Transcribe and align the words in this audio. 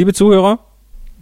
Liebe 0.00 0.14
Zuhörer, 0.14 0.60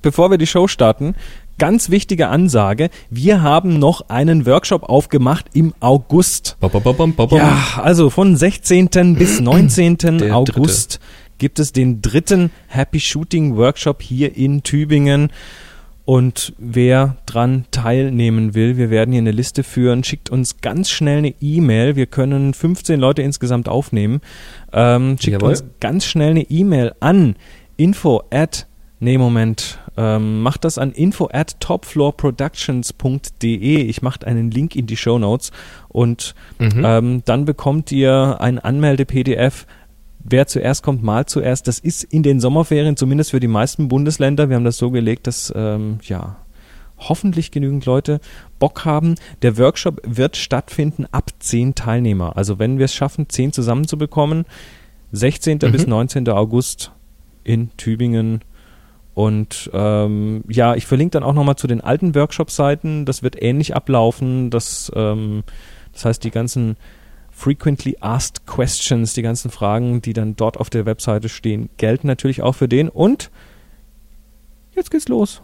bevor 0.02 0.30
wir 0.30 0.38
die 0.38 0.46
Show 0.46 0.68
starten, 0.68 1.16
ganz 1.58 1.90
wichtige 1.90 2.28
Ansage. 2.28 2.90
Wir 3.10 3.42
haben 3.42 3.80
noch 3.80 4.08
einen 4.08 4.46
Workshop 4.46 4.84
aufgemacht 4.84 5.46
im 5.52 5.74
August. 5.80 6.56
Bom, 6.60 6.70
bom, 6.70 7.12
bom. 7.12 7.28
Ja, 7.32 7.80
also 7.82 8.08
von 8.08 8.36
16. 8.36 9.16
bis 9.16 9.40
19. 9.40 9.96
Der 10.18 10.36
August 10.36 11.00
gibt 11.38 11.58
es 11.58 11.72
den 11.72 12.02
dritten 12.02 12.52
Happy 12.68 13.00
Shooting 13.00 13.56
Workshop 13.56 14.00
hier 14.00 14.36
in 14.36 14.62
Tübingen. 14.62 15.32
Und 16.04 16.52
wer 16.56 17.16
dran 17.26 17.64
teilnehmen 17.72 18.54
will, 18.54 18.76
wir 18.76 18.90
werden 18.90 19.10
hier 19.10 19.22
eine 19.22 19.32
Liste 19.32 19.64
führen, 19.64 20.04
schickt 20.04 20.30
uns 20.30 20.60
ganz 20.60 20.88
schnell 20.88 21.18
eine 21.18 21.34
E-Mail. 21.40 21.96
Wir 21.96 22.06
können 22.06 22.54
15 22.54 23.00
Leute 23.00 23.22
insgesamt 23.22 23.68
aufnehmen. 23.68 24.20
Ähm, 24.72 25.16
schickt 25.18 25.32
Jawohl. 25.32 25.48
uns 25.48 25.64
ganz 25.80 26.04
schnell 26.04 26.30
eine 26.30 26.42
E-Mail 26.42 26.94
an 27.00 27.34
info 27.78 28.24
at 28.30 28.67
Nee, 29.00 29.18
Moment. 29.18 29.78
Ähm, 29.96 30.42
macht 30.42 30.64
das 30.64 30.78
an 30.78 30.92
info 30.92 31.28
at 31.32 31.58
topfloorproductions.de. 31.60 33.76
Ich 33.82 34.02
mache 34.02 34.26
einen 34.26 34.50
Link 34.50 34.76
in 34.76 34.86
die 34.86 34.96
Show 34.96 35.18
Notes 35.18 35.50
und 35.88 36.34
Mhm. 36.58 36.82
ähm, 36.84 37.22
dann 37.24 37.44
bekommt 37.44 37.92
ihr 37.92 38.38
ein 38.40 38.58
Anmelde-PDF. 38.58 39.66
Wer 40.20 40.46
zuerst 40.46 40.82
kommt, 40.82 41.02
mal 41.02 41.26
zuerst. 41.26 41.68
Das 41.68 41.78
ist 41.78 42.04
in 42.04 42.22
den 42.22 42.40
Sommerferien, 42.40 42.96
zumindest 42.96 43.30
für 43.30 43.40
die 43.40 43.46
meisten 43.48 43.88
Bundesländer. 43.88 44.48
Wir 44.48 44.56
haben 44.56 44.64
das 44.64 44.78
so 44.78 44.90
gelegt, 44.90 45.26
dass 45.26 45.52
ähm, 45.54 45.98
ja 46.02 46.36
hoffentlich 46.98 47.52
genügend 47.52 47.86
Leute 47.86 48.20
Bock 48.58 48.84
haben. 48.84 49.14
Der 49.42 49.56
Workshop 49.56 50.00
wird 50.04 50.36
stattfinden 50.36 51.06
ab 51.12 51.30
10 51.38 51.76
Teilnehmer. 51.76 52.36
Also 52.36 52.58
wenn 52.58 52.78
wir 52.78 52.86
es 52.86 52.94
schaffen, 52.94 53.28
10 53.28 53.52
zusammenzubekommen, 53.52 54.44
16. 55.12 55.58
Mhm. 55.62 55.72
bis 55.72 55.86
19. 55.86 56.28
August 56.30 56.90
in 57.44 57.70
Tübingen. 57.76 58.40
Und 59.18 59.68
ähm, 59.72 60.44
ja, 60.48 60.76
ich 60.76 60.86
verlinke 60.86 61.14
dann 61.14 61.24
auch 61.24 61.32
nochmal 61.32 61.56
zu 61.56 61.66
den 61.66 61.80
alten 61.80 62.14
Workshop-Seiten. 62.14 63.04
Das 63.04 63.24
wird 63.24 63.42
ähnlich 63.42 63.74
ablaufen. 63.74 64.48
Das, 64.48 64.92
ähm, 64.94 65.42
das 65.92 66.04
heißt, 66.04 66.22
die 66.22 66.30
ganzen 66.30 66.76
frequently 67.32 67.96
asked 67.98 68.46
questions, 68.46 69.14
die 69.14 69.22
ganzen 69.22 69.50
Fragen, 69.50 70.02
die 70.02 70.12
dann 70.12 70.36
dort 70.36 70.56
auf 70.56 70.70
der 70.70 70.86
Webseite 70.86 71.28
stehen, 71.28 71.68
gelten 71.78 72.06
natürlich 72.06 72.42
auch 72.42 72.52
für 72.52 72.68
den. 72.68 72.88
Und 72.88 73.32
jetzt 74.76 74.92
geht's 74.92 75.08
los. 75.08 75.42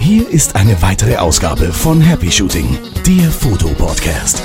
Hier 0.00 0.28
ist 0.28 0.56
eine 0.56 0.82
weitere 0.82 1.18
Ausgabe 1.18 1.72
von 1.72 2.00
Happy 2.00 2.32
Shooting, 2.32 2.66
der 3.06 3.30
Fotopodcast. 3.30 4.42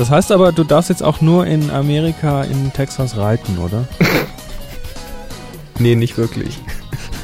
Das 0.00 0.08
heißt 0.08 0.32
aber, 0.32 0.50
du 0.50 0.64
darfst 0.64 0.88
jetzt 0.88 1.02
auch 1.02 1.20
nur 1.20 1.46
in 1.46 1.70
Amerika, 1.70 2.42
in 2.44 2.72
Texas 2.72 3.18
reiten, 3.18 3.58
oder? 3.58 3.86
Nee, 5.78 5.94
nicht 5.94 6.16
wirklich. 6.16 6.58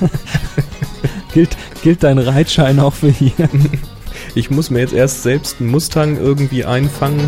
gilt, 1.35 1.57
gilt 1.83 2.03
dein 2.03 2.19
Reitschein 2.19 2.79
auch 2.79 2.93
für 2.93 3.09
hier? 3.09 3.33
Ich 4.35 4.51
muss 4.51 4.69
mir 4.69 4.81
jetzt 4.81 4.93
erst 4.93 5.23
selbst 5.23 5.57
einen 5.59 5.71
Mustang 5.71 6.19
irgendwie 6.19 6.67
einfangen. 6.67 7.27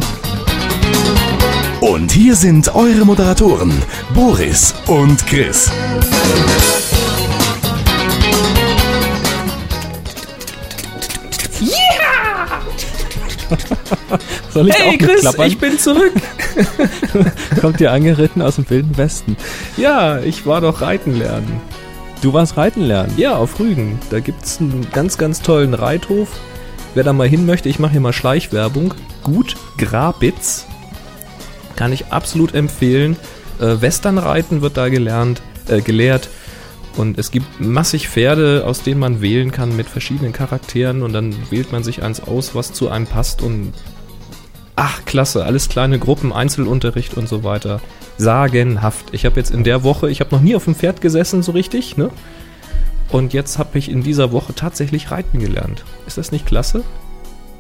Und 1.80 2.12
hier 2.12 2.36
sind 2.36 2.74
eure 2.74 3.06
Moderatoren, 3.06 3.72
Boris 4.12 4.74
und 4.86 5.27
Chris. 5.27 5.70
Soll 14.52 14.68
ich 14.68 14.74
auch 14.74 14.78
Hey 14.78 14.98
Chris, 14.98 15.22
mitklappern? 15.22 15.46
ich 15.46 15.58
bin 15.58 15.78
zurück. 15.78 16.12
Kommt 17.60 17.80
dir 17.80 17.92
angeritten 17.92 18.42
aus 18.42 18.56
dem 18.56 18.68
wilden 18.70 18.96
Westen. 18.96 19.36
ja, 19.77 20.18
ich 20.20 20.46
war 20.46 20.60
doch 20.60 20.80
reiten 20.80 21.16
lernen. 21.18 21.60
Du 22.22 22.32
warst 22.32 22.56
reiten 22.56 22.82
lernen. 22.82 23.12
Ja, 23.16 23.36
auf 23.36 23.60
Rügen. 23.60 23.98
Da 24.10 24.20
gibt's 24.20 24.58
einen 24.60 24.86
ganz, 24.92 25.18
ganz 25.18 25.40
tollen 25.40 25.74
Reithof. 25.74 26.28
Wer 26.95 27.05
da 27.05 27.12
mal 27.12 27.28
hin 27.28 27.46
möchte, 27.46 27.68
ich 27.68 27.78
mache 27.78 27.92
hier 27.92 28.00
mal 28.00 28.12
Schleichwerbung. 28.12 28.95
Gut 29.23 29.55
Grabitz. 29.77 30.67
Kann 31.77 31.92
ich 31.92 32.06
absolut 32.12 32.55
empfehlen. 32.55 33.17
Äh, 33.61 33.80
Westernreiten 33.80 34.62
wird 34.62 34.77
da 34.77 34.89
gelernt, 34.89 35.42
äh, 35.68 35.80
gelehrt. 35.80 36.28
Und 36.98 37.17
es 37.17 37.31
gibt 37.31 37.61
massig 37.61 38.09
Pferde, 38.09 38.64
aus 38.67 38.83
denen 38.83 38.98
man 38.98 39.23
wählen 39.23 39.53
kann 39.53 39.77
mit 39.77 39.86
verschiedenen 39.86 40.33
Charakteren. 40.33 41.03
Und 41.03 41.13
dann 41.13 41.35
wählt 41.51 41.70
man 41.70 41.85
sich 41.85 42.03
eins 42.03 42.20
aus, 42.20 42.57
was 42.57 42.73
zu 42.73 42.91
einem 42.91 43.07
passt. 43.07 43.41
Und 43.41 43.73
ach, 44.75 45.05
klasse. 45.05 45.45
Alles 45.45 45.69
kleine 45.69 46.01
Gruppen, 46.01 46.33
Einzelunterricht 46.33 47.17
und 47.17 47.29
so 47.29 47.45
weiter. 47.45 47.81
Sagenhaft. 48.19 49.07
Ich 49.13 49.25
habe 49.25 49.36
jetzt 49.36 49.53
in 49.53 49.63
der 49.63 49.85
Woche, 49.85 50.11
ich 50.11 50.19
habe 50.19 50.35
noch 50.35 50.42
nie 50.42 50.57
auf 50.57 50.64
dem 50.64 50.75
Pferd 50.75 51.01
gesessen 51.01 51.45
so 51.45 51.53
richtig, 51.53 51.97
ne? 51.97 52.11
Und 53.11 53.33
jetzt 53.33 53.59
habe 53.59 53.79
ich 53.79 53.91
in 53.91 54.03
dieser 54.03 54.33
Woche 54.33 54.55
tatsächlich 54.55 55.13
reiten 55.13 55.39
gelernt. 55.39 55.85
Ist 56.07 56.19
das 56.19 56.33
nicht 56.33 56.47
klasse? 56.47 56.83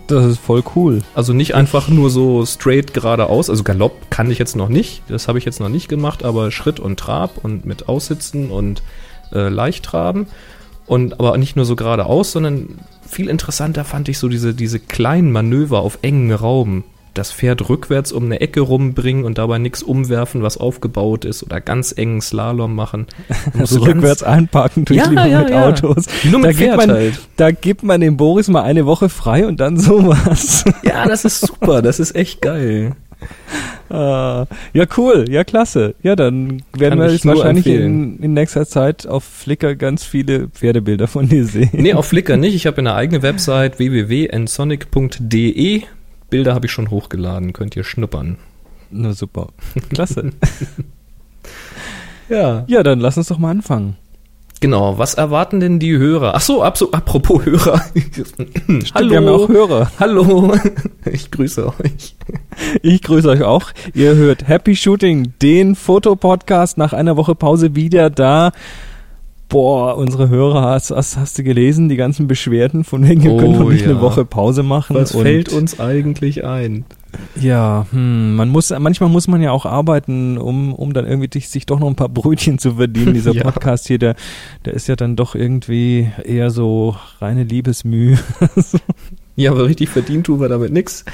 Das 0.08 0.24
ist 0.24 0.40
voll 0.40 0.64
cool. 0.74 1.02
Also 1.14 1.32
nicht 1.32 1.54
einfach 1.54 1.88
nur 1.88 2.10
so 2.10 2.44
straight 2.44 2.92
geradeaus. 2.92 3.48
Also 3.48 3.62
Galopp 3.62 4.10
kann 4.10 4.30
ich 4.30 4.38
jetzt 4.38 4.56
noch 4.56 4.68
nicht. 4.68 5.02
Das 5.08 5.28
habe 5.28 5.38
ich 5.38 5.44
jetzt 5.44 5.60
noch 5.60 5.68
nicht 5.68 5.88
gemacht, 5.88 6.24
aber 6.24 6.50
Schritt 6.50 6.80
und 6.80 6.98
Trab 6.98 7.44
und 7.44 7.66
mit 7.66 7.88
Aussitzen 7.88 8.50
und 8.50 8.82
äh, 9.32 9.48
Leichttraben. 9.48 10.26
Und 10.86 11.20
aber 11.20 11.36
nicht 11.36 11.56
nur 11.56 11.64
so 11.66 11.76
geradeaus, 11.76 12.32
sondern 12.32 12.78
viel 13.06 13.28
interessanter 13.28 13.84
fand 13.84 14.08
ich 14.08 14.18
so 14.18 14.28
diese, 14.28 14.54
diese 14.54 14.78
kleinen 14.78 15.32
Manöver 15.32 15.80
auf 15.80 15.98
engen 16.02 16.32
Raum. 16.32 16.84
Das 17.14 17.32
Pferd 17.32 17.68
rückwärts 17.68 18.12
um 18.12 18.26
eine 18.26 18.40
Ecke 18.40 18.60
rumbringen 18.60 19.24
und 19.24 19.38
dabei 19.38 19.58
nichts 19.58 19.82
umwerfen, 19.82 20.42
was 20.42 20.56
aufgebaut 20.56 21.24
ist, 21.24 21.42
oder 21.42 21.60
ganz 21.60 21.92
engen 21.96 22.20
Slalom 22.20 22.74
machen. 22.74 23.06
Also 23.58 23.80
rückwärts 23.80 24.22
einparken 24.22 24.84
durch 24.84 24.98
Ja, 24.98 25.26
ja, 25.26 25.40
mit 25.40 25.50
ja. 25.50 25.66
Autos. 25.66 26.06
Nur 26.22 26.38
mit 26.38 26.44
da, 26.44 26.52
gibt 26.52 26.58
Pferd 26.60 26.76
man, 26.76 26.90
halt. 26.90 27.20
da 27.36 27.50
gibt 27.50 27.82
man 27.82 28.00
dem 28.00 28.16
Boris 28.16 28.46
mal 28.48 28.62
eine 28.62 28.86
Woche 28.86 29.08
frei 29.08 29.46
und 29.46 29.58
dann 29.58 29.78
sowas. 29.78 30.64
Ja, 30.84 31.06
das 31.06 31.24
ist 31.24 31.40
super, 31.40 31.82
das 31.82 31.98
ist 31.98 32.14
echt 32.14 32.40
geil. 32.40 32.94
Ah, 33.90 34.46
ja, 34.72 34.86
cool. 34.96 35.26
Ja, 35.28 35.44
klasse. 35.44 35.94
Ja, 36.02 36.16
dann 36.16 36.62
werden 36.76 36.98
Kann 36.98 37.10
wir 37.10 37.24
wahrscheinlich 37.24 37.66
in, 37.66 38.18
in 38.18 38.34
nächster 38.34 38.66
Zeit 38.66 39.06
auf 39.06 39.22
Flickr 39.24 39.76
ganz 39.76 40.04
viele 40.04 40.48
Pferdebilder 40.48 41.06
von 41.06 41.28
dir 41.28 41.46
sehen. 41.46 41.70
Nee, 41.72 41.94
auf 41.94 42.06
Flickr 42.06 42.36
nicht. 42.36 42.54
Ich 42.54 42.66
habe 42.66 42.78
eine 42.78 42.94
eigene 42.94 43.22
Website 43.22 43.78
www.nsonic.de. 43.78 45.82
Bilder 46.30 46.54
habe 46.54 46.66
ich 46.66 46.72
schon 46.72 46.90
hochgeladen, 46.90 47.54
könnt 47.54 47.74
ihr 47.76 47.84
schnuppern. 47.84 48.36
Na 48.90 49.12
super. 49.12 49.48
Klasse. 49.90 50.32
Ja. 52.28 52.64
ja, 52.68 52.82
dann 52.82 53.00
lass 53.00 53.16
uns 53.16 53.28
doch 53.28 53.38
mal 53.38 53.50
anfangen. 53.50 53.96
Genau, 54.60 54.98
was 54.98 55.14
erwarten 55.14 55.60
denn 55.60 55.78
die 55.78 55.96
Hörer? 55.96 56.32
Ach 56.34 56.40
so, 56.40 56.62
apropos 56.62 57.44
Hörer. 57.44 57.80
Stimmt, 57.94 58.92
Wir 59.10 59.16
haben 59.18 59.28
auch 59.28 59.48
Hörer. 59.48 59.90
Hallo. 60.00 60.52
Ich 61.10 61.30
grüße 61.30 61.66
euch. 61.68 62.16
Ich 62.82 63.00
grüße 63.02 63.28
euch 63.30 63.42
auch. 63.42 63.70
Ihr 63.94 64.14
hört 64.16 64.46
Happy 64.46 64.76
Shooting, 64.76 65.32
den 65.40 65.74
Fotopodcast 65.74 66.76
nach 66.76 66.92
einer 66.92 67.16
Woche 67.16 67.34
Pause 67.34 67.74
wieder 67.74 68.10
da. 68.10 68.52
Boah, 69.48 69.96
unsere 69.96 70.28
Hörer, 70.28 70.62
hast, 70.62 70.90
hast, 70.90 71.16
hast 71.16 71.38
du 71.38 71.42
gelesen, 71.44 71.88
die 71.88 71.96
ganzen 71.96 72.26
Beschwerden 72.26 72.84
von 72.84 73.08
wegen, 73.08 73.22
wir 73.22 73.36
können 73.38 73.56
Oh, 73.56 73.62
doch 73.62 73.70
nicht 73.70 73.86
ja. 73.86 73.92
eine 73.92 74.02
Woche 74.02 74.26
Pause 74.26 74.62
machen. 74.62 74.94
Was 74.96 75.12
fällt 75.12 75.50
uns 75.50 75.80
eigentlich 75.80 76.44
ein? 76.44 76.84
Ja, 77.40 77.86
hm, 77.90 78.36
man 78.36 78.48
muss, 78.48 78.70
manchmal 78.78 79.10
muss 79.10 79.28
man 79.28 79.40
ja 79.40 79.50
auch 79.52 79.66
arbeiten, 79.66 80.38
um, 80.38 80.72
um 80.74 80.92
dann 80.92 81.06
irgendwie 81.06 81.40
sich 81.40 81.66
doch 81.66 81.78
noch 81.78 81.88
ein 81.88 81.96
paar 81.96 82.08
Brötchen 82.08 82.58
zu 82.58 82.74
verdienen. 82.74 83.14
Dieser 83.14 83.32
Ja. 83.38 83.44
Podcast 83.44 83.86
hier, 83.86 83.98
der, 83.98 84.16
der 84.64 84.74
ist 84.74 84.88
ja 84.88 84.96
dann 84.96 85.14
doch 85.14 85.34
irgendwie 85.34 86.10
eher 86.24 86.50
so 86.50 86.96
reine 87.20 87.44
Liebesmüh. 87.44 88.16
Ja, 89.38 89.52
aber 89.52 89.66
richtig 89.66 89.88
verdient 89.90 90.26
tun 90.26 90.40
wir 90.40 90.48
damit 90.48 90.72
nix. 90.72 91.04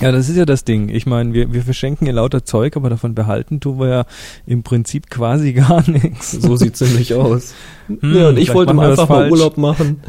Ja, 0.00 0.10
das 0.10 0.30
ist 0.30 0.36
ja 0.36 0.46
das 0.46 0.64
Ding. 0.64 0.88
Ich 0.88 1.04
meine, 1.04 1.34
wir, 1.34 1.52
wir 1.52 1.62
verschenken 1.62 2.06
ja 2.06 2.14
lauter 2.14 2.44
Zeug, 2.44 2.76
aber 2.76 2.88
davon 2.88 3.14
behalten 3.14 3.60
tun 3.60 3.78
wir 3.78 3.88
ja 3.88 4.04
im 4.46 4.62
Prinzip 4.62 5.10
quasi 5.10 5.52
gar 5.54 5.88
nichts. 5.88 6.32
So 6.32 6.56
sieht's 6.56 6.80
nämlich 6.80 7.12
aus. 7.14 7.54
Hm, 7.88 8.16
ja, 8.16 8.28
und 8.28 8.38
ich 8.38 8.54
wollte 8.54 8.72
mal 8.72 8.90
einfach 8.90 9.08
mal. 9.08 9.30
Urlaub 9.30 9.58
machen. 9.58 10.00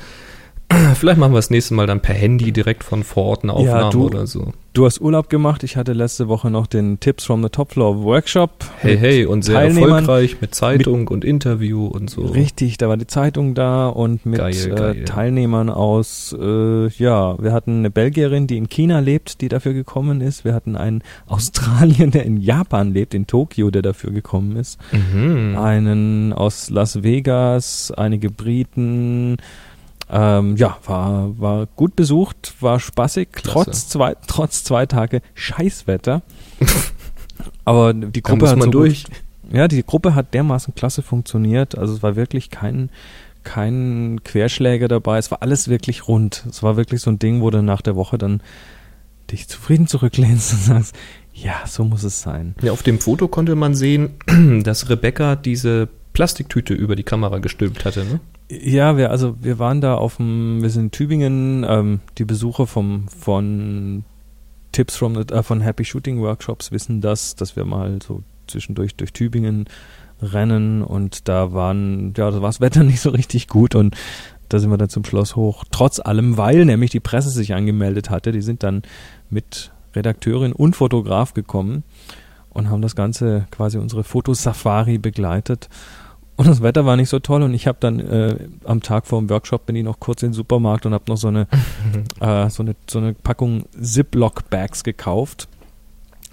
Vielleicht 0.95 1.18
machen 1.18 1.31
wir 1.33 1.38
das 1.38 1.50
nächste 1.50 1.74
Mal 1.74 1.88
dann 1.88 2.01
per 2.01 2.16
Handy 2.16 2.51
direkt 2.51 2.83
von 2.83 3.04
vor 3.04 3.25
Ort 3.25 3.44
eine 3.44 3.54
Aufnahme 3.54 3.92
du- 3.92 4.06
oder 4.06 4.27
so. 4.27 4.54
Du 4.74 4.86
hast 4.86 5.01
Urlaub 5.01 5.30
gemacht. 5.30 5.63
Ich 5.63 5.77
hatte 5.77 5.94
letzte 5.94 6.27
Woche 6.27 6.51
noch 6.51 6.68
den 6.68 7.00
Tips 7.00 7.25
from 7.25 7.42
the 7.42 7.50
Top 7.50 7.71
Floor 7.71 8.04
Workshop. 8.04 8.51
Hey, 8.77 8.92
mit 8.92 9.01
hey, 9.01 9.25
und 9.25 9.42
sehr 9.42 9.60
erfolgreich 9.62 10.38
mit 10.42 10.54
Zeitung 10.54 11.07
und 11.07 11.25
Interview 11.25 11.88
und 11.88 12.10
so. 12.10 12.21
Richtig, 12.21 12.77
da 12.77 12.88
war 12.88 12.95
die 12.95 13.07
Zeitung 13.07 13.56
da 13.56 13.88
und 13.88 14.27
mit 14.27 14.38
Geil, 14.38 14.54
äh, 14.54 14.69
geil. 14.69 15.06
Teilnehmern 15.06 15.71
aus, 15.71 16.36
äh, 16.39 16.88
ja, 16.88 17.42
wir 17.42 17.51
hatten 17.51 17.80
eine 17.80 17.89
Belgierin, 17.89 18.45
die 18.45 18.57
in 18.57 18.69
China 18.69 19.00
lebt, 19.00 19.42
die 19.42 19.50
dafür 19.50 19.74
gekommen 19.74 20.21
ist. 20.21 20.45
Wir 20.45 20.54
hatten 20.54 20.75
einen 20.75 21.04
Australier, 21.25 22.07
der 22.07 22.25
in 22.25 22.38
Japan 22.38 22.94
lebt, 22.94 23.16
in 23.16 23.25
Tokio, 23.25 23.71
der 23.71 23.81
dafür 23.81 24.12
gekommen 24.12 24.56
ist. 24.56 24.80
Mhm. 24.92 25.57
Einen 25.57 26.31
aus 26.31 26.69
Las 26.69 27.01
Vegas, 27.01 27.92
einige 27.98 28.30
Briten. 28.30 29.38
Ähm, 30.10 30.56
ja, 30.58 30.78
war, 30.86 31.40
war 31.40 31.68
gut 31.76 31.96
besucht, 31.96 32.56
war 32.62 32.80
spaßig, 32.80 33.32
Klasse. 33.32 33.52
trotz 33.52 33.90
zwei, 33.90 34.16
trotz 34.28 34.64
zwei 34.64 34.86
Tage 34.86 35.22
Scheißwetter. 35.36 36.24
Aber 37.66 37.94
die 37.94 38.22
Gruppe 38.22 38.50
hat 38.50 38.58
man 38.58 38.68
so 38.68 38.72
durch. 38.72 39.04
Gut, 39.06 39.14
ja, 39.52 39.68
die 39.68 39.84
Gruppe 39.84 40.16
hat 40.16 40.34
dermaßen 40.34 40.76
klasse 40.76 41.02
funktioniert. 41.02 41.78
Also 41.78 41.94
es 41.94 42.04
war 42.04 42.16
wirklich 42.16 42.50
kein, 42.50 42.90
kein 43.44 44.22
Querschläger 44.24 44.88
dabei. 44.88 45.18
Es 45.18 45.32
war 45.32 45.42
alles 45.42 45.68
wirklich 45.68 46.08
rund. 46.08 46.46
Es 46.50 46.64
war 46.64 46.78
wirklich 46.78 47.02
so 47.02 47.12
ein 47.12 47.20
Ding, 47.20 47.42
wo 47.42 47.50
du 47.50 47.62
nach 47.62 47.82
der 47.82 47.96
Woche 47.96 48.18
dann 48.18 48.42
dich 49.32 49.48
zufrieden 49.48 49.88
zurücklehnst 49.88 50.54
und 50.54 50.60
sagst, 50.60 50.96
ja, 51.34 51.62
so 51.66 51.84
muss 51.84 52.04
es 52.04 52.22
sein. 52.22 52.56
Ja, 52.62 52.72
auf 52.72 52.84
dem 52.84 53.00
Foto 53.00 53.28
konnte 53.28 53.56
man 53.56 53.76
sehen, 53.76 54.16
dass 54.64 54.90
Rebecca 54.90 55.36
diese 55.36 55.88
Plastiktüte 56.14 56.74
über 56.74 56.96
die 56.96 57.04
Kamera 57.04 57.38
gestülpt 57.38 57.86
hatte, 57.86 58.06
ne? 58.06 58.20
Ja, 58.51 58.98
wir, 58.98 59.12
also 59.12 59.36
wir 59.42 59.60
waren 59.60 59.80
da 59.80 59.96
auf 59.96 60.18
dem, 60.18 60.62
wir 60.62 60.69
sind 60.72 60.86
in 60.86 60.92
Tübingen, 60.92 61.66
ähm, 61.68 62.00
die 62.18 62.25
Besucher 62.25 62.66
vom, 62.66 63.07
von 63.07 64.04
Tipps 64.72 64.96
from 64.96 65.16
the, 65.16 65.34
äh, 65.34 65.44
von 65.44 65.62
Happy 65.62 65.86
Shooting 65.86 66.19
Workshops 66.19 66.72
wissen 66.72 67.00
das, 67.00 67.36
dass 67.36 67.56
wir 67.56 67.66
mal 67.66 68.00
so 68.01 68.24
zwischendurch 68.48 68.96
durch 68.96 69.13
Tübingen 69.13 69.66
rennen 70.22 70.84
und 70.84 71.28
da 71.28 71.54
waren, 71.54 72.13
ja, 72.18 72.31
da 72.31 72.42
war 72.42 72.50
das 72.50 72.60
Wetter 72.60 72.84
nicht 72.86 73.01
so 73.01 73.12
richtig 73.12 73.48
gut 73.48 73.75
und 73.75 73.96
da 74.50 74.57
sind 74.57 74.72
wir 74.72 74.78
dann 74.78 74.90
zum 74.90 75.06
Schloss 75.06 75.36
hoch. 75.36 75.63
Trotz 75.69 76.00
allem, 76.00 76.38
weil 76.38 76.66
nämlich 76.66 76.90
die 76.90 77.00
Presse 77.00 77.30
sich 77.30 77.54
angemeldet 77.54 78.10
hatte, 78.10 78.31
die 78.31 78.42
sind 78.42 78.63
dann 78.63 78.81
mit 79.30 79.72
Redakteurin 79.95 80.54
und 80.54 80.75
Fotograf 80.75 81.36
gekommen 81.36 81.84
und 82.50 82.69
haben 82.69 82.81
das 82.81 82.95
Ganze 82.95 83.45
quasi 83.52 83.78
unsere 83.78 84.04
Fotosafari 84.04 84.98
begleitet. 84.98 85.69
Und 86.40 86.48
das 86.48 86.62
Wetter 86.62 86.86
war 86.86 86.96
nicht 86.96 87.10
so 87.10 87.20
toll 87.20 87.44
und 87.44 87.54
ich 87.54 87.68
habe 87.68 87.80
dann 87.82 88.00
äh, 88.00 88.48
am 88.64 88.82
Tag 88.82 89.08
vor 89.08 89.20
dem 89.20 89.30
Workshop 89.30 89.66
bin 89.66 89.76
ich 89.76 89.84
noch 89.84 90.00
kurz 90.00 90.24
in 90.24 90.30
den 90.30 90.34
Supermarkt 90.34 90.86
und 90.86 90.94
habe 90.94 91.04
noch 91.10 91.18
so 91.18 91.28
eine, 91.28 91.50
äh, 92.22 92.50
so 92.50 92.64
eine 92.64 92.78
so 92.90 93.00
eine 93.00 93.14
Packung 93.14 93.66
Ziploc-Bags 93.78 94.86
gekauft. 94.86 95.50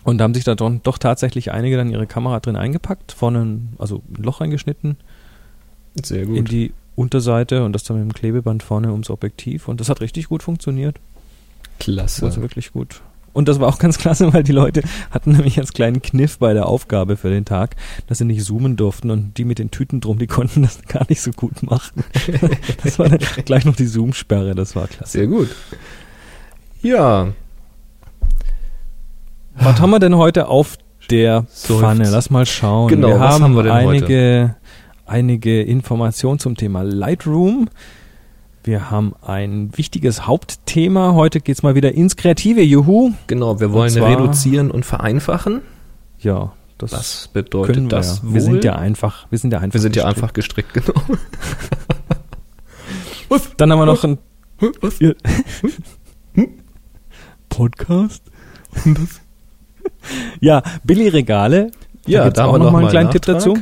Und 0.04 0.18
da 0.18 0.22
haben 0.22 0.34
sich 0.34 0.44
da 0.44 0.54
doch, 0.54 0.70
doch 0.84 0.98
tatsächlich 0.98 1.50
einige 1.50 1.76
dann 1.76 1.90
ihre 1.90 2.06
Kamera 2.06 2.38
drin 2.38 2.54
eingepackt, 2.54 3.10
vorne 3.10 3.40
ein, 3.40 3.72
also 3.78 4.04
ein 4.16 4.22
Loch 4.22 4.40
reingeschnitten 4.40 4.96
Sehr 6.00 6.22
in 6.22 6.44
die 6.44 6.72
Unterseite 6.94 7.64
und 7.64 7.72
das 7.72 7.82
dann 7.82 7.98
mit 7.98 8.08
dem 8.08 8.14
Klebeband 8.14 8.62
vorne 8.62 8.92
ums 8.92 9.10
Objektiv 9.10 9.66
und 9.66 9.80
das 9.80 9.88
hat 9.88 10.00
richtig 10.00 10.28
gut 10.28 10.44
funktioniert. 10.44 11.00
Klasse. 11.80 12.26
Also 12.26 12.42
wirklich 12.42 12.72
gut. 12.72 13.02
Und 13.36 13.48
das 13.48 13.60
war 13.60 13.68
auch 13.68 13.78
ganz 13.78 13.98
klasse, 13.98 14.32
weil 14.32 14.42
die 14.42 14.52
Leute 14.52 14.80
hatten 15.10 15.32
nämlich 15.32 15.58
als 15.58 15.74
kleinen 15.74 16.00
Kniff 16.00 16.38
bei 16.38 16.54
der 16.54 16.64
Aufgabe 16.64 17.18
für 17.18 17.28
den 17.28 17.44
Tag, 17.44 17.76
dass 18.06 18.16
sie 18.16 18.24
nicht 18.24 18.42
zoomen 18.42 18.76
durften 18.76 19.10
und 19.10 19.36
die 19.36 19.44
mit 19.44 19.58
den 19.58 19.70
Tüten 19.70 20.00
drum, 20.00 20.18
die 20.18 20.26
konnten 20.26 20.62
das 20.62 20.80
gar 20.88 21.04
nicht 21.10 21.20
so 21.20 21.32
gut 21.32 21.62
machen. 21.62 22.02
Das 22.82 22.98
war 22.98 23.10
dann 23.10 23.18
gleich 23.44 23.66
noch 23.66 23.76
die 23.76 23.86
Zoom-Sperre, 23.86 24.54
das 24.54 24.74
war 24.74 24.86
klasse. 24.86 25.18
Sehr 25.18 25.26
gut. 25.26 25.48
Ja, 26.80 27.28
Was 29.56 29.80
haben 29.80 29.90
wir 29.90 29.98
denn 29.98 30.16
heute 30.16 30.48
auf 30.48 30.78
der 31.10 31.44
Seufzt. 31.50 31.80
Pfanne? 31.80 32.08
Lass 32.08 32.30
mal 32.30 32.46
schauen. 32.46 32.88
Genau, 32.88 33.08
wir 33.08 33.20
was 33.20 33.34
haben, 33.34 33.44
haben 33.44 33.56
wir 33.56 33.64
denn 33.64 33.72
einige, 33.72 34.56
einige 35.04 35.62
Informationen 35.62 36.38
zum 36.38 36.56
Thema 36.56 36.82
Lightroom. 36.82 37.68
Wir 38.66 38.90
haben 38.90 39.14
ein 39.22 39.70
wichtiges 39.78 40.26
Hauptthema. 40.26 41.14
Heute 41.14 41.40
geht's 41.40 41.62
mal 41.62 41.76
wieder 41.76 41.92
ins 41.92 42.16
Kreative. 42.16 42.62
Juhu. 42.62 43.12
genau. 43.28 43.60
Wir 43.60 43.72
wollen 43.72 43.90
zwar- 43.90 44.10
reduzieren 44.10 44.72
und 44.72 44.84
vereinfachen. 44.84 45.62
Ja, 46.18 46.52
das 46.76 46.90
Was 46.92 47.28
bedeutet 47.28 47.76
wir 47.76 47.86
das 47.88 48.18
ja. 48.18 48.24
wohl? 48.24 48.34
Wir 48.34 48.40
sind 48.42 48.64
ja 48.64 48.74
einfach. 48.74 49.28
Wir 49.30 49.38
sind 49.38 49.52
ja 49.52 49.60
einfach. 49.60 49.74
Wir 49.74 49.80
sind 49.80 49.94
ja 49.94 50.02
gestrickt. 50.02 50.22
einfach 50.24 50.32
gestrickt, 50.32 50.74
genau. 50.74 51.00
Dann 53.56 53.70
haben 53.72 53.78
wir 53.78 53.86
noch 53.86 54.02
ein 54.02 54.18
Was? 54.80 54.98
Ja. 54.98 55.12
Podcast. 57.48 58.24
ja, 60.40 60.60
Billy-Regale. 60.82 61.70
Ja, 62.06 62.24
gibt's 62.24 62.36
da 62.36 62.42
haben 62.42 62.50
auch 62.50 62.54
wir 62.54 62.58
noch 62.64 62.72
mal 62.72 62.78
einen 62.80 62.88
kleinen 62.88 63.10
Tipp 63.12 63.28
Nachtrag. 63.28 63.54
dazu. 63.54 63.58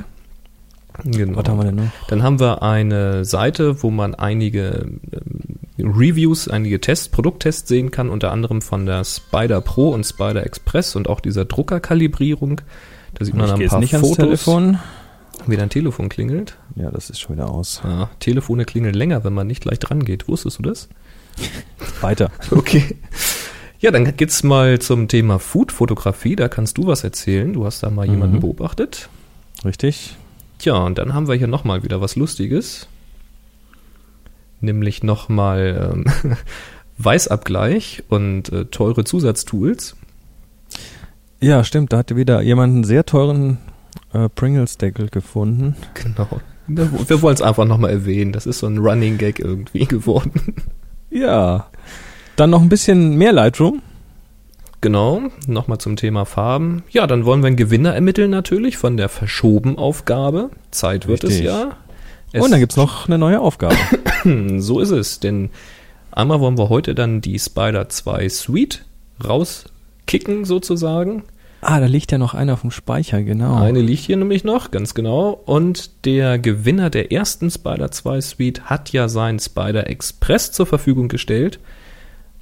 Genau. 1.03 1.39
Was 1.39 1.49
haben 1.49 1.59
wir 1.59 1.65
denn 1.65 1.75
noch? 1.77 1.91
Dann 2.09 2.23
haben 2.23 2.39
wir 2.39 2.63
eine 2.63 3.25
Seite, 3.25 3.83
wo 3.83 3.91
man 3.91 4.15
einige 4.15 4.87
ähm, 5.13 5.59
Reviews, 5.79 6.47
einige 6.49 6.81
Tests, 6.81 7.09
Produkttests 7.09 7.69
sehen 7.69 7.91
kann, 7.91 8.09
unter 8.11 8.31
anderem 8.31 8.63
von 8.63 8.87
der 8.87 9.05
Spider 9.05 9.61
Pro 9.61 9.89
und 9.91 10.05
Spider 10.05 10.47
Express 10.47 10.95
und 10.95 11.09
auch 11.09 11.19
dieser 11.21 11.45
Druckerkalibrierung. 11.45 12.61
Da 13.15 13.25
sieht 13.25 13.35
man 13.35 13.47
Ich 13.61 13.65
ein 13.65 13.69
paar 13.69 13.81
nicht 13.81 13.95
Fotos, 13.95 14.17
Telefon. 14.17 14.79
wie 15.47 15.57
dein 15.57 15.71
Telefon 15.71 16.09
klingelt. 16.09 16.57
Ja, 16.77 16.91
das 16.91 17.11
ist 17.11 17.21
schon 17.21 17.35
wieder 17.37 17.51
aus. 17.51 17.81
Ja, 17.85 18.11
Telefone 18.21 18.65
klingeln 18.65 18.95
länger, 18.95 19.25
wenn 19.25 19.33
man 19.33 19.47
nicht 19.49 19.65
leicht 19.65 19.91
rangeht. 19.91 20.29
Wusstest 20.29 20.59
du 20.59 20.63
das? 20.63 20.89
Weiter. 22.01 22.31
Okay. 22.53 22.97
Ja, 23.81 23.91
dann 23.91 24.17
geht's 24.17 24.43
mal 24.45 24.79
zum 24.79 25.09
Thema 25.09 25.39
Food-Fotografie. 25.39 26.37
Da 26.37 26.49
kannst 26.49 26.79
du 26.79 26.87
was 26.87 27.05
erzählen. 27.05 27.53
Du 27.53 27.67
hast 27.67 27.83
da 27.83 27.91
mal 27.91 28.07
jemanden 28.09 28.37
Mhm. 28.37 28.41
beobachtet. 28.41 29.09
Richtig. 29.65 30.17
Tja, 30.59 30.77
und 30.77 30.99
dann 30.99 31.15
haben 31.15 31.29
wir 31.29 31.35
hier 31.35 31.47
nochmal 31.47 31.83
wieder 31.83 32.01
was 32.01 32.17
Lustiges. 32.17 32.89
Nämlich 34.61 35.03
nochmal 35.03 35.93
ähm, 35.93 36.37
Weißabgleich 36.99 38.05
und 38.09 38.51
äh, 38.53 38.67
teure 38.67 39.05
Zusatztools. 39.05 39.97
Ja, 41.41 41.65
stimmt. 41.65 41.93
Da 41.93 41.99
hatte 41.99 42.17
wieder 42.17 42.41
jemand 42.41 42.75
einen 42.75 42.85
sehr 42.85 43.05
teuren 43.05 43.59
äh, 44.13 44.29
Pringles-Deckel 44.29 45.09
gefunden. 45.09 45.77
Genau. 45.95 46.41
Wir, 46.67 46.91
wir 47.09 47.23
wollen 47.23 47.35
es 47.35 47.43
einfach 47.43 47.67
nochmal 47.67 47.91
erwähnen. 47.91 48.33
Das 48.33 48.47
ist 48.47 48.61
so 48.61 48.67
ein 48.67 48.79
Running 48.79 49.19
Gag 49.19 49.41
irgendwie 49.41 49.85
geworden. 49.87 50.55
Ja. 51.11 51.67
Dann 52.37 52.51
noch 52.51 52.63
ein 52.63 52.69
bisschen 52.69 53.17
mehr 53.17 53.33
Lightroom. 53.33 53.83
Genau, 54.85 55.23
nochmal 55.47 55.79
zum 55.79 55.97
Thema 55.97 56.27
Farben. 56.27 56.83
Ja, 56.91 57.07
dann 57.07 57.25
wollen 57.25 57.43
wir 57.43 57.47
einen 57.47 57.57
Gewinner 57.57 57.95
ermitteln 57.95 58.31
natürlich 58.31 58.77
von 58.77 58.99
der 58.99 59.09
Verschoben-Aufgabe. 59.09 60.51
Zeit 60.73 61.09
wird 61.09 61.25
Richtig. 61.25 61.41
es 61.41 61.47
ja. 61.47 61.71
Es- 62.33 62.45
Und 62.45 62.51
dann 62.51 62.61
gibt's 62.61 62.77
noch 62.77 63.07
eine 63.07 63.17
neue 63.17 63.41
Aufgabe. 63.41 63.77
So 64.59 64.81
ist 64.81 64.91
es, 64.91 65.21
denn 65.21 65.49
einmal 66.11 66.41
wollen 66.41 66.59
wir 66.59 66.69
heute 66.69 66.95
dann 66.95 67.23
die 67.23 67.39
Spider 67.39 67.89
2 67.89 68.29
Suite 68.29 68.85
rauskicken 69.27 70.45
sozusagen. 70.45 71.23
ah, 71.63 71.81
da 71.81 71.87
liegt 71.87 72.13
ja 72.13 72.19
noch 72.19 72.35
einer 72.35 72.53
auf 72.53 72.61
dem 72.61 72.71
Speicher, 72.71 73.23
genau. 73.23 73.57
Eine 73.57 73.81
liegt 73.81 74.03
hier 74.05 74.19
nämlich 74.19 74.45
noch, 74.45 74.71
ganz 74.71 74.93
genau. 74.93 75.41
Und 75.47 76.05
der 76.05 76.39
Gewinner 76.39 76.91
der 76.91 77.11
ersten 77.11 77.51
Spider 77.51 77.91
2 77.91 78.21
Suite 78.21 78.63
hat 78.67 78.93
ja 78.93 79.09
seinen 79.09 79.39
Spider 79.39 79.89
Express 79.89 80.53
zur 80.53 80.67
Verfügung 80.67 81.09
gestellt. 81.09 81.59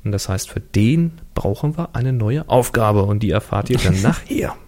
Und 0.04 0.12
das 0.12 0.28
heißt, 0.28 0.50
für 0.50 0.60
den 0.60 1.12
brauchen 1.34 1.76
wir 1.76 1.94
eine 1.94 2.12
neue 2.12 2.48
Aufgabe 2.48 3.04
und 3.04 3.22
die 3.22 3.30
erfahrt 3.30 3.70
ihr 3.70 3.78
dann 3.78 4.00
nachher. 4.02 4.54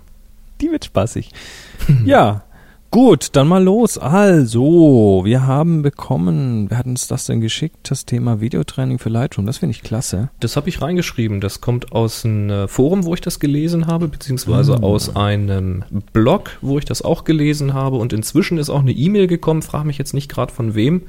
Die 0.60 0.70
wird 0.70 0.84
spaßig. 0.84 1.30
ja, 2.04 2.44
gut, 2.92 3.30
dann 3.32 3.48
mal 3.48 3.62
los. 3.62 3.98
Also, 3.98 5.22
wir 5.24 5.44
haben 5.48 5.82
bekommen, 5.82 6.70
wer 6.70 6.78
hat 6.78 6.86
uns 6.86 7.08
das 7.08 7.26
denn 7.26 7.40
geschickt? 7.40 7.90
Das 7.90 8.06
Thema 8.06 8.40
Videotraining 8.40 9.00
für 9.00 9.08
Lightroom. 9.08 9.46
Das 9.46 9.58
finde 9.58 9.72
ich 9.72 9.82
klasse. 9.82 10.30
Das 10.38 10.56
habe 10.56 10.68
ich 10.68 10.80
reingeschrieben. 10.80 11.40
Das 11.40 11.60
kommt 11.60 11.90
aus 11.90 12.24
einem 12.24 12.50
äh, 12.50 12.68
Forum, 12.68 13.04
wo 13.04 13.14
ich 13.14 13.20
das 13.20 13.40
gelesen 13.40 13.88
habe, 13.88 14.06
beziehungsweise 14.06 14.84
aus 14.84 15.16
einem 15.16 15.84
Blog, 16.12 16.52
wo 16.60 16.78
ich 16.78 16.84
das 16.84 17.02
auch 17.02 17.24
gelesen 17.24 17.74
habe. 17.74 17.96
Und 17.96 18.12
inzwischen 18.12 18.56
ist 18.56 18.70
auch 18.70 18.80
eine 18.80 18.92
E-Mail 18.92 19.26
gekommen, 19.26 19.62
frage 19.62 19.88
mich 19.88 19.98
jetzt 19.98 20.14
nicht 20.14 20.30
gerade 20.30 20.52
von 20.52 20.76
wem. 20.76 21.02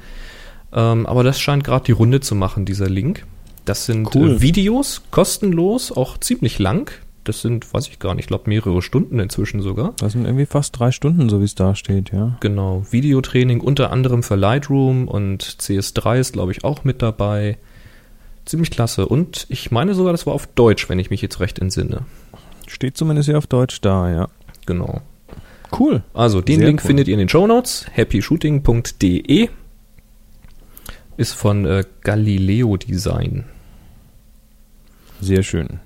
Ähm, 0.72 1.06
aber 1.06 1.22
das 1.22 1.40
scheint 1.40 1.62
gerade 1.62 1.84
die 1.84 1.92
Runde 1.92 2.20
zu 2.20 2.34
machen, 2.34 2.64
dieser 2.64 2.88
Link. 2.88 3.24
Das 3.66 3.84
sind 3.84 4.14
Cool. 4.14 4.36
äh, 4.36 4.40
Videos, 4.40 5.02
kostenlos, 5.10 5.92
auch 5.92 6.16
ziemlich 6.18 6.58
lang. 6.58 6.90
Das 7.24 7.42
sind, 7.42 7.74
weiß 7.74 7.88
ich 7.88 7.98
gar 7.98 8.14
nicht, 8.14 8.24
ich 8.26 8.28
glaube 8.28 8.44
mehrere 8.48 8.80
Stunden 8.80 9.18
inzwischen 9.18 9.60
sogar. 9.60 9.94
Das 9.98 10.12
sind 10.12 10.24
irgendwie 10.24 10.46
fast 10.46 10.78
drei 10.78 10.92
Stunden, 10.92 11.28
so 11.28 11.40
wie 11.40 11.44
es 11.44 11.56
da 11.56 11.74
steht, 11.74 12.12
ja. 12.12 12.36
Genau, 12.40 12.86
Videotraining 12.90 13.60
unter 13.60 13.90
anderem 13.90 14.22
für 14.22 14.36
Lightroom 14.36 15.08
und 15.08 15.42
CS3 15.44 16.20
ist, 16.20 16.32
glaube 16.34 16.52
ich, 16.52 16.62
auch 16.64 16.84
mit 16.84 17.02
dabei. 17.02 17.58
Ziemlich 18.44 18.70
klasse. 18.70 19.06
Und 19.08 19.46
ich 19.48 19.72
meine 19.72 19.94
sogar, 19.94 20.12
das 20.12 20.24
war 20.24 20.34
auf 20.34 20.46
Deutsch, 20.46 20.88
wenn 20.88 21.00
ich 21.00 21.10
mich 21.10 21.20
jetzt 21.20 21.40
recht 21.40 21.58
entsinne. 21.58 22.02
Steht 22.68 22.96
zumindest 22.96 23.28
hier 23.28 23.38
auf 23.38 23.48
Deutsch 23.48 23.80
da, 23.80 24.08
ja. 24.08 24.28
Genau. 24.66 25.00
Cool. 25.76 26.04
Also 26.14 26.40
den 26.40 26.58
Sehr 26.60 26.68
Link 26.68 26.80
cool. 26.84 26.86
findet 26.86 27.08
ihr 27.08 27.14
in 27.14 27.18
den 27.18 27.28
Show 27.28 27.48
Notes. 27.48 27.86
happyshooting.de 27.92 29.48
ist 31.16 31.32
von 31.32 31.64
äh, 31.64 31.82
Galileo 32.02 32.76
Design. 32.76 33.46
Sehr 35.20 35.42
schön. 35.42 35.80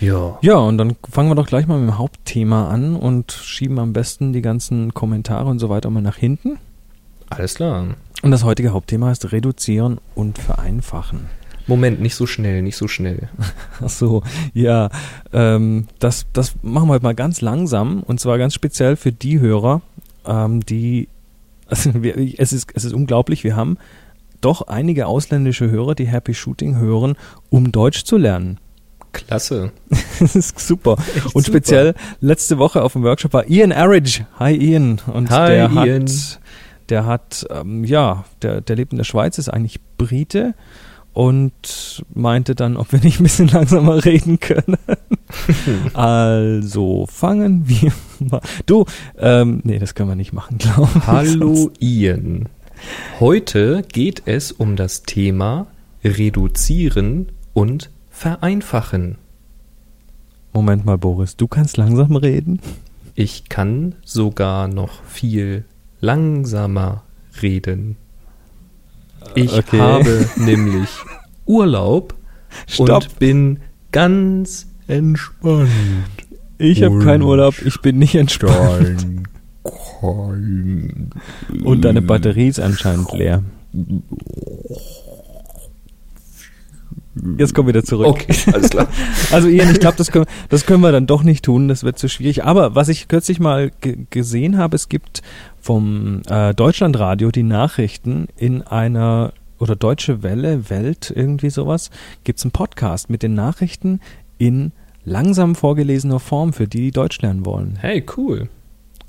Ja. 0.00 0.38
Ja, 0.42 0.56
und 0.56 0.78
dann 0.78 0.96
fangen 1.10 1.30
wir 1.30 1.34
doch 1.34 1.46
gleich 1.46 1.66
mal 1.66 1.78
mit 1.78 1.88
dem 1.88 1.98
Hauptthema 1.98 2.68
an 2.68 2.96
und 2.96 3.32
schieben 3.32 3.78
am 3.78 3.92
besten 3.92 4.32
die 4.32 4.42
ganzen 4.42 4.94
Kommentare 4.94 5.48
und 5.48 5.58
so 5.58 5.68
weiter 5.68 5.90
mal 5.90 6.02
nach 6.02 6.16
hinten. 6.16 6.58
Alles 7.30 7.54
klar. 7.54 7.86
Und 8.22 8.30
das 8.30 8.44
heutige 8.44 8.72
Hauptthema 8.72 9.10
ist 9.10 9.32
Reduzieren 9.32 9.98
und 10.14 10.38
Vereinfachen. 10.38 11.26
Moment, 11.66 12.00
nicht 12.00 12.14
so 12.14 12.26
schnell, 12.26 12.62
nicht 12.62 12.76
so 12.76 12.88
schnell. 12.88 13.28
Ach 13.80 13.88
so, 13.88 14.22
ja, 14.52 14.90
ähm, 15.32 15.86
das, 15.98 16.26
das 16.32 16.54
machen 16.62 16.88
wir 16.88 16.94
heute 16.94 17.04
mal 17.04 17.14
ganz 17.14 17.40
langsam 17.40 18.02
und 18.02 18.20
zwar 18.20 18.36
ganz 18.38 18.54
speziell 18.54 18.96
für 18.96 19.12
die 19.12 19.40
Hörer, 19.40 19.80
ähm, 20.26 20.64
die, 20.64 21.08
also 21.68 22.02
wir, 22.02 22.16
es, 22.38 22.52
ist, 22.52 22.70
es 22.74 22.84
ist 22.84 22.92
unglaublich, 22.92 23.44
wir 23.44 23.56
haben 23.56 23.78
doch 24.42 24.68
einige 24.68 25.06
ausländische 25.06 25.70
Hörer, 25.70 25.94
die 25.94 26.06
Happy 26.06 26.34
Shooting 26.34 26.76
hören, 26.76 27.16
um 27.48 27.72
Deutsch 27.72 28.04
zu 28.04 28.18
lernen. 28.18 28.58
Klasse. 29.14 29.72
das 30.20 30.36
ist 30.36 30.58
super. 30.58 30.96
Echt 31.16 31.34
und 31.34 31.44
super. 31.44 31.58
speziell 31.58 31.94
letzte 32.20 32.58
Woche 32.58 32.82
auf 32.82 32.92
dem 32.92 33.02
Workshop 33.02 33.32
war 33.32 33.48
Ian 33.48 33.72
Arridge. 33.72 34.26
Hi 34.38 34.54
Ian. 34.54 35.00
Und 35.06 35.30
Hi, 35.30 35.48
der 35.48 35.70
Ian. 35.70 36.02
hat, 36.02 36.40
der 36.90 37.06
hat, 37.06 37.46
ähm, 37.50 37.84
ja, 37.84 38.24
der, 38.42 38.60
der 38.60 38.76
lebt 38.76 38.92
in 38.92 38.98
der 38.98 39.04
Schweiz, 39.04 39.38
ist 39.38 39.48
eigentlich 39.48 39.80
Brite 39.96 40.54
und 41.14 42.04
meinte 42.12 42.54
dann, 42.54 42.76
ob 42.76 42.92
wir 42.92 43.00
nicht 43.00 43.20
ein 43.20 43.22
bisschen 43.22 43.48
langsamer 43.52 44.04
reden 44.04 44.40
können. 44.40 44.76
also 45.94 47.06
fangen 47.10 47.68
wir 47.68 47.92
mal. 48.18 48.42
Du, 48.66 48.84
ähm, 49.16 49.60
nee, 49.64 49.78
das 49.78 49.94
können 49.94 50.10
wir 50.10 50.16
nicht 50.16 50.32
machen, 50.32 50.58
glaube 50.58 50.90
ich. 50.94 51.06
Hallo 51.06 51.70
Ian. 51.78 52.48
Heute 53.20 53.82
geht 53.90 54.22
es 54.26 54.52
um 54.52 54.76
das 54.76 55.04
Thema 55.04 55.68
Reduzieren 56.04 57.28
und 57.54 57.90
Vereinfachen. 58.14 59.16
Moment 60.52 60.84
mal, 60.84 60.96
Boris, 60.96 61.36
du 61.36 61.48
kannst 61.48 61.76
langsam 61.76 62.14
reden? 62.14 62.60
Ich 63.16 63.48
kann 63.48 63.96
sogar 64.04 64.68
noch 64.68 65.02
viel 65.02 65.64
langsamer 66.00 67.02
reden. 67.42 67.96
Ich 69.34 69.52
Okay. 69.52 69.80
habe 69.80 70.26
nämlich 70.36 70.88
Urlaub 71.44 72.14
Stopp. 72.68 72.88
und 73.02 73.18
bin 73.18 73.58
ganz 73.90 74.68
entspannt. 74.86 75.68
Ich 76.58 76.84
habe 76.84 77.00
keinen 77.00 77.22
Urlaub, 77.22 77.56
ich 77.66 77.80
bin 77.80 77.98
nicht 77.98 78.14
entspannt. 78.14 79.06
Und 80.00 81.82
deine 81.82 82.00
Batterie 82.00 82.46
ist 82.46 82.60
anscheinend 82.60 83.12
leer. 83.12 83.42
Jetzt 87.38 87.54
komm 87.54 87.68
wieder 87.68 87.84
zurück. 87.84 88.06
Okay, 88.06 88.34
alles 88.52 88.70
klar. 88.70 88.88
Also 89.32 89.48
Ian, 89.48 89.70
ich 89.70 89.80
glaube, 89.80 89.96
das 89.96 90.10
können, 90.10 90.26
das 90.48 90.66
können 90.66 90.80
wir 90.82 90.92
dann 90.92 91.06
doch 91.06 91.22
nicht 91.22 91.44
tun, 91.44 91.68
das 91.68 91.84
wird 91.84 91.98
zu 91.98 92.08
schwierig. 92.08 92.44
Aber 92.44 92.74
was 92.74 92.88
ich 92.88 93.08
kürzlich 93.08 93.40
mal 93.40 93.70
ge 93.80 93.98
gesehen 94.10 94.58
habe, 94.58 94.76
es 94.76 94.88
gibt 94.88 95.22
vom 95.60 96.22
äh, 96.28 96.54
Deutschlandradio 96.54 97.30
die 97.30 97.42
Nachrichten 97.42 98.26
in 98.36 98.62
einer 98.62 99.32
oder 99.58 99.76
Deutsche 99.76 100.22
Welle, 100.22 100.68
Welt, 100.70 101.12
irgendwie 101.14 101.50
sowas, 101.50 101.90
gibt's 102.24 102.44
einen 102.44 102.52
Podcast 102.52 103.10
mit 103.10 103.22
den 103.22 103.34
Nachrichten 103.34 104.00
in 104.38 104.72
langsam 105.04 105.54
vorgelesener 105.54 106.20
Form 106.20 106.52
für 106.52 106.66
die, 106.66 106.80
die 106.80 106.90
Deutsch 106.90 107.20
lernen 107.22 107.46
wollen. 107.46 107.76
Hey, 107.80 108.04
cool. 108.16 108.48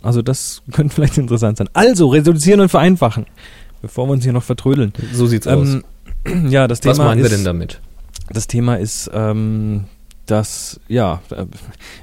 Also 0.02 0.22
das 0.22 0.62
könnte 0.72 0.94
vielleicht 0.94 1.18
interessant 1.18 1.58
sein. 1.58 1.70
Also, 1.74 2.08
reduzieren 2.08 2.60
und 2.60 2.70
vereinfachen, 2.70 3.26
bevor 3.82 4.08
wir 4.08 4.14
uns 4.14 4.24
hier 4.24 4.34
noch 4.34 4.44
vertrödeln. 4.44 4.94
So 5.14 5.26
sieht's 5.26 5.48
aus. 5.48 5.80
Ähm, 6.26 6.50
ja, 6.50 6.68
das 6.68 6.80
Thema 6.80 6.92
Was 6.92 6.98
meinen 7.00 7.24
wir 7.24 7.30
denn 7.30 7.44
damit? 7.44 7.82
Das 8.30 8.48
Thema 8.48 8.76
ist, 8.76 9.10
ähm, 9.14 9.86
dass, 10.26 10.80
ja, 10.88 11.22
äh, 11.30 11.46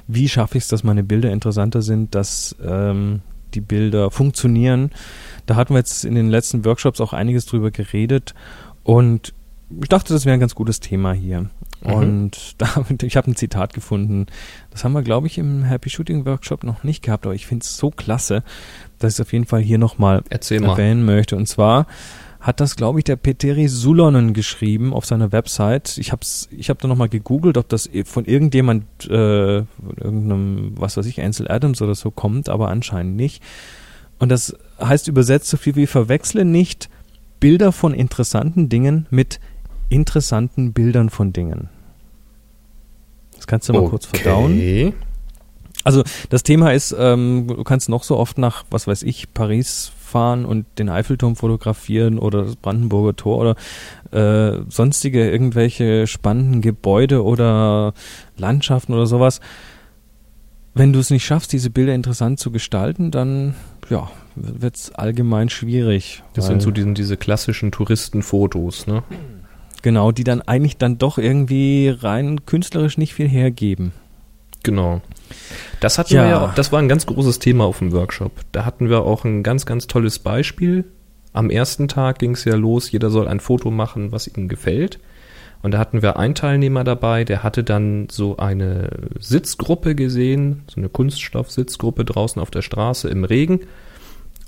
wie 0.07 0.29
schaffe 0.29 0.57
ich 0.57 0.63
es, 0.63 0.69
dass 0.69 0.83
meine 0.83 1.03
Bilder 1.03 1.31
interessanter 1.31 1.81
sind, 1.81 2.15
dass 2.15 2.55
ähm, 2.63 3.21
die 3.53 3.61
Bilder 3.61 4.11
funktionieren. 4.11 4.91
Da 5.45 5.55
hatten 5.55 5.73
wir 5.73 5.79
jetzt 5.79 6.05
in 6.05 6.15
den 6.15 6.29
letzten 6.29 6.65
Workshops 6.65 7.01
auch 7.01 7.13
einiges 7.13 7.45
drüber 7.45 7.71
geredet 7.71 8.33
und 8.83 9.33
ich 9.81 9.89
dachte, 9.89 10.13
das 10.13 10.25
wäre 10.25 10.35
ein 10.35 10.39
ganz 10.39 10.55
gutes 10.55 10.79
Thema 10.79 11.13
hier. 11.13 11.49
Mhm. 11.81 11.93
Und 11.93 12.55
da, 12.61 12.85
ich 13.01 13.17
habe 13.17 13.31
ein 13.31 13.35
Zitat 13.35 13.73
gefunden, 13.73 14.27
das 14.71 14.83
haben 14.83 14.93
wir, 14.93 15.01
glaube 15.01 15.27
ich, 15.27 15.37
im 15.37 15.63
Happy 15.63 15.89
Shooting 15.89 16.25
Workshop 16.25 16.63
noch 16.63 16.83
nicht 16.83 17.03
gehabt, 17.03 17.25
aber 17.25 17.35
ich 17.35 17.47
finde 17.47 17.63
es 17.63 17.77
so 17.77 17.89
klasse, 17.89 18.43
dass 18.99 19.13
ich 19.13 19.19
es 19.19 19.21
auf 19.21 19.33
jeden 19.33 19.45
Fall 19.45 19.61
hier 19.61 19.77
nochmal 19.77 20.23
erwähnen 20.29 21.05
möchte. 21.05 21.35
Und 21.35 21.47
zwar 21.47 21.87
hat 22.43 22.59
das, 22.59 22.75
glaube 22.75 22.99
ich, 22.99 23.05
der 23.05 23.15
Peteri 23.15 23.69
Sulonen 23.69 24.33
geschrieben 24.33 24.93
auf 24.93 25.05
seiner 25.05 25.31
Website. 25.31 25.97
Ich 25.97 26.11
habe 26.11 26.23
ich 26.51 26.69
hab 26.69 26.77
da 26.79 26.89
nochmal 26.89 27.07
gegoogelt, 27.07 27.57
ob 27.57 27.69
das 27.69 27.89
von 28.03 28.25
irgendjemand, 28.25 28.83
äh, 29.05 29.63
von 29.63 29.97
irgendeinem, 29.97 30.73
was 30.75 30.97
weiß 30.97 31.05
ich, 31.05 31.21
Ansel 31.21 31.49
Adams 31.49 31.81
oder 31.81 31.95
so 31.95 32.11
kommt, 32.11 32.49
aber 32.49 32.67
anscheinend 32.67 33.15
nicht. 33.15 33.41
Und 34.19 34.27
das 34.27 34.57
heißt 34.77 35.07
übersetzt 35.07 35.47
so 35.47 35.55
viel 35.55 35.77
wie 35.77 35.87
verwechsle 35.87 36.43
nicht 36.43 36.89
Bilder 37.39 37.71
von 37.71 37.93
interessanten 37.93 38.67
Dingen 38.67 39.07
mit 39.09 39.39
interessanten 39.87 40.73
Bildern 40.73 41.09
von 41.09 41.31
Dingen. 41.31 41.69
Das 43.37 43.47
kannst 43.47 43.69
du 43.69 43.73
mal 43.73 43.87
kurz 43.87 44.05
verdauen. 44.05 44.51
Okay. 44.51 44.93
Also 45.85 46.03
das 46.29 46.43
Thema 46.43 46.73
ist, 46.73 46.93
ähm, 46.97 47.47
du 47.47 47.63
kannst 47.63 47.87
noch 47.87 48.03
so 48.03 48.17
oft 48.17 48.37
nach, 48.37 48.65
was 48.69 48.85
weiß 48.85 49.03
ich, 49.03 49.33
Paris 49.33 49.93
fahren 50.13 50.45
und 50.45 50.65
den 50.77 50.89
Eiffelturm 50.89 51.35
fotografieren 51.35 52.19
oder 52.19 52.43
das 52.43 52.55
Brandenburger 52.55 53.15
Tor 53.15 53.39
oder 53.39 53.55
äh, 54.11 54.61
sonstige 54.69 55.29
irgendwelche 55.29 56.05
spannenden 56.05 56.61
Gebäude 56.61 57.23
oder 57.23 57.93
Landschaften 58.37 58.93
oder 58.93 59.07
sowas. 59.07 59.41
Wenn 60.75 60.93
du 60.93 60.99
es 60.99 61.09
nicht 61.09 61.25
schaffst, 61.25 61.51
diese 61.51 61.69
Bilder 61.71 61.95
interessant 61.95 62.39
zu 62.39 62.51
gestalten, 62.51 63.09
dann 63.09 63.55
ja, 63.89 64.09
wird 64.35 64.75
es 64.75 64.93
allgemein 64.93 65.49
schwierig. 65.49 66.23
Das 66.33 66.45
sind 66.47 66.61
so 66.61 66.71
diesen, 66.71 66.93
diese 66.93 67.17
klassischen 67.17 67.71
Touristenfotos, 67.71 68.87
ne? 68.87 69.03
genau, 69.81 70.11
die 70.11 70.23
dann 70.23 70.41
eigentlich 70.41 70.77
dann 70.77 70.97
doch 70.97 71.17
irgendwie 71.17 71.89
rein 71.89 72.45
künstlerisch 72.45 72.97
nicht 72.97 73.13
viel 73.13 73.27
hergeben. 73.27 73.91
Genau. 74.63 75.01
Das 75.79 75.97
hatten 75.97 76.13
Ja. 76.15 76.23
wir 76.23 76.29
ja, 76.29 76.53
das 76.55 76.71
war 76.71 76.79
ein 76.79 76.87
ganz 76.89 77.05
großes 77.05 77.39
Thema 77.39 77.65
auf 77.65 77.79
dem 77.79 77.91
Workshop. 77.91 78.31
Da 78.51 78.65
hatten 78.65 78.89
wir 78.89 79.01
auch 79.03 79.25
ein 79.25 79.43
ganz, 79.43 79.65
ganz 79.65 79.87
tolles 79.87 80.19
Beispiel. 80.19 80.85
Am 81.33 81.49
ersten 81.49 81.87
Tag 81.87 82.19
ging 82.19 82.31
es 82.31 82.45
ja 82.45 82.55
los, 82.55 82.91
jeder 82.91 83.09
soll 83.09 83.27
ein 83.27 83.39
Foto 83.39 83.71
machen, 83.71 84.11
was 84.11 84.27
ihm 84.27 84.47
gefällt. 84.47 84.99
Und 85.61 85.71
da 85.73 85.79
hatten 85.79 86.01
wir 86.01 86.17
einen 86.17 86.35
Teilnehmer 86.35 86.83
dabei, 86.83 87.23
der 87.23 87.41
hatte 87.41 87.63
dann 87.63 88.07
so 88.11 88.35
eine 88.37 88.89
Sitzgruppe 89.19 89.95
gesehen, 89.95 90.63
so 90.67 90.79
eine 90.81 90.89
Kunststoff-Sitzgruppe 90.89 92.03
draußen 92.03 92.41
auf 92.41 92.51
der 92.51 92.61
Straße 92.61 93.07
im 93.09 93.23
Regen 93.23 93.61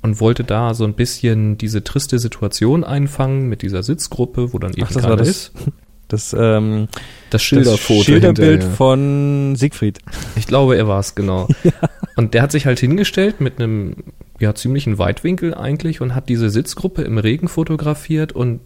und 0.02 0.20
wollte 0.20 0.44
da 0.44 0.74
so 0.74 0.84
ein 0.84 0.92
bisschen 0.92 1.56
diese 1.56 1.82
triste 1.82 2.18
Situation 2.18 2.84
einfangen 2.84 3.48
mit 3.48 3.62
dieser 3.62 3.82
Sitzgruppe, 3.82 4.52
wo 4.52 4.58
dann 4.58 4.72
eben 4.74 4.84
Ach, 4.84 4.92
das 4.92 5.02
keiner 5.02 5.16
das, 5.16 5.28
ist. 5.28 5.52
das, 6.08 6.34
ähm, 6.38 6.88
Das 7.30 7.42
Schilderfoto. 7.42 7.98
das 7.98 8.04
Schilderbild 8.06 8.50
hinterher. 8.62 8.76
von 8.76 9.54
Siegfried. 9.56 9.98
Ich 10.36 10.46
glaube, 10.46 10.76
er 10.76 10.86
war 10.88 11.00
es, 11.00 11.14
genau. 11.14 11.48
Und 12.16 12.34
der 12.34 12.42
hat 12.42 12.52
sich 12.52 12.66
halt 12.66 12.78
hingestellt 12.80 13.40
mit 13.40 13.58
einem 13.60 13.96
ja, 14.40 14.54
ziemlichen 14.54 14.98
Weitwinkel 14.98 15.54
eigentlich 15.54 16.00
und 16.00 16.14
hat 16.14 16.28
diese 16.28 16.48
Sitzgruppe 16.50 17.02
im 17.02 17.18
Regen 17.18 17.48
fotografiert 17.48 18.32
und 18.32 18.60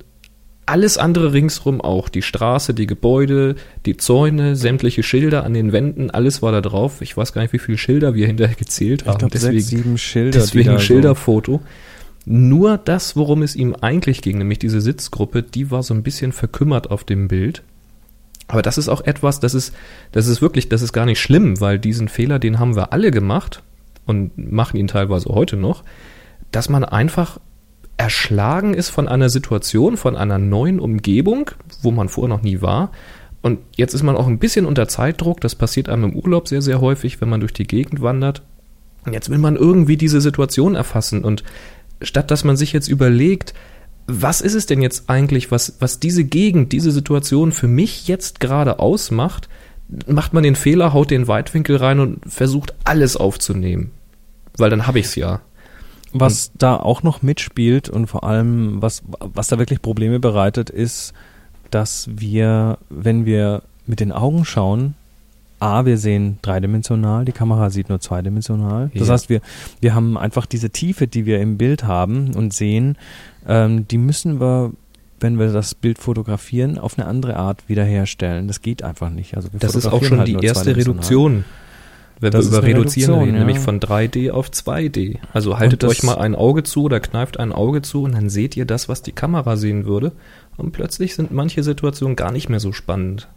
alles 0.66 0.98
andere 0.98 1.32
ringsrum 1.32 1.80
auch. 1.80 2.08
Die 2.08 2.22
Straße, 2.22 2.74
die 2.74 2.86
Gebäude, 2.86 3.56
die 3.86 3.96
Zäune, 3.96 4.54
sämtliche 4.54 5.02
Schilder 5.02 5.44
an 5.44 5.52
den 5.54 5.72
Wänden, 5.72 6.10
alles 6.10 6.42
war 6.42 6.52
da 6.52 6.60
drauf. 6.60 7.00
Ich 7.00 7.16
weiß 7.16 7.32
gar 7.32 7.42
nicht, 7.42 7.52
wie 7.52 7.58
viele 7.58 7.78
Schilder 7.78 8.14
wir 8.14 8.26
hinterher 8.28 8.54
gezählt 8.54 9.02
Ich 9.02 9.08
haben. 9.08 9.18
glaube, 9.18 9.36
sechs, 9.38 9.66
sieben 9.68 9.98
Schilder. 9.98 10.38
Deswegen 10.38 10.68
da 10.68 10.78
so- 10.78 10.84
Schilderfoto. 10.84 11.60
Nur 12.26 12.78
das, 12.78 13.16
worum 13.16 13.42
es 13.42 13.56
ihm 13.56 13.74
eigentlich 13.80 14.22
ging, 14.22 14.38
nämlich 14.38 14.58
diese 14.58 14.80
Sitzgruppe, 14.80 15.42
die 15.42 15.70
war 15.70 15.82
so 15.82 15.94
ein 15.94 16.02
bisschen 16.02 16.32
verkümmert 16.32 16.90
auf 16.90 17.04
dem 17.04 17.28
Bild. 17.28 17.62
Aber 18.48 18.62
das 18.62 18.78
ist 18.78 18.88
auch 18.88 19.02
etwas, 19.02 19.40
das 19.40 19.54
ist, 19.54 19.74
das 20.12 20.26
ist 20.26 20.42
wirklich, 20.42 20.68
das 20.68 20.82
ist 20.82 20.92
gar 20.92 21.06
nicht 21.06 21.20
schlimm, 21.20 21.60
weil 21.60 21.78
diesen 21.78 22.08
Fehler, 22.08 22.38
den 22.38 22.58
haben 22.58 22.76
wir 22.76 22.92
alle 22.92 23.10
gemacht 23.10 23.62
und 24.06 24.36
machen 24.36 24.76
ihn 24.76 24.88
teilweise 24.88 25.28
heute 25.28 25.56
noch, 25.56 25.84
dass 26.50 26.68
man 26.68 26.84
einfach 26.84 27.38
erschlagen 27.96 28.74
ist 28.74 28.90
von 28.90 29.08
einer 29.08 29.28
Situation, 29.28 29.96
von 29.96 30.16
einer 30.16 30.38
neuen 30.38 30.80
Umgebung, 30.80 31.50
wo 31.82 31.90
man 31.90 32.08
vorher 32.08 32.34
noch 32.34 32.42
nie 32.42 32.60
war. 32.60 32.90
Und 33.42 33.58
jetzt 33.76 33.94
ist 33.94 34.02
man 34.02 34.16
auch 34.16 34.26
ein 34.26 34.38
bisschen 34.38 34.66
unter 34.66 34.88
Zeitdruck. 34.88 35.40
Das 35.40 35.54
passiert 35.54 35.88
einem 35.88 36.04
im 36.04 36.16
Urlaub 36.16 36.48
sehr, 36.48 36.62
sehr 36.62 36.80
häufig, 36.80 37.20
wenn 37.20 37.28
man 37.28 37.40
durch 37.40 37.52
die 37.52 37.66
Gegend 37.66 38.02
wandert. 38.02 38.42
Und 39.06 39.12
jetzt 39.12 39.30
will 39.30 39.38
man 39.38 39.56
irgendwie 39.56 39.96
diese 39.96 40.20
Situation 40.20 40.74
erfassen. 40.74 41.24
Und 41.24 41.44
statt 42.02 42.30
dass 42.30 42.44
man 42.44 42.56
sich 42.56 42.72
jetzt 42.72 42.88
überlegt, 42.88 43.54
was 44.06 44.40
ist 44.40 44.54
es 44.54 44.66
denn 44.66 44.82
jetzt 44.82 45.08
eigentlich, 45.08 45.50
was, 45.50 45.76
was 45.78 46.00
diese 46.00 46.24
Gegend, 46.24 46.72
diese 46.72 46.90
Situation 46.90 47.52
für 47.52 47.68
mich 47.68 48.08
jetzt 48.08 48.40
gerade 48.40 48.78
ausmacht, 48.78 49.48
macht 50.06 50.32
man 50.32 50.42
den 50.42 50.56
Fehler, 50.56 50.92
haut 50.92 51.10
den 51.10 51.28
Weitwinkel 51.28 51.76
rein 51.76 52.00
und 52.00 52.20
versucht 52.26 52.74
alles 52.84 53.16
aufzunehmen. 53.16 53.90
Weil 54.56 54.70
dann 54.70 54.86
habe 54.86 54.98
ich 54.98 55.06
es 55.06 55.14
ja. 55.14 55.40
Was 56.12 56.50
da 56.58 56.76
auch 56.76 57.04
noch 57.04 57.22
mitspielt 57.22 57.88
und 57.88 58.08
vor 58.08 58.24
allem, 58.24 58.82
was, 58.82 59.02
was 59.20 59.46
da 59.46 59.58
wirklich 59.58 59.80
Probleme 59.80 60.18
bereitet, 60.18 60.68
ist, 60.70 61.12
dass 61.70 62.08
wir, 62.12 62.78
wenn 62.88 63.26
wir 63.26 63.62
mit 63.86 64.00
den 64.00 64.10
Augen 64.10 64.44
schauen, 64.44 64.94
A, 65.60 65.84
wir 65.84 65.98
sehen 65.98 66.38
dreidimensional, 66.42 67.24
die 67.24 67.32
Kamera 67.32 67.70
sieht 67.70 67.88
nur 67.90 68.00
zweidimensional. 68.00 68.90
Das 68.94 69.08
Ja. 69.08 69.14
heißt, 69.14 69.28
wir, 69.28 69.40
wir 69.80 69.94
haben 69.94 70.16
einfach 70.16 70.46
diese 70.46 70.70
Tiefe, 70.70 71.06
die 71.06 71.26
wir 71.26 71.40
im 71.40 71.58
Bild 71.58 71.84
haben 71.84 72.34
und 72.34 72.52
sehen, 72.54 72.96
ähm, 73.46 73.86
die 73.88 73.98
müssen 73.98 74.40
wir, 74.40 74.72
wenn 75.20 75.38
wir 75.38 75.52
das 75.52 75.74
Bild 75.74 75.98
fotografieren, 75.98 76.78
auf 76.78 76.98
eine 76.98 77.06
andere 77.06 77.36
Art 77.36 77.68
wiederherstellen. 77.68 78.48
Das 78.48 78.62
geht 78.62 78.82
einfach 78.82 79.10
nicht. 79.10 79.36
Also 79.36 79.52
wir 79.52 79.60
Das 79.60 79.74
ist 79.76 79.86
auch 79.86 80.02
schon 80.02 80.18
halt 80.18 80.28
die 80.28 80.34
erste. 80.44 80.74
Reduktion. 80.74 81.44
Wenn 82.22 82.32
Das 82.32 82.50
wir 82.50 82.58
über 82.58 82.66
Reduzieren 82.66 83.14
Reduktion, 83.14 83.18
reden, 83.20 83.32
ja. 83.34 83.38
nämlich 83.40 83.58
von 83.58 83.80
3D 83.80 84.30
auf 84.30 84.50
2D. 84.50 85.18
Also 85.32 85.58
haltet 85.58 85.84
euch 85.84 86.02
mal 86.02 86.16
ein 86.18 86.34
Auge 86.34 86.62
zu 86.64 86.82
oder 86.82 87.00
kneift 87.00 87.38
ein 87.40 87.50
Auge 87.50 87.80
zu 87.80 88.02
und 88.02 88.12
dann 88.12 88.28
seht 88.28 88.56
ihr 88.58 88.66
das, 88.66 88.88
was 88.90 89.00
die 89.02 89.12
Kamera 89.12 89.56
sehen 89.56 89.86
würde. 89.86 90.12
Und 90.58 90.72
plötzlich 90.72 91.14
sind 91.14 91.32
manche 91.32 91.62
Situationen 91.62 92.16
gar 92.16 92.30
nicht 92.30 92.50
mehr 92.50 92.60
so 92.60 92.72
spannend. 92.72 93.28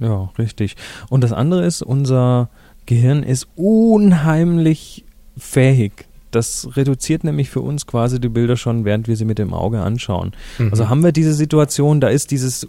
Ja, 0.00 0.30
richtig. 0.38 0.76
Und 1.08 1.22
das 1.22 1.32
andere 1.32 1.64
ist, 1.64 1.82
unser 1.82 2.48
Gehirn 2.86 3.22
ist 3.22 3.48
unheimlich 3.54 5.04
fähig. 5.36 6.06
Das 6.30 6.68
reduziert 6.76 7.24
nämlich 7.24 7.50
für 7.50 7.60
uns 7.60 7.86
quasi 7.86 8.20
die 8.20 8.28
Bilder 8.28 8.56
schon, 8.56 8.84
während 8.84 9.08
wir 9.08 9.16
sie 9.16 9.24
mit 9.24 9.38
dem 9.38 9.52
Auge 9.52 9.80
anschauen. 9.80 10.32
Mhm. 10.58 10.70
Also 10.70 10.88
haben 10.88 11.02
wir 11.02 11.12
diese 11.12 11.34
Situation, 11.34 12.00
da 12.00 12.08
ist 12.08 12.30
dieses, 12.30 12.68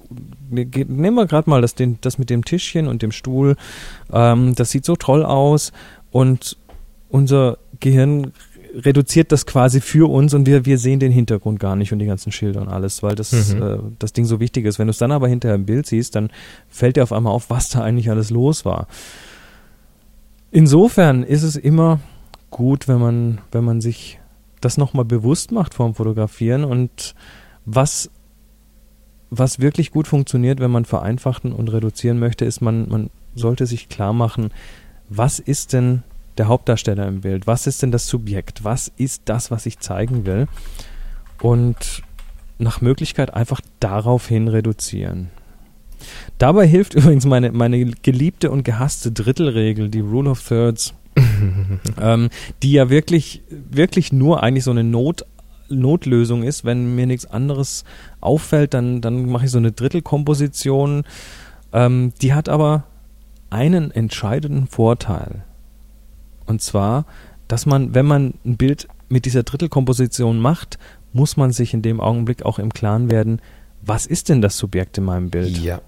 nehmen 0.50 1.16
wir 1.16 1.28
gerade 1.28 1.50
mal 1.50 1.62
das, 1.62 1.76
den, 1.76 2.00
das 2.02 2.18
mit 2.18 2.30
dem 2.30 2.44
Tischchen 2.44 2.88
und 2.88 3.02
dem 3.02 3.12
Stuhl, 3.12 3.56
ähm, 4.12 4.56
das 4.56 4.72
sieht 4.72 4.86
so 4.86 4.96
toll 4.96 5.24
aus 5.24 5.72
und 6.12 6.58
unser 7.10 7.58
Gehirn 7.80 8.32
reduziert 8.74 9.32
das 9.32 9.46
quasi 9.46 9.82
für 9.82 10.10
uns 10.10 10.34
und 10.34 10.46
wir, 10.46 10.66
wir 10.66 10.78
sehen 10.78 11.00
den 11.00 11.12
Hintergrund 11.12 11.60
gar 11.60 11.76
nicht 11.76 11.92
und 11.92 12.00
die 12.00 12.06
ganzen 12.06 12.32
Schilder 12.32 12.62
und 12.62 12.70
alles, 12.70 13.04
weil 13.04 13.16
das, 13.16 13.54
Mhm. 13.54 13.62
äh, 13.62 13.78
das 14.00 14.14
Ding 14.14 14.26
so 14.26 14.40
wichtig 14.40 14.66
ist. 14.66 14.80
Wenn 14.80 14.88
du 14.88 14.92
es 14.92 14.98
dann 14.98 15.12
aber 15.12 15.28
hinterher 15.28 15.56
im 15.56 15.66
Bild 15.66 15.86
siehst, 15.88 16.16
dann 16.16 16.30
fällt 16.70 16.96
dir 16.96 17.04
auf 17.04 17.12
einmal 17.12 17.34
auf, 17.34 17.50
was 17.50 17.70
da 17.70 17.82
eigentlich 17.82 18.10
alles 18.10 18.30
los 18.30 18.64
war. 18.66 18.88
Insofern 20.52 21.24
ist 21.24 21.44
es 21.44 21.56
immer 21.56 22.00
gut, 22.50 22.88
wenn 22.88 23.00
man, 23.00 23.40
wenn 23.52 23.64
man 23.64 23.82
sich 23.82 24.20
das 24.60 24.78
nochmal 24.78 25.06
bewusst 25.06 25.52
macht 25.52 25.74
vorm 25.74 25.96
Fotografieren 25.96 26.64
und 26.66 27.16
was, 27.66 28.10
was 29.30 29.60
wirklich 29.60 29.92
gut 29.92 30.08
funktioniert, 30.08 30.60
wenn 30.60 30.72
man 30.72 30.86
vereinfachen 30.86 31.54
und 31.54 31.70
reduzieren 31.72 32.20
möchte, 32.20 32.46
ist, 32.46 32.62
man, 32.62 32.90
man 32.90 33.10
sollte 33.34 33.66
sich 33.66 33.88
klar 33.90 34.14
machen, 34.14 34.50
was 35.10 35.40
ist 35.40 35.74
denn 35.74 36.04
der 36.42 36.48
Hauptdarsteller 36.48 37.08
im 37.08 37.22
Bild? 37.22 37.46
Was 37.46 37.68
ist 37.68 37.84
denn 37.84 37.92
das 37.92 38.08
Subjekt? 38.08 38.64
Was 38.64 38.92
ist 38.98 39.22
das, 39.26 39.52
was 39.52 39.68
ich 39.68 39.78
zeigen 39.78 40.26
will? 40.26 40.48
Und 41.40 42.02
nach 42.58 42.82
Möglichkeit 42.82 43.32
einfach 43.36 43.62
daraufhin 43.80 44.48
reduzieren. 44.48 45.30
Dabei 46.40 46.66
hilft 46.66 46.94
übrigens 46.96 47.28
meine, 47.28 47.52
meine 47.52 47.86
geliebte 47.86 48.50
und 48.50 48.64
gehasste 48.64 49.12
Drittelregel, 49.12 49.90
die 49.90 50.00
Rule 50.00 50.32
of 50.32 50.48
Thirds, 50.48 50.96
ähm, 52.02 52.30
die 52.64 52.72
ja 52.72 52.90
wirklich, 52.90 53.44
wirklich 53.50 54.12
nur 54.12 54.42
eigentlich 54.42 54.64
so 54.64 54.72
eine 54.72 54.84
Not, 54.84 55.24
Notlösung 55.70 56.42
ist. 56.42 56.66
Wenn 56.66 56.96
mir 56.96 57.06
nichts 57.06 57.28
anderes 57.28 57.84
auffällt, 58.20 58.74
dann, 58.74 59.02
dann 59.02 59.28
mache 59.28 59.46
ich 59.46 59.52
so 59.52 59.60
eine 59.60 59.74
Drittelkomposition. 59.74 61.04
Ähm, 61.72 62.14
die 62.20 62.34
hat 62.34 62.50
aber 62.50 62.86
einen 63.52 63.92
entscheidenden 63.92 64.66
Vorteil. 64.66 65.44
Und 66.52 66.62
zwar, 66.62 67.06
dass 67.48 67.66
man, 67.66 67.96
wenn 67.96 68.06
man 68.06 68.34
ein 68.46 68.58
Bild 68.58 68.88
mit 69.08 69.26
dieser 69.26 69.44
Drittelkomposition 69.44 70.38
macht, 70.38 70.78
muss 71.14 71.38
man 71.38 71.52
sich 71.52 71.74
in 71.74 71.82
dem 71.82 72.00
Augenblick 72.02 72.44
auch 72.44 72.60
im 72.60 72.74
Klaren 72.74 73.10
werden, 73.10 73.42
was 73.82 74.06
ist 74.06 74.28
denn 74.30 74.42
das 74.42 74.58
Subjekt 74.58 74.98
in 74.98 75.06
meinem 75.06 75.30
Bild? 75.30 75.58
Ja, 75.58 75.82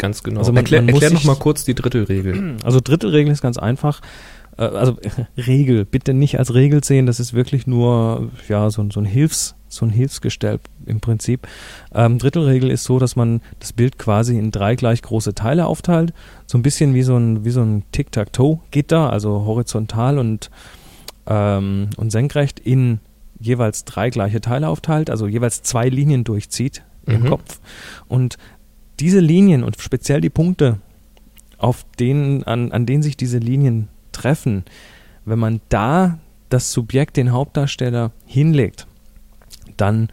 ganz 0.00 0.22
genau. 0.24 0.40
Also 0.40 0.50
man- 0.52 0.64
erklär 0.64 0.82
man 0.82 0.88
erklär 0.90 1.10
noch 1.12 1.22
mal 1.24 1.36
kurz 1.36 1.64
die 1.64 1.74
Drittelregel. 1.76 2.56
Also 2.64 2.80
Drittelregel 2.82 3.32
ist 3.32 3.42
ganz 3.42 3.56
einfach. 3.58 4.00
Äh, 4.58 4.62
Also 4.64 4.96
Regel, 5.36 5.84
bitte 5.84 6.12
nicht 6.14 6.38
als 6.40 6.52
Regel 6.54 6.82
sehen, 6.82 7.06
das 7.06 7.20
ist 7.20 7.32
wirklich 7.34 7.66
nur 7.68 8.30
ja 8.48 8.68
so, 8.70 8.82
ein- 8.82 8.90
so 8.90 8.98
ein 9.00 9.06
Hilfs, 9.06 9.54
so 9.68 9.86
ein 9.86 9.90
Hilfsgestell 9.90 10.58
im 10.86 10.98
Prinzip. 11.00 11.46
Ähm, 11.94 12.18
Drittelregel 12.18 12.70
ist 12.72 12.82
so, 12.82 12.98
dass 12.98 13.14
man 13.14 13.40
das 13.60 13.72
Bild 13.72 13.98
quasi 13.98 14.36
in 14.36 14.50
drei 14.50 14.74
gleich 14.74 15.00
große 15.02 15.34
Teile 15.34 15.66
aufteilt. 15.66 16.12
So 16.46 16.58
ein 16.58 16.62
bisschen 16.62 16.92
wie 16.94 17.02
so 17.04 17.16
ein, 17.16 17.44
wie 17.44 17.50
so 17.50 17.60
ein 17.62 17.84
Tic-Tac-Toe-Gitter, 17.92 19.12
also 19.12 19.44
horizontal 19.44 20.18
und, 20.18 20.50
ähm, 21.26 21.90
und 21.96 22.10
senkrecht 22.10 22.58
in 22.58 22.98
jeweils 23.38 23.84
drei 23.84 24.10
gleiche 24.10 24.40
Teile 24.40 24.68
aufteilt, 24.68 25.08
also 25.10 25.26
jeweils 25.26 25.62
zwei 25.62 25.88
Linien 25.88 26.24
durchzieht 26.24 26.82
im 27.06 27.22
Mhm. 27.22 27.28
Kopf. 27.28 27.60
Und 28.08 28.36
diese 29.00 29.20
Linien 29.20 29.64
und 29.64 29.80
speziell 29.80 30.20
die 30.20 30.30
Punkte, 30.30 30.78
auf 31.58 31.84
denen, 31.98 32.44
an, 32.44 32.72
an 32.72 32.86
denen 32.86 33.02
sich 33.02 33.16
diese 33.16 33.38
Linien 33.38 33.88
treffen, 34.12 34.64
wenn 35.24 35.38
man 35.38 35.60
da 35.68 36.18
das 36.48 36.72
Subjekt, 36.72 37.16
den 37.16 37.32
Hauptdarsteller 37.32 38.12
hinlegt, 38.26 38.86
dann 39.76 40.08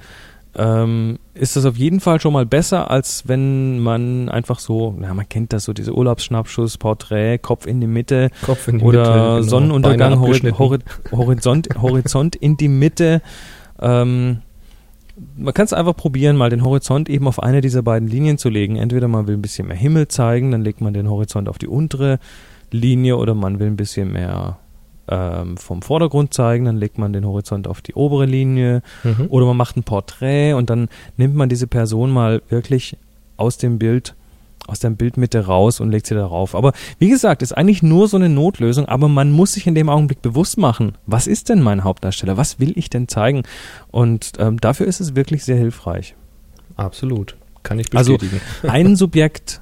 ähm, 0.55 1.19
ist 1.33 1.55
das 1.55 1.65
auf 1.65 1.77
jeden 1.77 1.99
Fall 1.99 2.19
schon 2.19 2.33
mal 2.33 2.45
besser, 2.45 2.89
als 2.89 3.27
wenn 3.27 3.79
man 3.79 4.27
einfach 4.29 4.59
so, 4.59 4.97
ja, 5.01 5.13
man 5.13 5.29
kennt 5.29 5.53
das 5.53 5.65
so, 5.65 5.73
diese 5.73 5.93
Urlaubsschnappschuss, 5.93 6.77
Porträt, 6.77 7.37
Kopf 7.39 7.67
in 7.67 7.79
die 7.79 7.87
Mitte 7.87 8.31
Kopf 8.43 8.67
in 8.67 8.79
die 8.79 8.85
oder 8.85 8.99
Mitte, 8.99 9.13
genau. 9.13 9.41
Sonnenuntergang, 9.41 10.19
Horizont, 10.19 11.69
Horizont 11.79 12.35
in 12.35 12.57
die 12.57 12.69
Mitte. 12.69 13.21
Ähm, 13.79 14.41
man 15.35 15.53
kann 15.53 15.65
es 15.65 15.73
einfach 15.73 15.95
probieren, 15.95 16.35
mal 16.37 16.49
den 16.49 16.63
Horizont 16.63 17.09
eben 17.09 17.27
auf 17.27 17.41
eine 17.41 17.61
dieser 17.61 17.81
beiden 17.81 18.07
Linien 18.07 18.37
zu 18.37 18.49
legen. 18.49 18.75
Entweder 18.75 19.07
man 19.07 19.27
will 19.27 19.35
ein 19.35 19.41
bisschen 19.41 19.67
mehr 19.67 19.77
Himmel 19.77 20.07
zeigen, 20.07 20.51
dann 20.51 20.61
legt 20.61 20.79
man 20.81 20.93
den 20.93 21.09
Horizont 21.09 21.49
auf 21.49 21.57
die 21.57 21.67
untere 21.67 22.19
Linie 22.71 23.17
oder 23.17 23.33
man 23.33 23.59
will 23.59 23.67
ein 23.67 23.77
bisschen 23.77 24.11
mehr 24.11 24.57
ähm, 25.09 25.55
vom 25.57 25.81
Vordergrund 25.81 26.33
zeigen, 26.33 26.65
dann 26.65 26.75
legt 26.77 26.97
man 26.97 27.13
den 27.13 27.25
Horizont 27.25 27.67
auf 27.67 27.81
die 27.81 27.93
obere 27.93 28.25
Linie 28.25 28.81
Mhm. 29.03 29.27
oder 29.29 29.45
man 29.45 29.55
macht 29.57 29.77
ein 29.77 29.83
Porträt 29.83 30.53
und 30.53 30.69
dann 30.69 30.89
nimmt 31.15 31.33
man 31.35 31.47
diese 31.49 31.65
Person 31.67 32.11
mal 32.11 32.41
wirklich 32.49 32.97
aus 33.37 33.57
dem 33.57 33.79
Bild, 33.79 34.15
aus 34.67 34.79
der 34.79 34.89
Bildmitte 34.91 35.45
raus 35.47 35.79
und 35.79 35.89
legt 35.91 36.05
sie 36.07 36.13
darauf. 36.15 36.53
Aber 36.53 36.73
wie 36.99 37.09
gesagt, 37.09 37.41
ist 37.41 37.53
eigentlich 37.57 37.81
nur 37.81 38.07
so 38.07 38.17
eine 38.17 38.29
Notlösung, 38.29 38.85
aber 38.85 39.07
man 39.07 39.31
muss 39.31 39.53
sich 39.53 39.65
in 39.65 39.75
dem 39.75 39.89
Augenblick 39.89 40.21
bewusst 40.21 40.57
machen, 40.57 40.93
was 41.05 41.25
ist 41.25 41.49
denn 41.49 41.61
mein 41.61 41.83
Hauptdarsteller? 41.83 42.37
Was 42.37 42.59
will 42.59 42.73
ich 42.77 42.89
denn 42.89 43.07
zeigen? 43.07 43.43
Und 43.91 44.33
ähm, 44.39 44.59
dafür 44.59 44.85
ist 44.85 44.99
es 44.99 45.15
wirklich 45.15 45.43
sehr 45.43 45.57
hilfreich. 45.57 46.15
Absolut. 46.75 47.35
Kann 47.63 47.79
ich 47.79 47.87
Also- 47.95 48.17
bestätigen. 48.17 48.41
Ein 48.69 48.95
Subjekt, 48.95 49.61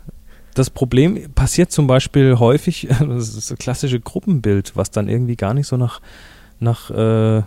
das 0.54 0.70
Problem 0.70 1.32
passiert 1.34 1.72
zum 1.72 1.88
Beispiel 1.88 2.40
häufig, 2.40 2.88
das 3.00 3.36
ist 3.36 3.52
das 3.52 3.58
klassische 3.58 4.00
Gruppenbild, 4.00 4.76
was 4.76 4.92
dann 4.92 5.08
irgendwie 5.08 5.36
gar 5.36 5.54
nicht 5.54 5.68
so 5.68 5.78
nach, 5.78 6.02
nach 6.60 6.90
äh, 6.92 7.44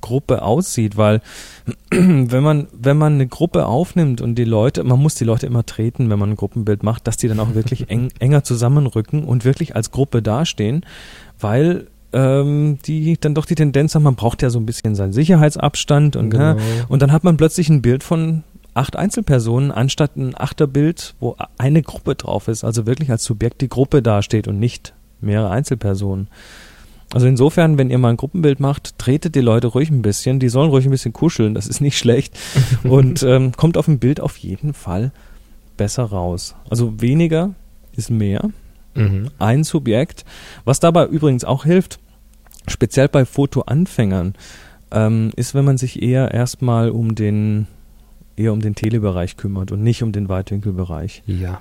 Gruppe 0.00 0.42
aussieht, 0.42 0.96
weil 0.96 1.20
wenn 1.90 2.42
man, 2.42 2.68
wenn 2.72 2.96
man 2.96 3.14
eine 3.14 3.26
Gruppe 3.26 3.66
aufnimmt 3.66 4.20
und 4.20 4.36
die 4.36 4.44
Leute, 4.44 4.84
man 4.84 5.00
muss 5.00 5.14
die 5.14 5.24
Leute 5.24 5.46
immer 5.46 5.64
treten, 5.66 6.10
wenn 6.10 6.18
man 6.18 6.30
ein 6.30 6.36
Gruppenbild 6.36 6.82
macht, 6.82 7.06
dass 7.06 7.16
die 7.16 7.28
dann 7.28 7.40
auch 7.40 7.54
wirklich 7.54 7.90
eng, 7.90 8.08
enger 8.18 8.44
zusammenrücken 8.44 9.24
und 9.24 9.44
wirklich 9.44 9.74
als 9.74 9.90
Gruppe 9.90 10.22
dastehen, 10.22 10.84
weil 11.40 11.86
ähm, 12.12 12.78
die 12.86 13.16
dann 13.20 13.34
doch 13.34 13.46
die 13.46 13.56
Tendenz 13.56 13.94
haben, 13.94 14.04
man 14.04 14.14
braucht 14.14 14.42
ja 14.42 14.50
so 14.50 14.58
ein 14.58 14.66
bisschen 14.66 14.94
seinen 14.94 15.12
Sicherheitsabstand 15.12 16.16
und, 16.16 16.30
Genau. 16.30 16.54
ne, 16.54 16.60
und 16.88 17.02
dann 17.02 17.12
hat 17.12 17.24
man 17.24 17.36
plötzlich 17.36 17.68
ein 17.68 17.82
Bild 17.82 18.04
von 18.04 18.44
acht 18.74 18.94
Einzelpersonen 18.96 19.72
anstatt 19.72 20.16
ein 20.16 20.34
Achterbild, 20.38 21.14
wo 21.18 21.36
eine 21.58 21.82
Gruppe 21.82 22.14
drauf 22.14 22.48
ist, 22.48 22.62
also 22.62 22.86
wirklich 22.86 23.10
als 23.10 23.24
Subjekt 23.24 23.60
die 23.60 23.68
Gruppe 23.68 24.02
dasteht 24.02 24.48
und 24.48 24.58
nicht 24.58 24.94
mehrere 25.20 25.50
Einzelpersonen. 25.50 26.28
Also 27.12 27.26
insofern, 27.26 27.78
wenn 27.78 27.88
ihr 27.90 27.98
mal 27.98 28.10
ein 28.10 28.16
Gruppenbild 28.16 28.58
macht, 28.60 28.98
tretet 28.98 29.34
die 29.36 29.40
Leute 29.40 29.68
ruhig 29.68 29.90
ein 29.90 30.02
bisschen, 30.02 30.40
die 30.40 30.48
sollen 30.48 30.70
ruhig 30.70 30.84
ein 30.86 30.90
bisschen 30.90 31.12
kuscheln, 31.12 31.54
das 31.54 31.66
ist 31.68 31.80
nicht 31.80 31.96
schlecht 31.98 32.36
und 32.84 33.22
ähm, 33.22 33.52
kommt 33.52 33.76
auf 33.78 33.84
dem 33.86 33.98
Bild 33.98 34.20
auf 34.20 34.36
jeden 34.38 34.74
Fall 34.74 35.12
besser 35.76 36.04
raus. 36.04 36.54
Also 36.68 37.00
weniger 37.00 37.54
ist 37.94 38.10
mehr, 38.10 38.50
Mhm. 38.94 39.28
ein 39.38 39.62
Subjekt, 39.62 40.24
was 40.64 40.80
dabei 40.80 41.04
übrigens 41.06 41.44
auch 41.44 41.64
hilft, 41.64 41.98
speziell 42.66 43.08
bei 43.08 43.26
Fotoanfängern, 43.26 44.34
ähm, 44.90 45.32
ist, 45.36 45.54
wenn 45.54 45.66
man 45.66 45.76
sich 45.76 46.02
eher 46.02 46.32
erstmal 46.32 46.88
um 46.90 47.14
den 47.14 47.66
eher 48.36 48.52
um 48.54 48.60
den 48.60 48.74
Telebereich 48.74 49.36
kümmert 49.36 49.70
und 49.70 49.82
nicht 49.82 50.02
um 50.02 50.12
den 50.12 50.28
Weitwinkelbereich. 50.30 51.22
Ja. 51.26 51.60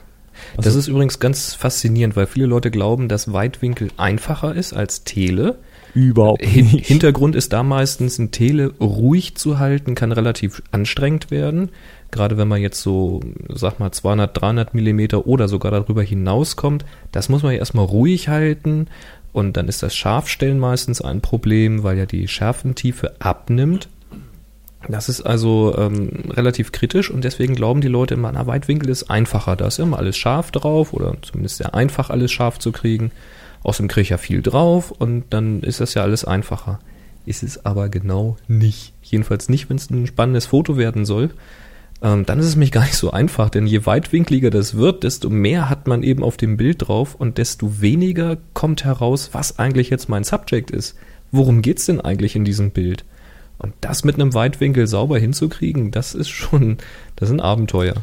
Also- 0.57 0.69
das 0.69 0.75
ist 0.75 0.87
übrigens 0.87 1.19
ganz 1.19 1.53
faszinierend, 1.53 2.15
weil 2.15 2.27
viele 2.27 2.45
Leute 2.45 2.71
glauben, 2.71 3.07
dass 3.07 3.33
Weitwinkel 3.33 3.89
einfacher 3.97 4.55
ist 4.55 4.73
als 4.73 5.03
Tele. 5.03 5.57
Überhaupt 5.93 6.43
Hin 6.43 6.67
Hintergrund 6.67 7.35
ist 7.35 7.53
da 7.53 7.63
meistens 7.63 8.19
ein 8.19 8.31
Tele 8.31 8.73
ruhig 8.81 9.35
zu 9.35 9.59
halten, 9.59 9.95
kann 9.95 10.11
relativ 10.11 10.61
anstrengend 10.71 11.31
werden. 11.31 11.69
Gerade 12.11 12.37
wenn 12.37 12.49
man 12.49 12.61
jetzt 12.61 12.81
so, 12.81 13.21
sag 13.49 13.79
mal, 13.79 13.91
200, 13.91 14.39
300 14.39 14.73
Millimeter 14.73 15.25
oder 15.25 15.47
sogar 15.47 15.71
darüber 15.71 16.03
hinauskommt, 16.03 16.85
das 17.11 17.29
muss 17.29 17.43
man 17.43 17.53
ja 17.53 17.59
erstmal 17.59 17.85
ruhig 17.85 18.27
halten. 18.27 18.87
Und 19.31 19.57
dann 19.57 19.67
ist 19.67 19.83
das 19.83 19.95
Scharfstellen 19.95 20.59
meistens 20.59 21.01
ein 21.01 21.21
Problem, 21.21 21.83
weil 21.83 21.97
ja 21.97 22.05
die 22.05 22.27
Schärfentiefe 22.27 23.15
abnimmt. 23.19 23.89
Das 24.89 25.09
ist 25.09 25.21
also 25.21 25.75
ähm, 25.77 26.25
relativ 26.29 26.71
kritisch 26.71 27.09
und 27.09 27.23
deswegen 27.23 27.55
glauben 27.55 27.81
die 27.81 27.87
Leute 27.87 28.13
immer, 28.13 28.31
na, 28.31 28.47
Weitwinkel 28.47 28.89
ist 28.89 29.09
einfacher. 29.09 29.55
Da 29.55 29.67
ist 29.67 29.79
immer 29.79 29.97
alles 29.97 30.17
scharf 30.17 30.51
drauf 30.51 30.93
oder 30.93 31.15
zumindest 31.21 31.57
sehr 31.57 31.73
einfach, 31.73 32.09
alles 32.09 32.31
scharf 32.31 32.59
zu 32.59 32.71
kriegen. 32.71 33.11
Außerdem 33.63 33.87
kriege 33.87 34.03
ich 34.03 34.09
ja 34.09 34.17
viel 34.17 34.41
drauf 34.41 34.91
und 34.91 35.25
dann 35.31 35.61
ist 35.61 35.79
das 35.79 35.93
ja 35.95 36.03
alles 36.03 36.23
einfacher. 36.25 36.79
Ist 37.25 37.41
es 37.41 37.65
aber 37.65 37.89
genau 37.89 38.37
nicht. 38.47 38.93
Jedenfalls 39.01 39.49
nicht, 39.49 39.69
wenn 39.69 39.77
es 39.77 39.89
ein 39.89 40.05
spannendes 40.05 40.45
Foto 40.45 40.77
werden 40.77 41.05
soll. 41.05 41.31
Ähm, 42.01 42.25
dann 42.25 42.39
ist 42.39 42.45
es 42.45 42.55
mich 42.55 42.71
gar 42.73 42.83
nicht 42.83 42.95
so 42.95 43.11
einfach, 43.11 43.49
denn 43.49 43.65
je 43.65 43.85
weitwinkliger 43.85 44.51
das 44.51 44.75
wird, 44.75 45.03
desto 45.03 45.29
mehr 45.29 45.69
hat 45.69 45.87
man 45.87 46.03
eben 46.03 46.23
auf 46.23 46.37
dem 46.37 46.57
Bild 46.57 46.87
drauf 46.87 47.15
und 47.15 47.39
desto 47.39 47.81
weniger 47.81 48.37
kommt 48.53 48.83
heraus, 48.83 49.29
was 49.31 49.57
eigentlich 49.57 49.89
jetzt 49.89 50.09
mein 50.09 50.23
Subject 50.23 50.69
ist. 50.69 50.95
Worum 51.31 51.61
geht's 51.61 51.85
denn 51.85 51.99
eigentlich 52.01 52.35
in 52.35 52.45
diesem 52.45 52.71
Bild? 52.71 53.03
Und 53.57 53.73
das 53.81 54.03
mit 54.03 54.15
einem 54.15 54.33
Weitwinkel 54.33 54.87
sauber 54.87 55.17
hinzukriegen, 55.17 55.91
das 55.91 56.13
ist 56.13 56.29
schon, 56.29 56.77
das 57.15 57.29
ist 57.29 57.33
ein 57.33 57.41
Abenteuer. 57.41 57.95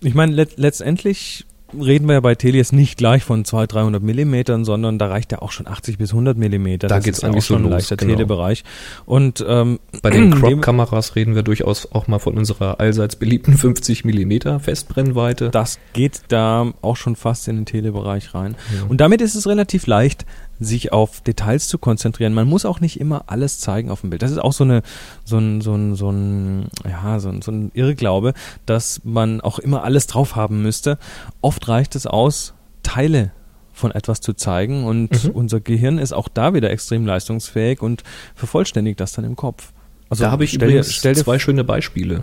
Ich 0.00 0.14
meine, 0.14 0.32
let 0.32 0.58
letztendlich 0.58 1.46
reden 1.74 2.06
wir 2.06 2.14
ja 2.14 2.20
bei 2.20 2.34
Telias 2.34 2.72
nicht 2.72 2.96
gleich 2.96 3.24
von 3.24 3.44
200, 3.44 3.74
300 3.74 4.02
Millimetern, 4.02 4.64
sondern 4.64 4.98
da 4.98 5.06
reicht 5.06 5.32
ja 5.32 5.42
auch 5.42 5.50
schon 5.50 5.66
80 5.66 5.98
bis 5.98 6.10
100 6.10 6.36
Millimeter. 6.36 6.88
Da 6.88 6.98
ist 6.98 7.22
ja 7.22 7.28
eigentlich 7.28 7.44
schon 7.44 7.62
los, 7.62 7.70
leichter 7.70 7.96
genau. 7.96 8.14
Telebereich. 8.14 8.64
Und 9.04 9.44
ähm, 9.46 9.80
Bei 10.02 10.10
den 10.10 10.30
Crop-Kameras 10.40 11.16
reden 11.16 11.34
wir 11.34 11.42
durchaus 11.42 11.90
auch 11.92 12.06
mal 12.06 12.18
von 12.18 12.36
unserer 12.38 12.80
allseits 12.80 13.16
beliebten 13.16 13.56
50 13.56 14.04
Millimeter 14.04 14.60
Festbrennweite. 14.60 15.50
das 15.50 15.78
geht 15.92 16.22
da 16.28 16.72
auch 16.82 16.96
schon 16.96 17.16
fast 17.16 17.48
in 17.48 17.56
den 17.56 17.66
Telebereich 17.66 18.34
rein. 18.34 18.54
Ja. 18.74 18.84
Und 18.88 19.00
damit 19.00 19.20
ist 19.20 19.34
es 19.34 19.46
relativ 19.46 19.86
leicht, 19.86 20.24
sich 20.60 20.92
auf 20.92 21.20
Details 21.20 21.68
zu 21.68 21.78
konzentrieren. 21.78 22.32
Man 22.34 22.48
muss 22.48 22.64
auch 22.64 22.80
nicht 22.80 22.98
immer 23.00 23.24
alles 23.26 23.58
zeigen 23.60 23.90
auf 23.90 24.00
dem 24.00 24.10
Bild. 24.10 24.22
Das 24.22 24.30
ist 24.30 24.38
auch 24.38 24.52
so 24.52 24.64
eine, 24.64 24.82
so 25.24 25.38
ein, 25.38 25.60
so 25.60 25.74
ein, 25.74 25.94
so 25.94 26.10
ein, 26.10 26.68
ja, 26.88 27.18
so 27.20 27.28
ein, 27.28 27.42
so 27.42 27.50
ein 27.52 27.70
Irrglaube, 27.74 28.32
dass 28.64 29.00
man 29.04 29.40
auch 29.40 29.58
immer 29.58 29.84
alles 29.84 30.06
drauf 30.06 30.34
haben 30.36 30.62
müsste. 30.62 30.98
Oft 31.40 31.68
reicht 31.68 31.94
es 31.94 32.06
aus, 32.06 32.54
Teile 32.82 33.32
von 33.72 33.90
etwas 33.90 34.20
zu 34.22 34.32
zeigen 34.32 34.84
und 34.84 35.24
Mhm. 35.24 35.30
unser 35.32 35.60
Gehirn 35.60 35.98
ist 35.98 36.12
auch 36.14 36.28
da 36.28 36.54
wieder 36.54 36.70
extrem 36.70 37.04
leistungsfähig 37.04 37.82
und 37.82 38.04
vervollständigt 38.34 38.98
das 39.00 39.12
dann 39.12 39.24
im 39.26 39.36
Kopf. 39.36 39.72
Also 40.08 40.24
da 40.24 40.30
habe 40.30 40.44
ich 40.44 40.50
stell 40.52 40.68
übrigens 40.70 40.94
stell 40.94 41.14
dir 41.14 41.22
zwei 41.24 41.38
schöne 41.38 41.64
Beispiele 41.64 42.22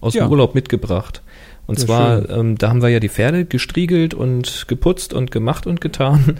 aus 0.00 0.14
Ja. 0.14 0.24
dem 0.26 0.30
Urlaub 0.32 0.54
mitgebracht. 0.56 1.22
Und 1.68 1.78
Ja, 1.78 1.84
zwar, 1.86 2.28
ähm, 2.30 2.58
da 2.58 2.70
haben 2.70 2.82
wir 2.82 2.88
ja 2.88 2.98
die 2.98 3.08
Pferde 3.10 3.44
gestriegelt 3.44 4.12
und 4.14 4.64
geputzt 4.66 5.12
und 5.14 5.30
gemacht 5.30 5.66
und 5.68 5.80
getan. 5.80 6.38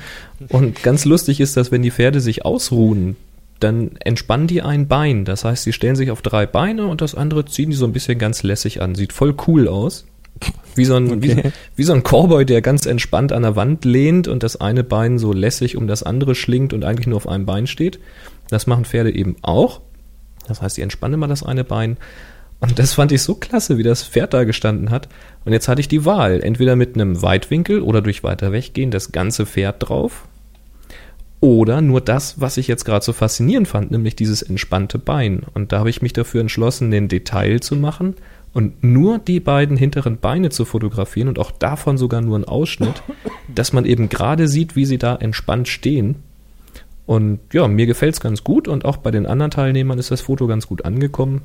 Und 0.49 0.83
ganz 0.83 1.05
lustig 1.05 1.38
ist, 1.41 1.57
dass 1.57 1.71
wenn 1.71 1.83
die 1.83 1.91
Pferde 1.93 2.21
sich 2.21 2.45
ausruhen, 2.45 3.14
dann 3.61 3.93
entspannen 4.05 4.47
die 4.47 4.62
ein 4.62 4.88
Bein. 4.88 5.25
Das 5.25 5.45
heißt, 5.45 5.64
sie 5.64 5.73
stellen 5.73 5.97
sich 5.97 6.11
auf 6.11 6.23
drei 6.23 6.47
Beine 6.47 6.87
und 6.87 7.01
das 7.03 7.14
andere 7.14 7.45
ziehen 7.45 7.71
die 7.71 7.77
so 7.77 7.85
ein 7.85 7.93
bisschen 7.93 8.19
ganz 8.19 8.43
lässig 8.43 8.81
an. 8.81 8.95
Sieht 8.95 9.12
voll 9.12 9.35
cool 9.47 9.69
aus. 9.69 10.07
Wie 10.77 10.85
so 10.85 10.95
ein, 10.95 11.21
wie, 11.23 11.31
so- 11.31 11.38
Okay. 11.38 11.53
wie 11.77 11.83
so 11.83 11.93
ein 11.93 12.03
Cowboy, 12.05 12.47
der 12.47 12.62
ganz 12.62 12.87
entspannt 12.87 13.33
an 13.33 13.43
der 13.43 13.57
Wand 13.57 13.85
lehnt 13.85 14.29
und 14.29 14.43
das 14.45 14.61
eine 14.61 14.85
Bein 14.85 15.19
so 15.19 15.33
lässig 15.33 15.77
um 15.77 15.88
das 15.88 16.05
andere 16.05 16.35
schlingt 16.37 16.73
und 16.73 16.85
eigentlich 16.85 17.09
nur 17.09 17.17
auf 17.17 17.29
einem 17.29 17.45
Bein 17.47 17.67
steht. 17.67 17.99
Das 18.49 18.67
machen 18.69 18.85
Pferde 18.85 19.12
eben 19.14 19.35
auch. 19.43 19.81
Das 20.47 20.62
heißt, 20.62 20.77
die 20.77 20.83
entspannen 20.83 21.14
immer 21.14 21.27
das 21.29 21.43
eine 21.43 21.64
Bein. 21.64 21.97
Und 22.61 22.79
das 22.79 22.94
fand 22.94 23.12
ich 23.12 23.23
so 23.23 23.35
klasse, 23.35 23.79
wie 23.79 23.85
das 23.85 24.03
Pferd 24.03 24.35
da 24.35 24.44
gestanden 24.44 24.90
hat. 24.90 25.09
Und 25.44 25.53
jetzt 25.53 25.68
hatte 25.68 25.81
ich 25.81 25.88
die 25.88 26.05
Wahl, 26.05 26.40
entweder 26.42 26.75
mit 26.75 26.94
einem 26.94 27.23
Weitwinkel 27.23 27.81
oder 27.81 28.03
durch 28.03 28.25
weiter 28.25 28.53
weggehen 28.53 28.90
das 28.90 29.12
ganze 29.12 29.47
Pferd 29.47 29.88
drauf. 29.88 30.27
Oder 31.40 31.81
nur 31.81 32.01
das, 32.01 32.40
was 32.40 32.57
ich 32.57 32.66
jetzt 32.66 32.85
gerade 32.85 33.05
so 33.05 33.12
faszinierend 33.12 33.68
fand, 33.68 33.92
nämlich 33.92 34.16
dieses 34.16 34.42
entspannte 34.42 34.99
Bein. 34.99 35.42
Und 35.55 35.71
da 35.71 35.79
habe 35.79 35.90
ich 35.90 36.03
mich 36.03 36.12
dafür 36.12 36.40
entschlossen, 36.40 36.90
den 36.90 37.07
Detail 37.07 37.61
zu 37.61 37.77
machen 37.77 38.16
und 38.53 38.83
nur 38.83 39.18
die 39.21 39.38
beiden 39.38 39.77
hinteren 39.77 40.18
Beine 40.18 40.51
zu 40.51 40.64
fotografieren 40.64 41.29
und 41.29 41.38
auch 41.38 41.53
davon 41.53 41.97
sogar 41.97 42.21
nur 42.23 42.35
einen 42.35 42.44
Ausschnitt, 42.44 43.05
dass 43.55 43.73
man 43.73 43.85
eben 43.85 44.09
gerade 44.09 44.49
sieht, 44.49 44.75
wie 44.75 44.85
sie 44.85 44.99
da 44.99 45.14
entspannt 45.14 45.68
stehen. 45.68 46.16
Und 47.07 47.38
ja, 47.53 47.68
mir 47.68 47.87
gefällt's 47.87 48.21
ganz 48.21 48.42
gut 48.42 48.66
und 48.66 48.85
auch 48.85 48.97
bei 48.97 49.12
den 49.12 49.27
anderen 49.27 49.53
Teilnehmern 49.53 49.99
ist 49.99 50.11
das 50.11 50.21
Foto 50.21 50.49
ganz 50.49 50.66
gut 50.66 50.85
angekommen. 50.85 51.42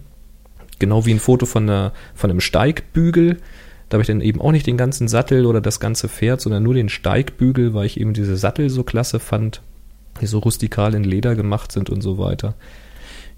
Genau 0.84 1.06
wie 1.06 1.14
ein 1.14 1.22
Foto 1.22 1.46
von, 1.46 1.64
einer, 1.64 1.94
von 2.14 2.30
einem 2.30 2.42
Steigbügel. 2.42 3.38
Da 3.88 3.96
habe 3.96 4.02
ich 4.02 4.08
dann 4.08 4.20
eben 4.20 4.42
auch 4.42 4.52
nicht 4.52 4.68
den 4.68 4.76
ganzen 4.76 5.08
Sattel 5.08 5.46
oder 5.46 5.62
das 5.62 5.80
ganze 5.80 6.10
Pferd, 6.10 6.42
sondern 6.42 6.62
nur 6.62 6.74
den 6.74 6.90
Steigbügel, 6.90 7.74
weil 7.74 7.86
ich 7.86 7.98
eben 7.98 8.12
diese 8.12 8.36
Sattel 8.36 8.70
so 8.70 8.84
klasse 8.84 9.20
fand, 9.20 9.62
die 10.20 10.26
so 10.26 10.40
rustikal 10.40 10.94
in 10.94 11.06
Leder 11.06 11.36
gemacht 11.36 11.72
sind 11.72 11.90
und 11.90 12.02
so 12.02 12.18
weiter. 12.18 12.56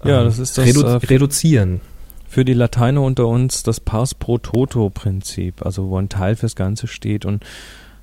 Ja, 0.04 0.18
Ähm, 0.18 0.24
das 0.24 0.40
ist 0.40 0.58
das, 0.58 0.66
Redu 0.66 0.80
äh, 0.80 0.96
Reduzieren. 0.96 1.80
für 2.28 2.44
die 2.44 2.52
Lateiner 2.52 3.02
unter 3.02 3.28
uns 3.28 3.62
das 3.62 3.78
Pars 3.78 4.14
pro 4.14 4.38
Toto 4.38 4.90
Prinzip, 4.90 5.64
also 5.64 5.88
wo 5.88 5.98
ein 5.98 6.08
Teil 6.08 6.34
fürs 6.34 6.56
Ganze 6.56 6.88
steht 6.88 7.24
und 7.24 7.44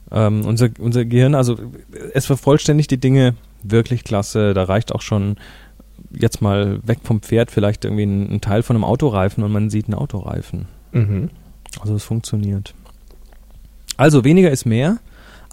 ähm, 0.09 0.45
unser, 0.45 0.69
unser 0.79 1.03
Gehirn, 1.03 1.35
also 1.35 1.57
es 2.13 2.25
vervollständigt 2.25 2.91
die 2.91 2.99
Dinge 2.99 3.35
wirklich 3.61 4.05
klasse, 4.05 4.53
da 4.53 4.63
reicht 4.63 4.93
auch 4.93 5.01
schon 5.01 5.35
jetzt 6.11 6.41
mal 6.41 6.79
weg 6.85 6.99
vom 7.03 7.21
Pferd 7.21 7.51
vielleicht 7.51 7.85
irgendwie 7.85 8.03
ein, 8.03 8.35
ein 8.35 8.41
Teil 8.41 8.63
von 8.63 8.75
einem 8.75 8.83
Autoreifen 8.83 9.43
und 9.43 9.51
man 9.51 9.69
sieht 9.69 9.85
einen 9.85 9.95
Autoreifen. 9.95 10.67
Mhm. 10.91 11.29
Also 11.79 11.95
es 11.95 12.03
funktioniert. 12.03 12.73
Also 13.97 14.23
weniger 14.23 14.51
ist 14.51 14.65
mehr. 14.65 14.99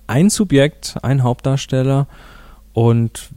Ein 0.07 0.31
Subjekt, 0.31 0.97
ein 1.03 1.23
Hauptdarsteller 1.23 2.07
und 2.73 3.31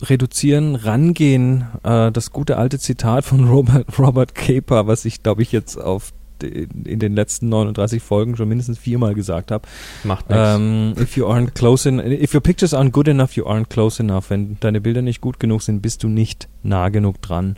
reduzieren, 0.00 0.76
rangehen. 0.76 1.66
Äh, 1.82 2.12
das 2.12 2.32
gute 2.32 2.56
alte 2.58 2.78
Zitat 2.78 3.24
von 3.24 3.48
Robert, 3.48 3.98
Robert 3.98 4.34
Caper, 4.34 4.86
was 4.86 5.04
ich 5.04 5.22
glaube 5.22 5.42
ich 5.42 5.52
jetzt 5.52 5.76
auf 5.76 6.12
in 6.42 6.98
den 6.98 7.14
letzten 7.14 7.48
39 7.48 8.02
Folgen 8.02 8.36
schon 8.36 8.48
mindestens 8.48 8.78
viermal 8.78 9.14
gesagt 9.14 9.50
habe. 9.50 9.66
Macht 10.04 10.28
nichts. 10.28 10.44
Ähm, 10.56 10.94
if 10.98 11.16
you 11.16 11.26
aren't 11.26 11.52
close 11.54 11.88
in, 11.88 11.98
if 11.98 12.34
your 12.34 12.40
pictures 12.40 12.74
aren't 12.74 12.90
good 12.92 13.08
enough, 13.08 13.32
you 13.36 13.44
aren't 13.46 13.68
close 13.68 14.02
enough. 14.02 14.30
Wenn 14.30 14.56
deine 14.60 14.80
Bilder 14.80 15.02
nicht 15.02 15.20
gut 15.20 15.38
genug 15.40 15.62
sind, 15.62 15.80
bist 15.82 16.02
du 16.02 16.08
nicht 16.08 16.48
nah 16.62 16.88
genug 16.88 17.20
dran. 17.22 17.56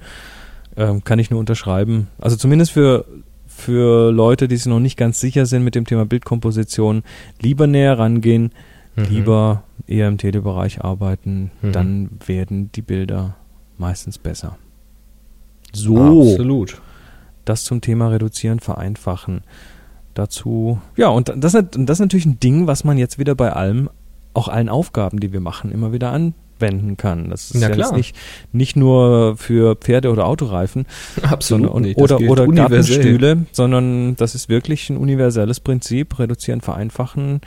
Ähm, 0.77 1.05
kann 1.05 1.19
ich 1.19 1.31
nur 1.31 1.41
unterschreiben. 1.41 2.09
Also 2.19 2.37
zumindest 2.37 2.73
für 2.73 3.05
für 3.47 4.11
Leute, 4.11 4.49
die 4.49 4.57
sich 4.57 4.67
noch 4.67 4.81
nicht 4.81 4.97
ganz 4.97 5.21
sicher 5.21 5.47
sind 5.47 5.63
mit 5.63 5.77
dem 5.77 5.85
Thema 5.87 6.05
Bildkomposition, 6.07 7.05
lieber 7.41 7.67
näher 7.69 7.99
rangehen, 7.99 8.51
Mhm. 8.97 9.05
lieber 9.11 9.63
eher 9.87 10.09
im 10.09 10.19
Telebereich 10.19 10.83
arbeiten, 10.83 11.51
Mhm. 11.63 11.73
dann 11.73 12.11
werden 12.27 12.71
die 12.75 12.83
Bilder 12.83 13.37
meistens 13.79 14.19
besser. 14.19 14.57
So, 15.73 15.97
Absolut. 16.33 16.81
Das 17.45 17.65
zum 17.65 17.81
Thema 17.81 18.09
reduzieren, 18.09 18.61
vereinfachen. 18.61 19.43
Dazu, 20.15 20.81
ja, 20.97 21.09
und 21.09 21.33
das, 21.37 21.53
das 21.53 21.65
ist 21.65 22.01
natürlich 22.01 22.27
ein 22.27 22.39
Ding, 22.39 22.67
was 22.67 22.85
man 22.85 22.99
jetzt 22.99 23.19
wieder 23.19 23.35
bei 23.35 23.53
allem, 23.53 23.91
auch 24.33 24.49
allen 24.49 24.69
Aufgaben, 24.69 25.19
die 25.19 25.33
wir 25.33 25.41
machen, 25.41 25.73
immer 25.73 25.93
wieder 25.93 26.13
anwenden 26.13 26.97
kann. 26.97 27.31
Das 27.31 27.51
ist 27.51 27.61
Ja, 27.61 27.75
ja, 27.75 27.93
nicht, 27.93 28.17
nicht 28.53 28.77
nur 28.77 29.37
für 29.37 29.75
Pferde 29.75 30.11
oder 30.11 30.27
Autoreifen, 30.27 30.87
Absolut 31.23 31.67
sondern, 31.67 31.83
nicht. 31.83 32.01
Das 32.01 32.13
oder, 32.13 32.31
oder. 32.31 32.47
Gartenstühle, 32.47 33.47
sondern 33.51 34.15
das 34.15 34.37
ist 34.37 34.49
wirklich 34.49 34.89
ein 34.89 34.97
universelles 34.97 35.59
Prinzip. 35.59 36.17
Reduzieren, 36.19 36.61
vereinfachen, 36.61 37.41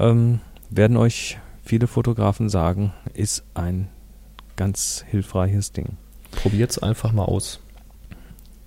ähm, 0.00 0.40
werden 0.70 0.96
euch 0.96 1.38
viele 1.62 1.86
Fotografen 1.86 2.48
sagen, 2.48 2.92
ist 3.14 3.44
ein 3.54 3.88
ganz 4.56 5.04
hilfreiches 5.08 5.72
Ding. 5.72 5.96
Probiert's 6.32 6.78
einfach 6.78 7.12
mal 7.12 7.24
aus. 7.24 7.61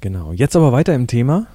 Genau. 0.05 0.33
Jetzt 0.33 0.55
aber 0.55 0.71
weiter 0.71 0.93
im 0.93 1.07
Thema. 1.07 1.47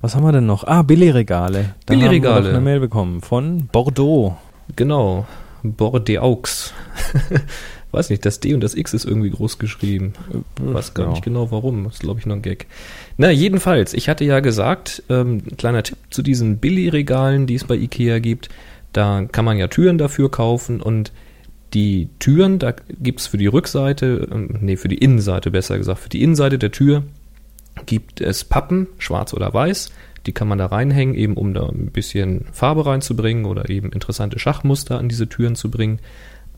Was 0.00 0.16
haben 0.16 0.22
wir 0.24 0.32
denn 0.32 0.46
noch? 0.46 0.64
Ah, 0.64 0.80
Billigregale. 0.80 1.74
Da 1.84 1.92
haben 1.92 2.00
wir 2.00 2.08
Billigregale. 2.08 2.48
eine 2.48 2.60
Mail 2.62 2.80
bekommen 2.80 3.20
von 3.20 3.66
Bordeaux. 3.70 4.38
Genau. 4.76 5.26
Bordeaux. 5.62 6.72
Weiß 7.92 8.08
nicht, 8.08 8.24
das 8.24 8.40
D 8.40 8.54
und 8.54 8.62
das 8.62 8.74
X 8.74 8.94
ist 8.94 9.04
irgendwie 9.04 9.28
groß 9.28 9.58
geschrieben. 9.58 10.14
Weiß 10.58 10.94
gar 10.94 11.04
Ja. 11.04 11.10
nicht 11.10 11.22
genau 11.22 11.50
warum. 11.50 11.84
Das 11.84 11.96
ist, 11.96 12.00
glaube 12.00 12.18
ich, 12.18 12.24
nur 12.24 12.36
ein 12.36 12.40
Gag. 12.40 12.66
Na, 13.18 13.30
jedenfalls, 13.30 13.92
ich 13.92 14.08
hatte 14.08 14.24
ja 14.24 14.40
gesagt, 14.40 15.02
ähm, 15.10 15.42
ein 15.50 15.56
kleiner 15.58 15.82
Tipp 15.82 15.98
zu 16.08 16.22
diesen 16.22 16.56
Billigregalen, 16.60 17.46
die 17.46 17.56
es 17.56 17.64
bei 17.64 17.74
Ikea 17.76 18.20
gibt. 18.20 18.48
Da 18.94 19.26
kann 19.30 19.44
man 19.44 19.58
ja 19.58 19.68
Türen 19.68 19.98
dafür 19.98 20.30
kaufen 20.30 20.80
und 20.80 21.12
die 21.74 22.08
Türen, 22.20 22.58
da 22.58 22.72
gibt's 23.02 23.26
für 23.26 23.36
die 23.36 23.48
Rückseite, 23.48 24.28
ähm, 24.32 24.48
nee, 24.62 24.78
für 24.78 24.88
die 24.88 24.96
Innenseite 24.96 25.50
besser 25.50 25.76
gesagt, 25.76 25.98
für 25.98 26.08
die 26.08 26.22
Innenseite 26.22 26.58
der 26.58 26.70
Tür 26.72 27.02
gibt 27.86 28.20
es 28.20 28.44
Pappen, 28.44 28.88
schwarz 28.98 29.34
oder 29.34 29.52
weiß. 29.52 29.90
Die 30.26 30.32
kann 30.32 30.48
man 30.48 30.58
da 30.58 30.66
reinhängen, 30.66 31.14
eben 31.14 31.34
um 31.34 31.54
da 31.54 31.66
ein 31.66 31.90
bisschen 31.92 32.44
Farbe 32.52 32.84
reinzubringen 32.84 33.46
oder 33.46 33.70
eben 33.70 33.90
interessante 33.90 34.38
Schachmuster 34.38 34.98
an 34.98 35.08
diese 35.08 35.28
Türen 35.28 35.54
zu 35.54 35.70
bringen. 35.70 35.98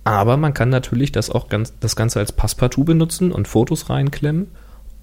Aber 0.05 0.37
man 0.37 0.53
kann 0.53 0.69
natürlich 0.69 1.13
das 1.13 1.31
auch 1.31 1.49
ganz, 1.49 1.75
das 1.79 1.95
Ganze 1.95 2.19
als 2.19 2.33
Passepartout 2.33 2.85
benutzen 2.85 3.31
und 3.31 3.47
Fotos 3.47 3.89
reinklemmen. 3.89 4.49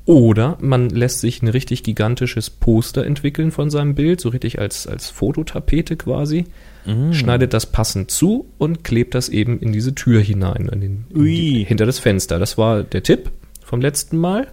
Oder 0.06 0.58
man 0.60 0.90
lässt 0.90 1.20
sich 1.22 1.42
ein 1.42 1.48
richtig 1.48 1.84
gigantisches 1.84 2.50
Poster 2.50 3.06
entwickeln 3.06 3.52
von 3.52 3.70
seinem 3.70 3.94
Bild, 3.96 4.20
so 4.20 4.30
richtig 4.30 4.60
als, 4.60 4.88
als 4.88 5.10
Fototapete 5.10 5.96
quasi, 5.98 6.46
Mhm. 6.86 7.14
schneidet 7.14 7.54
das 7.54 7.68
passend 7.68 8.10
zu 8.10 8.48
und 8.58 8.84
klebt 8.84 9.14
das 9.14 9.30
eben 9.30 9.60
in 9.60 9.72
diese 9.72 9.94
Tür 9.94 10.22
hinein, 10.22 10.70
in 10.72 10.82
den, 10.82 11.06
in 11.14 11.24
die, 11.26 11.64
hinter 11.64 11.86
das 11.86 12.00
Fenster. 12.00 12.40
Das 12.40 12.58
war 12.58 12.84
der 12.84 13.04
Tipp 13.04 13.30
vom 13.64 13.82
letzten 13.82 14.18
Mal. 14.18 14.48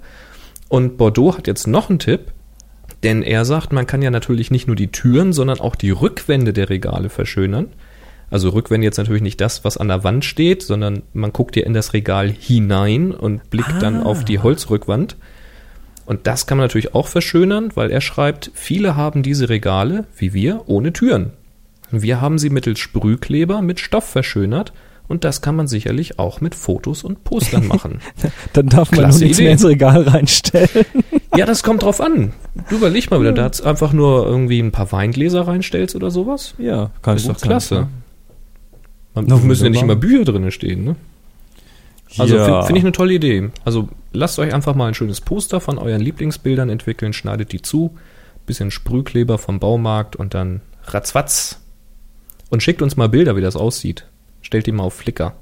Und 0.68 0.96
Bordeaux 0.96 1.36
hat 1.36 1.46
jetzt 1.46 1.66
noch 1.66 1.90
einen 1.90 1.98
Tipp, 1.98 2.32
denn 3.02 3.22
er 3.22 3.44
sagt, 3.44 3.72
man 3.72 3.86
kann 3.86 4.02
ja 4.02 4.10
natürlich 4.10 4.50
nicht 4.50 4.66
nur 4.66 4.76
die 4.76 4.90
Türen, 4.90 5.32
sondern 5.32 5.60
auch 5.60 5.76
die 5.76 5.90
Rückwände 5.90 6.52
der 6.52 6.70
Regale 6.70 7.08
verschönern. 7.08 7.68
Also 8.30 8.48
Rückwände 8.48 8.84
jetzt 8.84 8.96
natürlich 8.98 9.22
nicht 9.22 9.40
das, 9.40 9.64
was 9.64 9.76
an 9.76 9.88
der 9.88 10.02
Wand 10.02 10.24
steht, 10.24 10.62
sondern 10.62 11.02
man 11.12 11.32
guckt 11.32 11.54
ja 11.54 11.64
in 11.64 11.74
das 11.74 11.92
Regal 11.92 12.28
hinein 12.30 13.12
und 13.12 13.48
blickt 13.50 13.80
dann 13.80 14.00
Ah. 14.00 14.06
auf 14.06 14.24
die 14.24 14.40
Holzrückwand. 14.40 15.16
Und 16.06 16.26
das 16.26 16.46
kann 16.46 16.58
man 16.58 16.64
natürlich 16.64 16.94
auch 16.94 17.06
verschönern, 17.06 17.70
weil 17.74 17.90
er 17.90 18.00
schreibt, 18.00 18.50
viele 18.54 18.96
haben 18.96 19.22
diese 19.22 19.48
Regale, 19.48 20.06
wie 20.16 20.32
wir, 20.32 20.62
ohne 20.66 20.92
Türen. 20.92 21.32
Wir 21.92 22.20
haben 22.20 22.38
sie 22.38 22.50
mittels 22.50 22.80
Sprühkleber 22.80 23.62
mit 23.62 23.78
Stoff 23.78 24.08
verschönert 24.08 24.72
Und 25.08 25.24
das 25.24 25.40
kann 25.40 25.54
man 25.54 25.68
sicherlich 25.68 26.18
auch 26.18 26.40
mit 26.40 26.54
Fotos 26.54 27.04
und 27.04 27.22
Postern 27.24 27.66
machen. 27.68 28.00
Dann 28.52 28.68
darf 28.68 28.90
man 28.90 29.00
Klasse 29.00 29.18
nur 29.20 29.24
nichts 29.26 29.38
Idee. 29.38 29.44
mehr 29.44 29.52
ins 29.52 29.64
Regal 29.64 30.02
reinstellen. 30.02 30.68
ja, 31.36 31.46
das 31.46 31.62
kommt 31.62 31.82
drauf 31.82 32.00
an. 32.00 32.32
Du 32.68 32.76
überleg 32.76 33.10
mal, 33.10 33.22
du 33.22 33.32
da 33.32 33.44
jetzt 33.46 33.64
einfach 33.64 33.92
nur 33.92 34.26
irgendwie 34.26 34.60
ein 34.60 34.72
paar 34.72 34.90
Weingläser 34.90 35.46
reinstellst 35.46 35.94
oder 35.94 36.10
sowas. 36.10 36.54
Ja, 36.58 36.90
kann 37.02 37.16
ist 37.16 37.28
doch 37.28 37.38
sein, 37.38 37.48
klasse. 37.48 37.74
ja. 37.74 37.88
Man 39.14 39.26
Na, 39.28 39.36
müssen 39.36 39.64
ja 39.64 39.70
nicht 39.70 39.82
immer 39.82 39.96
Bücher 39.96 40.24
drinne 40.24 40.50
stehen, 40.50 40.84
ne? 40.84 40.96
Also 42.18 42.36
Ja. 42.36 42.44
finde 42.44 42.66
find 42.66 42.78
ich 42.78 42.84
eine 42.84 42.92
tolle 42.92 43.14
Idee. 43.14 43.50
Also 43.64 43.88
lasst 44.12 44.38
euch 44.38 44.52
einfach 44.54 44.74
mal 44.74 44.86
ein 44.88 44.94
schönes 44.94 45.20
Poster 45.20 45.60
von 45.60 45.78
euren 45.78 46.00
Lieblingsbildern 46.00 46.68
entwickeln, 46.68 47.12
schneidet 47.12 47.52
die 47.52 47.62
zu, 47.62 47.96
bisschen 48.46 48.70
Sprühkleber 48.70 49.38
vom 49.38 49.58
Baumarkt 49.58 50.16
und 50.16 50.34
dann 50.34 50.60
ratzfatz. 50.84 51.60
Und 52.48 52.62
schickt 52.62 52.80
uns 52.82 52.96
mal 52.96 53.08
Bilder, 53.08 53.36
wie 53.36 53.40
das 53.40 53.56
aussieht. 53.56 54.06
Stellt 54.46 54.66
die 54.66 54.72
mal 54.72 54.84
auf 54.84 54.94
Flickr. 54.94 55.34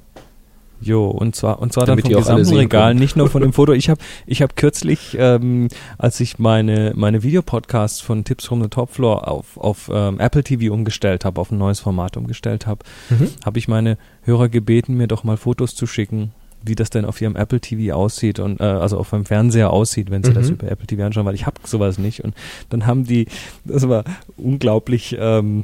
Jo, 0.81 1.07
und 1.07 1.35
zwar 1.35 1.59
und 1.61 1.71
zwar 1.71 1.85
Damit 1.85 2.05
dann 2.05 2.11
vom 2.11 2.21
gesamten 2.21 2.55
Regal, 2.57 2.95
nicht 2.95 3.15
nur 3.15 3.29
von 3.29 3.41
dem 3.43 3.53
Foto. 3.57 3.71
Ich 3.71 3.87
habe 3.89 4.01
ich 4.25 4.41
habe 4.41 4.53
kürzlich, 4.55 5.15
ähm, 5.17 5.69
als 5.99 6.19
ich 6.19 6.39
meine 6.39 6.91
meine 6.95 7.21
Videopodcasts 7.23 8.01
von 8.01 8.23
Tipps 8.23 8.45
from 8.45 8.61
the 8.63 8.67
Top 8.67 8.89
Floor 8.89 9.27
auf 9.27 9.57
auf 9.57 9.89
ähm, 9.93 10.19
Apple 10.19 10.43
TV 10.43 10.73
umgestellt 10.73 11.23
habe, 11.23 11.39
auf 11.39 11.51
ein 11.51 11.57
neues 11.59 11.79
Format 11.79 12.17
umgestellt 12.17 12.65
habe, 12.67 12.83
Mhm. 13.11 13.29
habe 13.45 13.59
ich 13.59 13.67
meine 13.67 13.97
Hörer 14.23 14.49
gebeten, 14.49 14.95
mir 14.97 15.07
doch 15.07 15.23
mal 15.23 15.37
Fotos 15.37 15.75
zu 15.75 15.85
schicken, 15.87 16.31
wie 16.63 16.75
das 16.75 16.89
denn 16.89 17.05
auf 17.05 17.21
ihrem 17.21 17.35
Apple 17.37 17.61
TV 17.61 17.95
aussieht 17.95 18.39
und 18.39 18.59
äh, 18.59 18.63
also 18.63 18.97
auf 18.97 19.11
dem 19.11 19.23
Fernseher 19.25 19.69
aussieht, 19.71 20.11
wenn 20.11 20.23
sie 20.23 20.33
das 20.33 20.47
Mhm. 20.47 20.55
über 20.55 20.71
Apple 20.71 20.87
TV 20.87 21.03
anschauen, 21.03 21.25
weil 21.25 21.35
ich 21.35 21.45
habe 21.45 21.55
sowas 21.63 21.97
nicht. 21.99 22.21
Und 22.21 22.33
dann 22.69 22.85
haben 22.87 23.05
die, 23.05 23.27
das 23.63 23.87
war 23.87 24.03
unglaublich. 24.35 25.15
Ähm, 25.19 25.63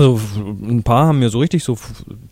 also 0.00 0.20
ein 0.62 0.82
paar 0.82 1.06
haben 1.06 1.18
mir 1.18 1.30
so 1.30 1.38
richtig 1.38 1.62
so, 1.62 1.76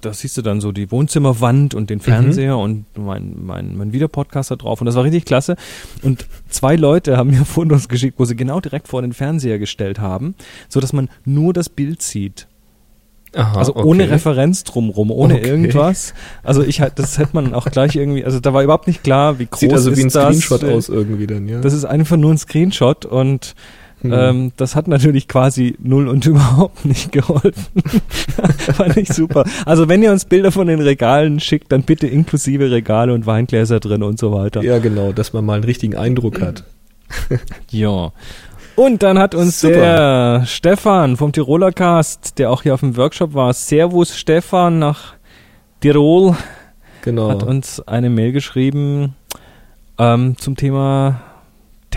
da 0.01 0.13
siehst 0.13 0.37
du 0.37 0.43
dann 0.43 0.61
so 0.61 0.73
die 0.73 0.91
Wohnzimmerwand 0.91 1.75
und 1.75 1.91
den 1.91 2.01
Fernseher 2.01 2.57
und 2.59 2.85
mein, 2.97 3.35
mein, 3.45 3.77
mein 3.77 3.93
Videopodcast 3.93 4.51
da 4.51 4.57
drauf 4.57 4.81
und 4.81 4.87
das 4.87 4.95
war 4.97 5.05
richtig 5.05 5.25
klasse. 5.25 5.57
Und 6.03 6.27
zwei 6.49 6.77
Leute 6.77 7.17
haben 7.17 7.31
mir 7.31 7.45
Fotos 7.45 7.89
geschickt, 7.89 8.19
wo 8.19 8.25
sie 8.25 8.37
genau 8.37 8.61
direkt 8.61 8.89
vor 8.89 9.03
den 9.03 9.13
Fernseher 9.13 9.59
gestellt 9.59 9.99
haben, 10.01 10.35
so 10.69 10.81
dass 10.81 10.93
man 10.93 11.09
nur 11.25 11.53
das 11.53 11.69
Bild 11.69 12.03
sieht. 12.03 12.47
Aha, 13.35 13.59
Also 13.59 13.77
okay. 13.77 13.85
ohne 13.87 14.11
Referenz 14.11 14.65
drumrum, 14.65 15.11
ohne 15.11 15.35
Okay. 15.35 15.49
irgendwas. 15.49 16.15
Also 16.43 16.63
ich 16.63 16.81
halt, 16.81 16.99
das 16.99 17.19
hätte 17.19 17.31
man 17.35 17.53
auch 17.53 17.67
gleich 17.71 17.95
irgendwie, 17.95 18.25
also 18.25 18.41
da 18.41 18.55
war 18.55 18.63
überhaupt 18.63 18.87
nicht 18.87 19.05
klar, 19.05 19.39
wie 19.39 19.45
groß 19.47 19.61
Sieht 19.61 19.73
also 19.75 19.91
ist 19.91 19.99
wie 19.99 20.03
ein 20.05 20.09
das. 20.09 20.23
Screenshot 20.39 20.65
aus 20.65 20.89
irgendwie 20.89 21.27
dann, 21.27 21.47
ja. 21.47 21.61
Das 21.61 21.75
ist 21.75 21.85
einfach 21.85 22.17
nur 22.17 22.33
ein 22.33 22.39
Screenshot 22.39 23.05
und 23.05 23.55
Hm. 24.03 24.13
ähm, 24.15 24.53
das 24.57 24.77
hat 24.77 24.87
natürlich 24.87 25.27
quasi 25.27 25.77
null 25.81 26.07
und 26.09 26.25
überhaupt 26.27 26.85
nicht 26.85 27.11
geholfen. 27.11 27.67
Fand 28.75 28.97
ich 28.97 29.09
super. 29.09 29.45
Also 29.67 29.89
wenn 29.89 30.03
ihr 30.03 30.13
uns 30.13 30.25
Bilder 30.25 30.53
von 30.53 30.69
den 30.69 30.81
Regalen 30.81 31.41
schickt, 31.41 31.73
dann 31.73 31.83
bitte 31.83 32.07
inklusive 32.07 32.71
Regale 32.71 33.13
und 33.13 33.27
Weingläser 33.27 33.81
drin 33.81 34.03
und 34.03 34.19
so 34.19 34.33
weiter. 34.33 34.63
ja, 34.63 34.79
genau, 34.79 35.13
dass 35.13 35.33
man 35.33 35.45
mal 35.45 35.55
einen 35.55 35.65
richtigen 35.65 35.97
Eindruck 35.97 36.41
hat. 36.41 36.65
Ja. 37.71 38.13
Und 38.77 39.03
dann 39.03 39.19
hat 39.19 39.35
uns 39.35 39.61
Super. 39.61 39.75
der 39.75 40.47
Stefan 40.47 41.17
vom 41.17 41.33
Tiroler 41.33 41.73
Cast, 41.73 42.39
der 42.39 42.51
auch 42.51 42.63
hier 42.63 42.75
auf 42.75 42.81
dem 42.81 42.97
Workshop 42.97 43.35
war, 43.35 43.53
Servus 43.53 44.17
Stefan 44.17 44.79
nach 44.79 45.15
Tirol, 45.81 46.37
Genau. 47.03 47.31
hat 47.31 47.43
uns 47.43 47.81
eine 47.89 48.11
Mail 48.11 48.33
geschrieben 48.33 49.15
ähm, 49.99 50.37
zum 50.39 50.55
Thema 50.55 51.21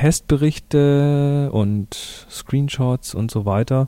Testberichte 0.01 1.51
und 1.51 1.93
Screenshots 2.27 3.13
und 3.13 3.29
so 3.29 3.45
weiter 3.45 3.87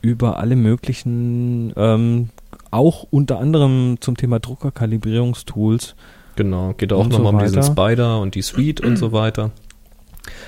über 0.00 0.38
alle 0.38 0.56
möglichen, 0.56 1.74
ähm, 1.76 2.30
auch 2.70 3.06
unter 3.10 3.38
anderem 3.38 3.98
zum 4.00 4.16
Thema 4.16 4.40
Druckerkalibrierungstools. 4.40 5.94
Genau, 6.36 6.72
geht 6.72 6.90
auch 6.94 7.00
Und 7.04 7.12
so 7.12 7.18
nochmal 7.18 7.34
um 7.34 7.46
diesen. 7.46 7.62
Spider 7.62 8.18
und 8.20 8.34
die 8.34 8.40
Suite 8.40 8.80
und 8.80 8.96
so 8.96 9.12
weiter. 9.12 9.50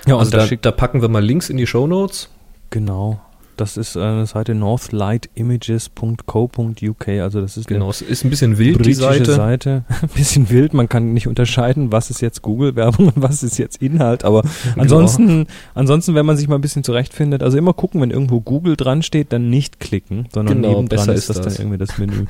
Ja, 0.06 0.16
also 0.16 0.30
da 0.30 0.46
da 0.46 0.70
packen 0.70 1.02
wir 1.02 1.10
mal 1.10 1.22
Links 1.22 1.50
in 1.50 1.58
die 1.58 1.66
Show 1.66 1.86
Notes. 1.86 2.30
genau. 2.70 3.20
Das 3.58 3.76
ist 3.76 3.96
eine 3.96 4.24
Seite 4.26 4.54
northlightimages.co.uk, 4.54 7.08
also 7.08 7.40
das 7.40 7.56
ist 7.56 7.66
Genau, 7.66 7.90
es 7.90 8.02
ist 8.02 8.24
ein 8.24 8.30
bisschen 8.30 8.56
wild, 8.56 8.86
die 8.86 8.94
Seite. 8.94 9.34
Seite. 9.34 9.82
Ein 10.00 10.08
bisschen 10.14 10.48
wild, 10.48 10.74
man 10.74 10.88
kann 10.88 11.12
nicht 11.12 11.26
unterscheiden, 11.26 11.90
was 11.90 12.08
ist 12.08 12.20
jetzt 12.20 12.40
Google-Werbung 12.42 13.08
und 13.08 13.20
was 13.20 13.42
ist 13.42 13.58
jetzt 13.58 13.82
Inhalt, 13.82 14.24
aber 14.24 14.44
ansonsten, 14.76 15.48
ansonsten, 15.74 16.14
wenn 16.14 16.24
man 16.24 16.36
sich 16.36 16.46
mal 16.46 16.54
ein 16.54 16.60
bisschen 16.60 16.84
zurechtfindet, 16.84 17.42
also 17.42 17.58
immer 17.58 17.72
gucken, 17.72 18.00
wenn 18.00 18.12
irgendwo 18.12 18.40
Google 18.40 18.76
dran 18.76 19.02
steht, 19.02 19.32
dann 19.32 19.50
nicht 19.50 19.80
klicken, 19.80 20.28
sondern 20.32 20.62
Genau, 20.62 20.80
nebendran 20.80 21.08
ist 21.10 21.28
das, 21.28 21.36
ist 21.36 21.44
das. 21.44 21.54
dann 21.56 21.64
irgendwie 21.66 21.78
das 21.78 21.98
Menü. 21.98 22.26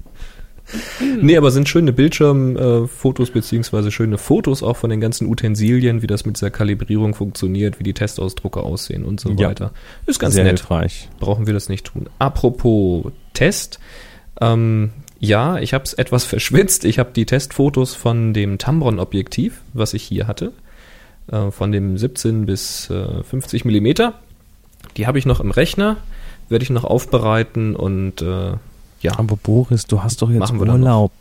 Nee, 1.21 1.37
aber 1.37 1.51
sind 1.51 1.69
schöne 1.69 1.93
Bildschirmfotos 1.93 2.85
äh, 2.85 2.89
Fotos 2.89 3.31
beziehungsweise 3.31 3.91
schöne 3.91 4.19
Fotos 4.19 4.63
auch 4.63 4.77
von 4.77 4.91
den 4.91 5.01
ganzen 5.01 5.27
Utensilien, 5.29 6.03
wie 6.03 6.07
das 6.07 6.25
mit 6.27 6.37
dieser 6.37 6.51
Kalibrierung 6.51 7.15
funktioniert, 7.15 7.79
wie 7.79 7.85
die 7.85 7.95
Testausdrucke 7.95 8.61
aussehen 8.61 9.05
und 9.05 9.21
so 9.21 9.31
Ja. 9.31 9.49
weiter. 9.49 9.73
Ist 10.07 10.19
ganz 10.19 10.35
Sehr 10.35 10.45
nett. 10.45 10.59
hilfreich. 10.61 11.09
Brauchen 11.21 11.47
wir 11.47 11.55
das 11.55 11.69
nicht 11.69 11.87
tun. 11.87 12.07
Apropos 12.19 13.07
Test. 13.35 13.79
Ähm, 14.41 14.91
ja, 15.21 15.59
ich 15.59 15.75
habe 15.75 15.85
es 15.85 15.95
etwas 15.95 16.25
verschwitzt. 16.25 16.85
Ich 16.85 16.99
habe 16.99 17.11
die 17.15 17.27
Testfotos 17.27 17.95
von 17.95 18.35
dem 18.35 18.59
Tamron-Objektiv, 18.59 19.61
was 19.73 19.95
ich 19.95 20.03
hier 20.03 20.27
hatte, 20.27 20.53
äh, 21.31 21.51
von 21.51 21.73
dem 21.73 21.97
17 21.99 22.47
bis 22.47 22.91
äh, 22.91 23.23
50 23.23 23.65
Millimeter. 23.65 24.15
Die 24.97 25.07
habe 25.07 25.19
ich 25.19 25.27
noch 25.27 25.41
im 25.41 25.51
Rechner, 25.51 25.97
werde 26.49 26.63
ich 26.63 26.71
noch 26.71 26.85
aufbereiten 26.85 27.75
und 27.75 28.21
äh, 28.23 28.53
ja. 29.05 29.19
Aber 29.19 29.37
Boris, 29.37 29.87
du 29.87 30.03
hast 30.03 30.21
doch 30.23 30.31
jetzt. 30.31 30.53
Urlaub. 30.53 31.13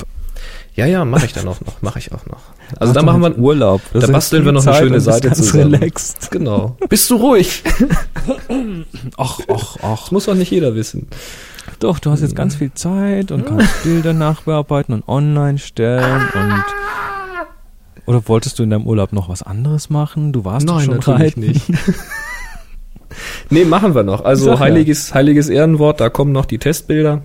Ja, 0.76 0.88
ja, 0.88 1.06
mache 1.06 1.28
ich 1.28 1.34
dann 1.34 1.48
auch 1.48 1.62
noch, 1.62 1.82
mache 1.82 2.00
ich 2.00 2.12
auch 2.12 2.26
noch. 2.26 2.42
Also 2.80 2.92
Mach 2.92 2.94
da 2.94 3.00
doch 3.02 3.06
machen 3.06 3.22
wir 3.22 3.38
Urlaub. 3.38 3.82
da 3.94 4.08
basteln 4.08 4.44
wir 4.46 4.52
noch 4.52 4.66
eine 4.66 4.76
schöne 4.76 5.00
Seite 5.00 5.28
ganz 5.28 5.38
zusammen. 5.38 5.76
relaxed. 5.76 6.32
Genau. 6.32 6.76
Bist 6.90 7.10
du 7.12 7.16
ruhig? 7.18 7.64
Ach, 9.18 9.40
ach, 9.48 9.78
ach. 9.84 10.02
Das 10.02 10.12
muss 10.12 10.28
auch 10.30 10.34
nicht 10.34 10.52
jeder 10.52 10.74
wissen. 10.76 11.08
Doch, 11.80 12.00
du 12.00 12.10
hast 12.10 12.22
jetzt 12.22 12.36
ganz 12.36 12.56
viel 12.56 12.74
Zeit 12.74 13.32
und 13.32 13.46
kannst 13.46 13.68
Bilder 13.84 14.14
nachbearbeiten 14.14 14.94
und 14.96 15.08
online 15.08 15.60
stellen 15.60 16.22
und 16.34 16.64
oder 18.06 18.28
wolltest 18.28 18.60
du 18.60 18.64
in 18.64 18.70
deinem 18.70 18.86
Urlaub 18.86 19.14
noch 19.14 19.30
was 19.30 19.44
anderes 19.44 19.90
machen? 19.90 20.34
Du 20.34 20.44
warst 20.44 20.68
doch 20.68 20.82
schon 20.82 21.00
reiten. 21.00 21.40
nicht. 21.42 21.66
nee, 23.50 23.64
machen 23.64 23.96
wir 23.96 24.04
noch. 24.04 24.26
Also 24.26 24.60
heiliges, 24.60 25.14
heiliges 25.14 25.48
Ehrenwort, 25.50 26.02
da 26.02 26.10
kommen 26.10 26.32
noch 26.32 26.46
die 26.46 26.58
Testbilder. 26.58 27.22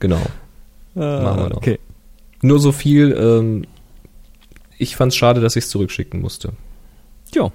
Genau. 0.00 0.20
Ah, 0.94 1.20
Machen 1.22 1.40
wir 1.42 1.48
noch. 1.50 1.56
Okay. 1.58 1.78
Nur 2.42 2.58
so 2.60 2.72
viel, 2.72 3.12
ähm, 3.18 3.64
ich 4.78 4.96
fand's 4.96 5.16
schade, 5.16 5.40
dass 5.40 5.56
ich 5.56 5.64
es 5.64 5.70
zurückschicken 5.70 6.20
musste. 6.20 6.52
Jo. 7.34 7.50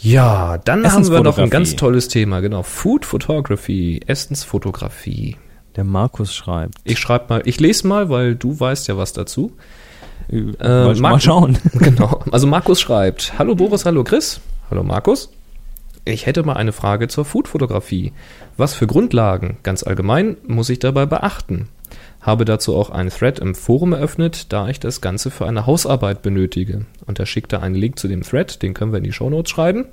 Ja, 0.00 0.58
dann 0.58 0.90
haben 0.92 1.08
wir 1.10 1.22
noch 1.22 1.38
ein 1.38 1.48
ganz 1.48 1.76
tolles 1.76 2.08
Thema, 2.08 2.40
genau. 2.40 2.62
Food 2.62 3.06
Photography, 3.06 4.00
Essensfotografie. 4.06 5.36
Der 5.76 5.84
Markus 5.84 6.34
schreibt. 6.34 6.74
Ich 6.84 6.98
schreibe 6.98 7.26
mal, 7.30 7.42
ich 7.46 7.58
lese 7.58 7.86
mal, 7.86 8.10
weil 8.10 8.34
du 8.36 8.58
weißt 8.60 8.86
ja 8.88 8.96
was 8.96 9.12
dazu. 9.12 9.52
Äh, 10.30 10.36
Äh, 10.60 10.94
mal, 11.00 11.20
schauen. 11.20 11.58
Genau. 11.74 12.20
Also 12.30 12.46
Markus 12.46 12.80
schreibt, 12.80 13.38
hallo 13.38 13.54
Boris, 13.54 13.84
hallo 13.84 14.04
Chris. 14.04 14.40
Hallo 14.70 14.82
Markus. 14.82 15.30
Ich 16.06 16.26
hätte 16.26 16.42
mal 16.42 16.54
eine 16.54 16.72
Frage 16.72 17.08
zur 17.08 17.24
Foodfotografie. 17.24 18.12
Was 18.58 18.74
für 18.74 18.86
Grundlagen, 18.86 19.56
ganz 19.62 19.82
allgemein, 19.82 20.36
muss 20.46 20.68
ich 20.68 20.78
dabei 20.78 21.06
beachten? 21.06 21.70
Habe 22.20 22.44
dazu 22.44 22.76
auch 22.76 22.90
einen 22.90 23.08
Thread 23.08 23.38
im 23.38 23.54
Forum 23.54 23.94
eröffnet, 23.94 24.52
da 24.52 24.68
ich 24.68 24.78
das 24.80 25.00
Ganze 25.00 25.30
für 25.30 25.46
eine 25.46 25.66
Hausarbeit 25.66 26.20
benötige. 26.20 26.84
Und 27.06 27.18
er 27.18 27.26
schickte 27.26 27.62
einen 27.62 27.74
Link 27.74 27.98
zu 27.98 28.06
dem 28.06 28.22
Thread, 28.22 28.62
den 28.62 28.74
können 28.74 28.92
wir 28.92 28.98
in 28.98 29.04
die 29.04 29.12
Shownotes 29.12 29.50
schreiben. 29.50 29.86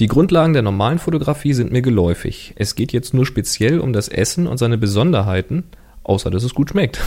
Die 0.00 0.06
Grundlagen 0.06 0.54
der 0.54 0.62
normalen 0.62 0.98
Fotografie 0.98 1.52
sind 1.52 1.70
mir 1.70 1.82
geläufig. 1.82 2.54
Es 2.56 2.74
geht 2.74 2.92
jetzt 2.92 3.12
nur 3.12 3.26
speziell 3.26 3.80
um 3.80 3.92
das 3.92 4.08
Essen 4.08 4.46
und 4.46 4.56
seine 4.56 4.78
Besonderheiten, 4.78 5.64
außer 6.02 6.30
dass 6.30 6.44
es 6.44 6.54
gut 6.54 6.70
schmeckt. 6.70 7.00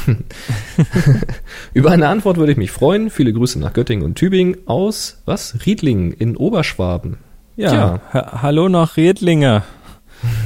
Über 1.74 1.90
eine 1.90 2.10
Antwort 2.10 2.38
würde 2.38 2.52
ich 2.52 2.58
mich 2.60 2.72
freuen. 2.72 3.10
Viele 3.10 3.34
Grüße 3.34 3.58
nach 3.60 3.74
Göttingen 3.74 4.06
und 4.06 4.16
Tübingen 4.16 4.68
aus, 4.68 5.22
was? 5.26 5.66
Riedlingen 5.66 6.12
in 6.12 6.38
Oberschwaben. 6.38 7.18
Ja, 7.62 7.70
Tja. 7.70 8.00
ha 8.12 8.42
hallo 8.42 8.70
nach 8.70 8.98
Redlinger. 8.98 9.62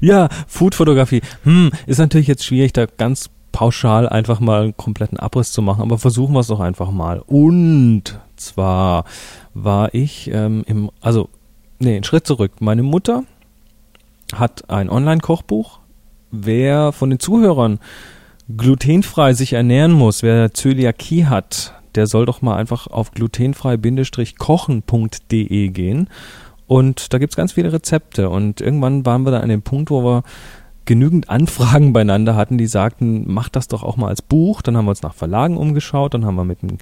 ja, 0.00 0.30
Foodfotografie. 0.46 1.20
Hm, 1.44 1.70
ist 1.84 1.98
natürlich 1.98 2.28
jetzt 2.28 2.46
schwierig, 2.46 2.72
da 2.72 2.86
ganz 2.86 3.28
pauschal 3.52 4.08
einfach 4.08 4.40
mal 4.40 4.62
einen 4.62 4.76
kompletten 4.78 5.18
Abriss 5.18 5.52
zu 5.52 5.60
machen, 5.60 5.82
aber 5.82 5.98
versuchen 5.98 6.32
wir 6.32 6.40
es 6.40 6.46
doch 6.46 6.60
einfach 6.60 6.92
mal. 6.92 7.20
Und 7.26 8.18
zwar 8.36 9.04
war 9.52 9.92
ich 9.92 10.30
ähm, 10.32 10.64
im, 10.66 10.90
also, 11.02 11.28
nee, 11.78 11.96
einen 11.96 12.04
Schritt 12.04 12.26
zurück. 12.26 12.52
Meine 12.60 12.82
Mutter 12.82 13.24
hat 14.34 14.70
ein 14.70 14.88
Online-Kochbuch. 14.88 15.80
Wer 16.30 16.92
von 16.92 17.10
den 17.10 17.18
Zuhörern 17.18 17.80
glutenfrei 18.56 19.34
sich 19.34 19.52
ernähren 19.52 19.92
muss, 19.92 20.22
wer 20.22 20.54
Zöliakie 20.54 21.26
hat, 21.26 21.74
der 21.94 22.06
soll 22.06 22.26
doch 22.26 22.42
mal 22.42 22.56
einfach 22.56 22.86
auf 22.86 23.12
glutenfrei-kochen.de 23.12 25.68
gehen 25.68 26.08
Und 26.66 27.12
da 27.12 27.18
gibt's 27.18 27.36
ganz 27.36 27.52
viele 27.52 27.72
Rezepte. 27.72 28.30
Und 28.30 28.60
irgendwann 28.60 29.06
waren 29.06 29.22
wir 29.22 29.30
da 29.30 29.38
an 29.40 29.48
dem 29.48 29.62
Punkt, 29.62 29.90
wo 29.90 30.04
wir 30.04 30.22
genügend 30.84 31.30
Anfragen 31.30 31.92
beieinander 31.92 32.34
hatten, 32.34 32.58
die 32.58 32.66
sagten, 32.66 33.32
mach 33.32 33.48
das 33.48 33.68
doch 33.68 33.82
auch 33.82 33.96
mal 33.96 34.08
als 34.08 34.22
Buch. 34.22 34.62
Dann 34.62 34.76
haben 34.76 34.86
wir 34.86 34.90
uns 34.90 35.02
nach 35.02 35.14
Verlagen 35.14 35.56
umgeschaut, 35.56 36.14
dann 36.14 36.24
haben 36.24 36.34
wir 36.34 36.44
mit 36.44 36.62
dem 36.62 36.78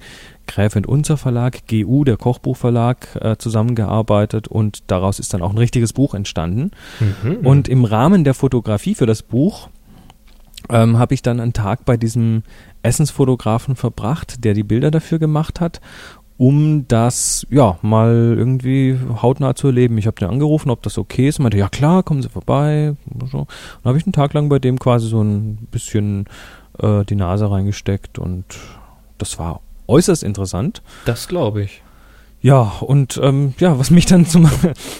Gräfin 0.47 0.87
Unser 0.87 1.19
Verlag, 1.19 1.67
GU, 1.69 2.05
der 2.05 2.17
Kochbuchverlag, 2.17 3.19
äh, 3.21 3.37
zusammengearbeitet 3.37 4.49
und 4.49 4.85
daraus 4.87 5.19
ist 5.19 5.35
dann 5.35 5.43
auch 5.43 5.51
ein 5.51 5.59
richtiges 5.59 5.93
Buch 5.93 6.15
entstanden. 6.15 6.71
Mhm. 7.01 7.47
Und 7.47 7.69
im 7.69 7.85
Rahmen 7.85 8.25
der 8.25 8.35
Fotografie 8.35 8.95
für 8.95 9.05
das 9.05 9.23
Buch 9.23 9.69
ähm, 10.71 10.99
habe 10.99 11.15
ich 11.15 11.23
dann 11.23 11.41
einen 11.41 11.53
Tag 11.53 11.85
bei 11.85 11.97
diesem 11.97 12.43
Essensfotografen 12.83 13.77
verbracht, 13.77 14.45
der 14.45 14.55
die 14.55 14.63
Bilder 14.63 14.91
dafür 14.91 15.19
gemacht 15.19 15.61
hat, 15.61 15.81
um 16.37 16.87
das 16.87 17.47
ja 17.51 17.79
mal 17.83 18.35
irgendwie 18.39 18.97
hautnah 19.21 19.57
zu 19.57 19.69
erleben. 19.69 19.99
Ich 19.99 20.07
habe 20.07 20.17
den 20.17 20.29
angerufen, 20.29 20.71
ob 20.71 20.83
das 20.83 20.97
okay 20.97 21.29
ist. 21.29 21.41
Meinte, 21.41 21.59
ja 21.59 21.69
klar, 21.69 22.05
kommen 22.05 22.23
Sie 22.23 22.29
vorbei. 22.29 22.95
Und. 23.13 23.33
Dann 23.33 23.47
habe 23.85 23.99
ich 23.99 24.07
einen 24.07 24.13
Tag 24.13 24.33
lang 24.35 24.49
bei 24.49 24.61
dem 24.61 24.79
quasi 24.79 25.09
so 25.09 25.21
ein 25.21 25.69
bisschen 25.71 26.27
äh, 26.79 27.05
die 27.05 27.17
Nase 27.17 27.51
reingesteckt 27.51 28.19
und 28.19 28.45
das 29.19 29.39
war 29.39 29.61
äußerst 29.89 30.23
interessant. 30.23 30.83
Das 31.05 31.27
glaube 31.27 31.63
ich. 31.63 31.83
Ja, 32.41 32.61
und 32.81 33.19
ähm, 33.23 33.55
ja, 33.59 33.79
was 33.79 33.91
mich 33.91 34.07
dann 34.07 34.27
zum 34.33 34.49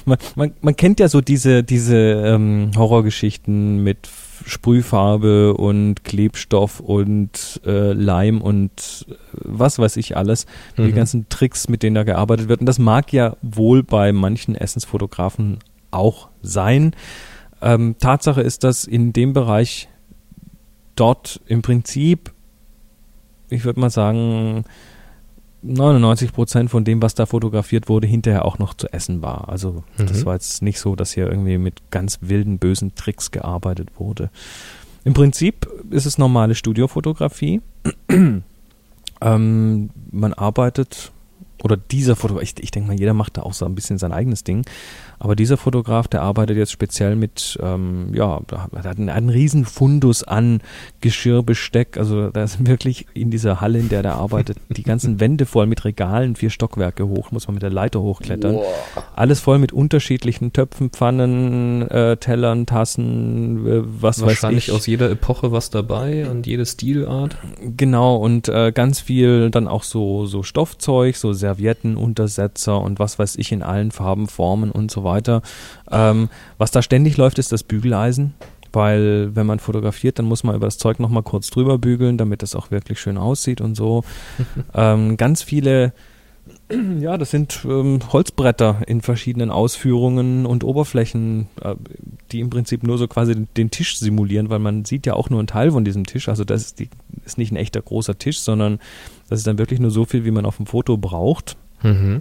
man, 0.05 0.19
man, 0.35 0.53
man 0.61 0.77
kennt 0.77 1.01
ja 1.01 1.09
so 1.09 1.21
diese, 1.21 1.63
diese 1.63 1.97
ähm, 1.97 2.73
Horrorgeschichten 2.77 3.83
mit 3.83 4.09
Sprühfarbe 4.47 5.55
und 5.55 6.05
Klebstoff 6.05 6.81
und 6.81 7.61
äh, 7.67 7.93
Leim 7.93 8.41
und 8.41 9.07
äh, 9.09 9.15
was 9.35 9.79
weiß 9.79 9.97
ich 9.97 10.17
alles, 10.17 10.47
die 10.77 10.83
Mhm. 10.83 10.95
ganzen 10.95 11.29
Tricks, 11.29 11.69
mit 11.69 11.83
denen 11.83 11.95
da 11.95 12.05
gearbeitet 12.05 12.49
wird. 12.49 12.61
Und 12.61 12.67
das 12.67 12.79
mag 12.79 13.13
ja 13.13 13.37
wohl 13.43 13.83
bei 13.83 14.13
manchen 14.13 14.55
Essensfotografen 14.55 15.59
auch 15.91 16.29
sein. 16.43 16.95
Ähm, 17.61 17.97
Tatsache 17.99 18.41
ist, 18.41 18.63
dass 18.65 18.85
in 18.85 19.13
dem 19.13 19.33
Bereich 19.33 19.89
dort 20.97 21.41
im 21.47 21.63
Prinzip, 21.63 22.33
ich 23.51 23.65
würde 23.65 23.81
mal 23.81 23.91
sagen, 23.91 24.65
99 25.63 26.33
Prozent 26.33 26.71
von 26.71 26.85
dem, 26.85 27.03
was 27.03 27.15
da 27.15 27.27
fotografiert 27.27 27.89
wurde, 27.89 28.07
hinterher 28.07 28.45
auch 28.45 28.59
noch 28.59 28.75
zu 28.75 28.93
essen 28.93 29.23
war. 29.23 29.49
Also 29.49 29.83
das 29.97 30.21
Mhm. 30.21 30.25
war 30.27 30.35
jetzt 30.35 30.63
nicht 30.63 30.79
so, 30.79 30.95
dass 30.95 31.13
hier 31.13 31.29
irgendwie 31.29 31.59
mit 31.59 31.91
ganz 31.91 32.19
wilden, 32.21 32.59
bösen 32.59 32.95
Tricks 32.95 33.31
gearbeitet 33.31 33.89
wurde. 33.99 34.31
Im 35.05 35.15
Prinzip 35.15 35.67
ist 35.91 36.07
es 36.07 36.19
normale 36.19 36.55
Studiofotografie. 36.55 37.61
ähm, 39.21 39.91
man 40.11 40.33
arbeitet, 40.35 41.13
oder 41.63 41.77
dieser 41.77 42.15
Fotograf, 42.17 42.43
ich, 42.45 42.55
ich 42.63 42.71
denke 42.71 42.89
mal, 42.89 42.99
jeder 42.99 43.15
macht 43.15 43.37
da 43.37 43.43
auch 43.43 43.53
so 43.55 43.65
ein 43.65 43.75
bisschen 43.75 43.99
sein 43.99 44.13
eigenes 44.13 44.45
Ding. 44.45 44.65
Aber 45.19 45.35
dieser 45.35 45.57
Fotograf, 45.57 46.07
der 46.09 46.23
arbeitet 46.23 46.57
jetzt 46.57 46.73
speziell 46.73 47.17
mit, 47.17 47.59
ähm, 47.63 48.11
ja, 48.15 48.41
da 48.47 48.69
hat 48.73 48.99
einen, 48.99 49.09
einen 49.09 49.29
riesen 49.29 49.65
Fundus 49.65 50.23
an 50.23 50.61
Geschirrbesteck. 51.01 51.97
Also 51.99 52.31
da 52.31 52.45
ist 52.45 52.67
wirklich 52.67 53.07
in 53.15 53.31
dieser 53.31 53.61
Halle, 53.61 53.79
in 53.79 53.89
der 53.89 54.03
der 54.03 54.15
arbeitet, 54.15 54.59
die 54.69 54.83
ganzen 54.83 55.19
Wände 55.21 55.47
voll 55.47 55.67
mit 55.67 55.85
Regalen, 55.85 56.37
vier 56.37 56.51
Stockwerke 56.51 57.09
hoch, 57.09 57.33
muss 57.33 57.49
man 57.49 57.55
mit 57.55 57.63
der 57.63 57.71
Leiter 57.71 58.01
hochklettern. 58.01 58.59
Alles 59.17 59.41
voll 59.41 59.59
mit 59.59 59.73
unterschiedlichen 59.73 60.53
Töpfen, 60.53 60.91
Pfannen, 60.91 61.83
äh, 61.89 62.17
Tellern, 62.17 62.67
Tassen, 62.67 63.67
äh, 63.67 63.83
was 63.85 64.21
weiß 64.21 64.29
Wahrscheinlich 64.29 64.69
ich. 64.69 64.75
aus 64.75 64.87
jeder 64.87 65.11
Epoche 65.11 65.51
was 65.51 65.71
dabei 65.71 66.29
und 66.31 66.47
jede 66.47 66.65
Stilart. 66.65 67.37
Genau, 67.77 68.17
und 68.17 68.49
äh, 68.49 68.71
ganz 68.73 69.01
viel 69.01 69.51
dann 69.51 69.67
auch 69.67 69.83
so, 69.83 70.27
so 70.27 70.43
Stoffzeug, 70.45 71.17
so 71.17 71.33
Servietten, 71.33 71.97
Untersetzer 71.97 72.81
und 72.81 72.99
was 73.01 73.19
weiß 73.19 73.37
ich 73.37 73.51
in 73.51 73.63
allen 73.63 73.91
Farben, 73.91 74.29
Formen 74.29 74.71
und 74.71 74.91
so 74.91 75.03
weiter. 75.03 75.08
Ähm, 75.91 76.29
was 76.59 76.71
da 76.71 76.83
ständig 76.83 77.17
läuft, 77.17 77.39
ist 77.39 77.53
das 77.53 77.63
Bügeleisen. 77.63 78.35
Weil 78.73 79.35
wenn 79.35 79.47
man 79.47 79.61
fotografiert, 79.61 80.19
dann 80.19 80.27
muss 80.27 80.45
man 80.45 80.55
über 80.55 80.67
das 80.67 80.79
Zeug 80.79 81.01
nochmal 81.01 81.23
kurz 81.23 81.49
drüber 81.51 81.79
bügeln, 81.79 82.19
damit 82.19 82.43
es 82.43 82.55
auch 82.55 82.71
wirklich 82.71 83.01
schön 83.01 83.17
aussieht 83.17 83.61
und 83.61 83.75
so. 83.75 84.05
ähm, 84.75 85.17
ganz 85.17 85.43
viele, 85.43 85.95
ja, 87.01 87.17
das 87.17 87.31
sind 87.31 87.61
ähm, 87.65 88.01
Holzbretter 88.13 88.83
in 88.87 89.01
verschiedenen 89.01 89.51
Ausführungen 89.51 90.45
und 90.45 90.65
Oberflächen, 90.65 91.49
äh, 91.63 91.77
die 92.31 92.41
im 92.41 92.51
Prinzip 92.51 92.83
nur 92.83 92.99
so 92.99 93.09
quasi 93.09 93.35
den, 93.35 93.49
den 93.57 93.71
Tisch 93.71 93.99
simulieren, 93.99 94.51
weil 94.51 94.59
man 94.59 94.85
sieht 94.85 95.07
ja 95.07 95.15
auch 95.15 95.31
nur 95.31 95.39
einen 95.39 95.49
Teil 95.49 95.71
von 95.71 95.85
diesem 95.85 96.05
Tisch. 96.05 96.29
Also 96.29 96.45
das 96.45 96.63
ist, 96.63 96.79
die, 96.79 96.91
ist 97.25 97.39
nicht 97.39 97.53
ein 97.53 97.57
echter 97.57 97.81
großer 97.81 98.19
Tisch, 98.19 98.41
sondern 98.41 98.81
das 99.31 99.41
ist 99.41 99.47
dann 99.47 99.59
wirklich 99.59 99.81
nur 99.81 99.91
so 99.91 100.05
viel, 100.05 100.27
wie 100.27 100.31
man 100.31 100.45
auf 100.45 100.59
dem 100.59 100.67
Foto 100.67 100.99
braucht. 100.99 101.57
Mhm. 101.83 102.21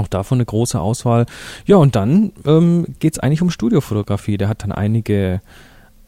Auch 0.00 0.08
davon 0.08 0.36
eine 0.36 0.46
große 0.46 0.80
Auswahl. 0.80 1.26
Ja, 1.66 1.76
und 1.76 1.94
dann 1.94 2.32
ähm, 2.46 2.86
geht 3.00 3.12
es 3.12 3.18
eigentlich 3.18 3.42
um 3.42 3.50
Studiofotografie. 3.50 4.38
Der 4.38 4.48
hat 4.48 4.62
dann 4.62 4.72
einige, 4.72 5.42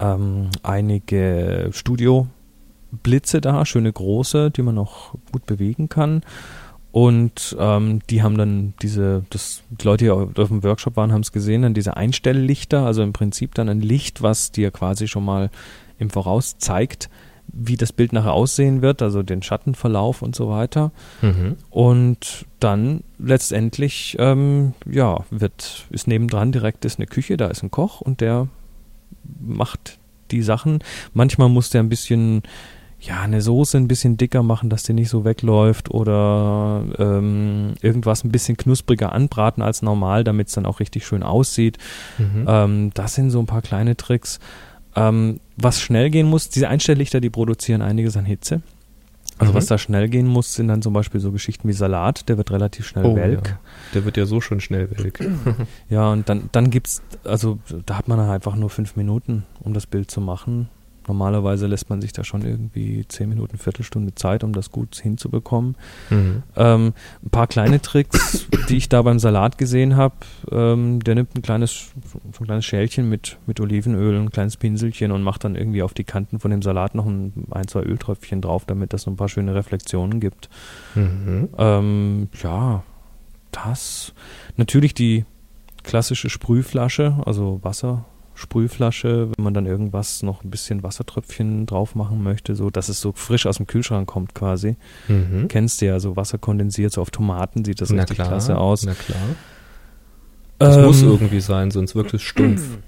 ähm, 0.01 0.49
einige 0.63 1.69
Studioblitze 1.73 3.43
da, 3.43 3.67
schöne 3.67 3.93
große, 3.93 4.51
die 4.51 4.63
man 4.63 4.79
auch 4.79 5.13
gut 5.31 5.45
bewegen 5.45 5.91
kann. 5.91 6.23
Und 6.91 7.55
ähm, 7.59 8.01
die 8.09 8.23
haben 8.23 8.39
dann 8.39 8.73
diese, 8.81 9.25
das, 9.29 9.63
die 9.69 9.85
Leute, 9.85 10.05
die 10.05 10.11
auf 10.11 10.49
dem 10.49 10.63
Workshop 10.63 10.97
waren, 10.97 11.13
haben 11.13 11.21
es 11.21 11.33
gesehen, 11.33 11.61
dann 11.61 11.75
diese 11.75 11.95
Einstelllichter, 11.95 12.87
also 12.87 13.03
im 13.03 13.13
Prinzip 13.13 13.55
dann 13.55 13.69
ein 13.69 13.81
Licht, 13.81 14.23
was 14.23 14.53
dir 14.53 14.71
quasi 14.71 15.07
schon 15.07 15.25
mal 15.25 15.51
im 15.99 16.09
Voraus 16.09 16.57
zeigt, 16.57 17.11
wie 17.53 17.77
das 17.77 17.93
Bild 17.93 18.13
nachher 18.13 18.33
aussehen 18.33 18.83
wird, 18.83 19.03
also 19.03 19.23
den 19.23 19.43
Schattenverlauf 19.43 20.23
und 20.23 20.35
so 20.35 20.49
weiter. 20.49 20.91
Mhm. 21.21 21.57
Und 21.71 22.47
dann 22.61 23.03
letztendlich, 23.19 24.17
ähm, 24.19 24.75
ja, 24.91 25.25
wird, 25.31 25.87
ist 25.91 26.09
nebendran 26.09 26.53
direkt 26.53 26.85
ist 26.85 26.99
eine 26.99 27.07
Küche, 27.07 27.37
da 27.37 27.49
ist 27.49 27.63
ein 27.63 27.71
Koch 27.71 28.01
und 28.01 28.21
der 28.21 28.49
macht 29.41 29.99
die 30.31 30.43
Sachen. 30.43 30.81
Manchmal 31.13 31.51
muss 31.51 31.69
der 31.69 31.83
ein 31.83 31.91
bisschen, 31.91 32.43
ja, 33.01 33.21
eine 33.21 33.43
Soße 33.43 33.77
ein 33.77 33.89
bisschen 33.89 34.17
dicker 34.17 34.43
machen, 34.43 34.71
dass 34.71 34.85
die 34.85 34.95
nicht 34.95 35.11
so 35.11 35.25
wegläuft 35.25 35.91
oder 35.91 36.85
ähm, 36.99 37.75
irgendwas 37.83 38.25
ein 38.25 38.33
bisschen 38.33 38.57
knuspriger 38.57 39.13
anbraten 39.13 39.63
als 39.63 39.83
normal, 39.83 40.25
damit 40.25 40.49
es 40.49 40.55
dann 40.55 40.67
auch 40.67 40.81
richtig 40.81 41.07
schön 41.07 41.23
aussieht. 41.23 41.77
Mhm. 42.17 42.47
Ähm, 42.49 42.91
das 42.95 43.15
sind 43.15 43.31
so 43.31 43.41
ein 43.41 43.47
paar 43.47 43.63
kleine 43.63 43.97
Tricks. 43.97 44.41
Ähm, 44.95 45.41
was 45.57 45.81
schnell 45.81 46.11
gehen 46.11 46.27
muss, 46.29 46.49
diese 46.49 46.69
Einstelllichter, 46.69 47.21
die 47.21 47.31
produzieren 47.31 47.83
einiges 47.83 48.17
an 48.17 48.25
Hitze. 48.25 48.61
Also 49.39 49.53
Mhm. 49.53 49.57
was 49.57 49.67
da 49.67 49.79
schnell 49.79 50.09
gehen 50.09 50.27
muss, 50.27 50.55
sind 50.55 50.69
dann 50.69 50.83
zum 50.83 50.93
Beispiel 50.93 51.21
so 51.21 51.33
Geschichten 51.33 51.67
wie 51.67 51.73
Salat, 51.73 52.29
der 52.29 52.37
wird 52.37 52.51
relativ 52.51 52.87
schnell 52.87 53.07
Oh, 53.07 53.17
welk. 53.17 53.49
ja. 53.49 53.59
Der 53.95 54.05
wird 54.05 54.17
ja 54.17 54.27
so 54.27 54.41
schon 54.41 54.61
schnell 54.61 54.89
welk. 54.91 55.21
Ja, 55.89 56.11
und 56.13 56.29
dann, 56.29 56.51
dann 56.53 56.71
gibt's, 56.71 57.03
also 57.25 57.59
da 57.87 57.97
hat 57.97 58.07
man 58.09 58.19
dann 58.19 58.29
einfach 58.29 58.55
nur 58.55 58.69
fünf 58.71 58.95
Minuten, 58.97 59.45
um 59.61 59.73
das 59.73 59.87
Bild 59.87 60.11
zu 60.11 60.21
machen. 60.21 60.69
Normalerweise 61.09 61.67
lässt 61.67 61.91
man 61.91 62.01
sich 62.01 62.13
da 62.13 62.25
schon 62.25 62.43
irgendwie 62.43 63.05
zehn 63.09 63.29
Minuten, 63.29 63.59
Viertelstunde 63.59 64.15
Zeit, 64.15 64.45
um 64.45 64.53
das 64.53 64.71
gut 64.71 64.97
hinzubekommen. 64.97 65.77
Mhm. 66.11 66.43
Ähm, 66.57 66.93
ein 67.25 67.31
paar 67.31 67.47
kleine 67.47 67.81
Tricks, 67.81 68.47
die 68.69 68.77
ich 68.77 68.89
da 68.89 69.03
beim 69.03 69.19
Salat 69.19 69.59
gesehen 69.59 69.97
habe. 69.97 70.15
Ähm, 70.51 71.01
der 71.01 71.15
nimmt 71.15 71.37
ein 71.37 71.43
kleines, 71.43 71.91
so 72.33 72.43
ein 72.43 72.47
kleines 72.47 72.65
Schälchen 72.65 73.09
mit, 73.09 73.39
mit 73.47 73.61
Olivenöl, 73.61 74.19
ein 74.19 74.31
kleines 74.31 74.57
Pinselchen 74.57 75.13
und 75.13 75.23
macht 75.23 75.45
dann 75.45 75.57
irgendwie 75.57 75.83
auf 75.83 75.95
die 75.95 76.05
Kanten 76.05 76.39
von 76.39 76.51
dem 76.51 76.63
Salat 76.63 76.95
noch 76.95 77.07
ein, 77.07 77.33
ein 77.51 77.67
zwei 77.67 77.83
Öltröpfchen 77.83 78.41
drauf, 78.41 78.65
damit 78.67 78.93
das 78.93 79.03
so 79.03 79.11
ein 79.11 79.17
paar 79.17 79.29
schöne 79.29 79.55
Reflexionen 79.55 80.21
gibt. 80.21 80.49
Mhm. 80.95 81.49
Ähm, 81.59 82.29
ja, 82.43 82.83
das. 83.51 84.15
Natürlich 84.57 84.95
die 84.95 85.25
klassische 85.83 86.31
Sprühflasche, 86.31 87.17
also 87.25 87.61
Wassersprühflasche, 88.43 89.29
wenn 89.37 89.45
man 89.45 89.55
dann 89.55 89.67
irgendwas 89.67 90.23
noch 90.23 90.45
ein 90.45 90.51
bisschen 90.51 90.83
Wassertröpfchen 90.83 91.67
drauf 91.67 91.95
machen 91.95 92.23
möchte, 92.23 92.55
so 92.55 92.71
dass 92.71 92.89
es 92.89 93.01
so 93.01 93.13
frisch 93.15 93.47
aus 93.47 93.57
dem 93.59 93.67
Kühlschrank 93.67 94.09
kommt 94.09 94.35
quasi. 94.35 94.77
Mhm. 95.09 95.49
Kennst 95.49 95.81
du 95.81 95.87
ja, 95.87 96.01
so 96.01 96.17
Wasser 96.17 96.39
kondensiert, 96.39 96.93
so 96.93 97.01
auf 97.01 97.11
Tomaten 97.11 97.65
sieht 97.65 97.81
das 97.81 97.91
Na 97.91 98.03
richtig 98.03 98.17
klar, 98.17 98.29
klasse 98.29 98.59
aus. 98.59 98.85
Na 98.85 98.95
klar. 98.95 99.19
Das 100.59 100.77
Ähm, 100.77 100.85
muss 100.85 101.03
irgendwie 101.03 101.41
sein, 101.41 101.71
sonst 101.71 101.95
wirkt 101.95 102.15
es 102.15 102.23
stumpf. 102.23 102.63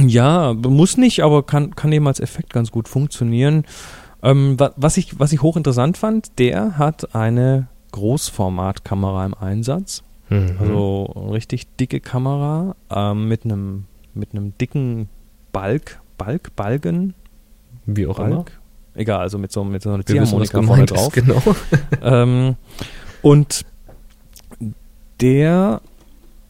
Ja, 0.00 0.54
muss 0.54 0.96
nicht, 0.96 1.22
aber 1.22 1.44
kann, 1.44 1.76
kann 1.76 1.92
eben 1.92 2.08
als 2.08 2.18
Effekt 2.18 2.52
ganz 2.52 2.72
gut 2.72 2.88
funktionieren. 2.88 3.62
Ähm, 4.24 4.58
wa- 4.58 4.72
was, 4.76 4.96
ich, 4.96 5.20
was 5.20 5.32
ich 5.32 5.40
hochinteressant 5.40 5.96
fand, 5.96 6.36
der 6.40 6.78
hat 6.78 7.14
eine 7.14 7.68
Großformatkamera 7.92 9.24
im 9.24 9.34
Einsatz. 9.34 10.02
Mhm. 10.30 10.56
Also 10.58 11.04
richtig 11.30 11.68
dicke 11.76 12.00
Kamera 12.00 12.74
ähm, 12.90 13.28
mit 13.28 13.44
einem 13.44 13.84
mit 14.14 14.32
einem 14.32 14.56
dicken 14.58 15.08
Balk, 15.52 16.00
Balk, 16.18 16.54
Balken, 16.56 17.14
Wie 17.86 18.06
auch 18.06 18.18
immer. 18.18 18.36
Balk. 18.36 18.60
Egal, 18.94 19.20
also 19.20 19.38
mit 19.38 19.50
so, 19.50 19.64
mit 19.64 19.82
so 19.82 19.92
einer 19.92 20.06
Ziehharmonika 20.06 20.62
vorne 20.62 20.84
ist, 20.84 20.90
drauf. 20.90 21.12
genau. 21.12 21.42
ähm, 22.02 22.56
und 23.22 23.64
der 25.20 25.80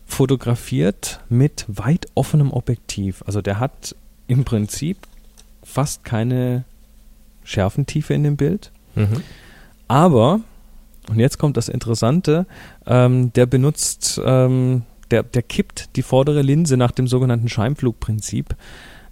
fotografiert 0.07 1.21
mit 1.29 1.65
weit 1.69 2.07
offenem 2.15 2.53
Objektiv. 2.53 3.23
Also 3.27 3.41
der 3.41 3.59
hat 3.59 3.97
im 4.27 4.45
Prinzip 4.45 4.99
fast 5.63 6.05
keine 6.05 6.65
Schärfentiefe 7.43 8.15
in 8.15 8.25
dem 8.25 8.37
Bild. 8.37 8.71
Mhm. 8.95 9.23
Aber, 9.89 10.41
und 11.09 11.19
jetzt 11.19 11.39
kommt 11.39 11.57
das 11.57 11.69
Interessante, 11.69 12.47
ähm, 12.87 13.33
der 13.33 13.47
benutzt, 13.47 14.21
ähm, 14.25 14.83
der, 15.15 15.23
der 15.23 15.43
kippt 15.43 15.95
die 15.95 16.03
vordere 16.03 16.43
Linse 16.43 16.77
nach 16.77 16.91
dem 16.91 17.07
sogenannten 17.07 17.49
Scheimflugprinzip. 17.49 18.57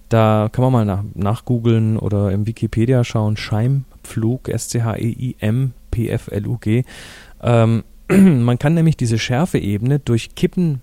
Da 0.09 0.49
kann 0.51 0.65
man 0.65 0.73
mal 0.73 0.85
nach, 0.85 1.05
nachgoogeln 1.15 1.97
oder 1.97 2.33
im 2.33 2.45
Wikipedia 2.45 3.05
schauen. 3.05 3.37
Scheimflug, 3.37 4.49
S-C-H-E-I-M-P-F-L-U-G. 4.49 6.83
Ähm, 7.41 7.85
man 8.09 8.59
kann 8.59 8.75
nämlich 8.75 8.97
diese 8.97 9.17
Schärfeebene 9.17 10.01
durch 10.01 10.35
Kippen 10.35 10.81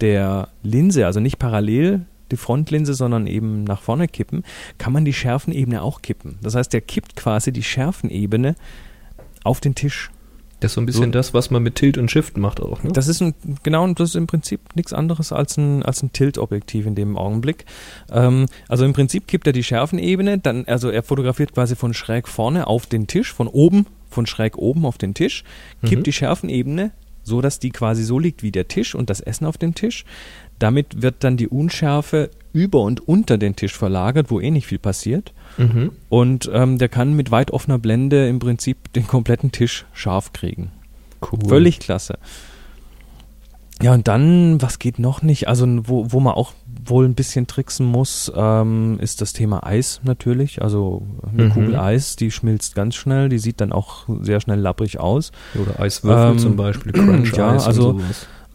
der 0.00 0.46
Linse, 0.62 1.06
also 1.06 1.18
nicht 1.18 1.40
parallel 1.40 2.06
die 2.30 2.36
Frontlinse, 2.36 2.94
sondern 2.94 3.26
eben 3.26 3.64
nach 3.64 3.82
vorne 3.82 4.06
kippen, 4.06 4.44
kann 4.78 4.92
man 4.92 5.04
die 5.04 5.12
Schärfenebene 5.12 5.82
auch 5.82 6.02
kippen. 6.02 6.38
Das 6.40 6.54
heißt, 6.54 6.72
der 6.72 6.82
kippt 6.82 7.16
quasi 7.16 7.52
die 7.52 7.64
Schärfenebene 7.64 8.54
auf 9.42 9.58
den 9.58 9.74
Tisch. 9.74 10.12
Das 10.62 10.70
ist 10.70 10.74
so 10.74 10.80
ein 10.80 10.86
bisschen 10.86 11.06
so, 11.06 11.10
das, 11.10 11.34
was 11.34 11.50
man 11.50 11.62
mit 11.62 11.74
Tilt 11.74 11.98
und 11.98 12.10
Shift 12.10 12.36
macht 12.36 12.60
auch. 12.60 12.82
Ne? 12.82 12.90
Das 12.92 13.08
ist 13.08 13.20
ein, 13.20 13.34
genau, 13.62 13.86
das 13.88 14.10
ist 14.10 14.14
im 14.14 14.26
Prinzip 14.26 14.60
nichts 14.74 14.92
anderes 14.92 15.32
als 15.32 15.56
ein, 15.56 15.82
als 15.82 16.02
ein 16.02 16.12
Tilt-Objektiv 16.12 16.86
in 16.86 16.94
dem 16.94 17.16
Augenblick. 17.16 17.64
Ähm, 18.10 18.46
also 18.68 18.84
im 18.84 18.92
Prinzip 18.92 19.26
kippt 19.26 19.46
er 19.46 19.52
die 19.52 19.64
Schärfenebene, 19.64 20.38
dann, 20.38 20.64
also 20.66 20.88
er 20.88 21.02
fotografiert 21.02 21.52
quasi 21.52 21.74
von 21.74 21.94
schräg 21.94 22.28
vorne 22.28 22.68
auf 22.68 22.86
den 22.86 23.08
Tisch, 23.08 23.32
von 23.32 23.48
oben, 23.48 23.86
von 24.08 24.26
schräg 24.26 24.56
oben 24.56 24.86
auf 24.86 24.98
den 24.98 25.14
Tisch, 25.14 25.42
kippt 25.82 26.02
mhm. 26.02 26.04
die 26.04 26.12
Schärfenebene, 26.12 26.92
so 27.24 27.40
dass 27.40 27.58
die 27.58 27.70
quasi 27.70 28.04
so 28.04 28.18
liegt 28.18 28.42
wie 28.42 28.52
der 28.52 28.68
Tisch 28.68 28.94
und 28.94 29.10
das 29.10 29.20
Essen 29.20 29.46
auf 29.46 29.58
dem 29.58 29.74
Tisch. 29.74 30.04
Damit 30.58 31.02
wird 31.02 31.16
dann 31.24 31.36
die 31.36 31.48
Unschärfe 31.48 32.30
über 32.52 32.80
und 32.80 33.06
unter 33.06 33.38
den 33.38 33.56
Tisch 33.56 33.76
verlagert, 33.76 34.30
wo 34.30 34.40
eh 34.40 34.50
nicht 34.50 34.66
viel 34.66 34.78
passiert. 34.78 35.32
Mhm. 35.58 35.92
Und 36.08 36.50
ähm, 36.52 36.78
der 36.78 36.88
kann 36.88 37.14
mit 37.14 37.30
weit 37.30 37.50
offener 37.50 37.78
Blende 37.78 38.28
im 38.28 38.38
Prinzip 38.38 38.92
den 38.92 39.06
kompletten 39.06 39.52
Tisch 39.52 39.86
scharf 39.92 40.32
kriegen. 40.32 40.70
Cool. 41.20 41.48
Völlig 41.48 41.78
klasse. 41.78 42.18
Ja, 43.82 43.92
und 43.92 44.06
dann, 44.06 44.62
was 44.62 44.78
geht 44.78 45.00
noch 45.00 45.22
nicht? 45.22 45.48
Also, 45.48 45.66
wo, 45.84 46.12
wo 46.12 46.20
man 46.20 46.34
auch 46.34 46.52
wohl 46.84 47.04
ein 47.04 47.14
bisschen 47.14 47.48
tricksen 47.48 47.84
muss, 47.84 48.30
ähm, 48.34 48.98
ist 49.00 49.20
das 49.20 49.32
Thema 49.32 49.66
Eis 49.66 50.00
natürlich. 50.04 50.62
Also 50.62 51.02
eine 51.32 51.46
mhm. 51.46 51.50
Kugel 51.50 51.76
Eis, 51.76 52.16
die 52.16 52.30
schmilzt 52.30 52.74
ganz 52.74 52.94
schnell, 52.94 53.28
die 53.28 53.38
sieht 53.38 53.60
dann 53.60 53.72
auch 53.72 54.06
sehr 54.20 54.40
schnell 54.40 54.60
lapprig 54.60 55.00
aus. 55.00 55.32
Oder 55.60 55.80
Eiswürfel 55.80 56.32
ähm, 56.32 56.38
zum 56.38 56.56
Beispiel, 56.56 56.92
Crunch 56.92 57.32
ja, 57.36 57.56
also, 57.56 58.00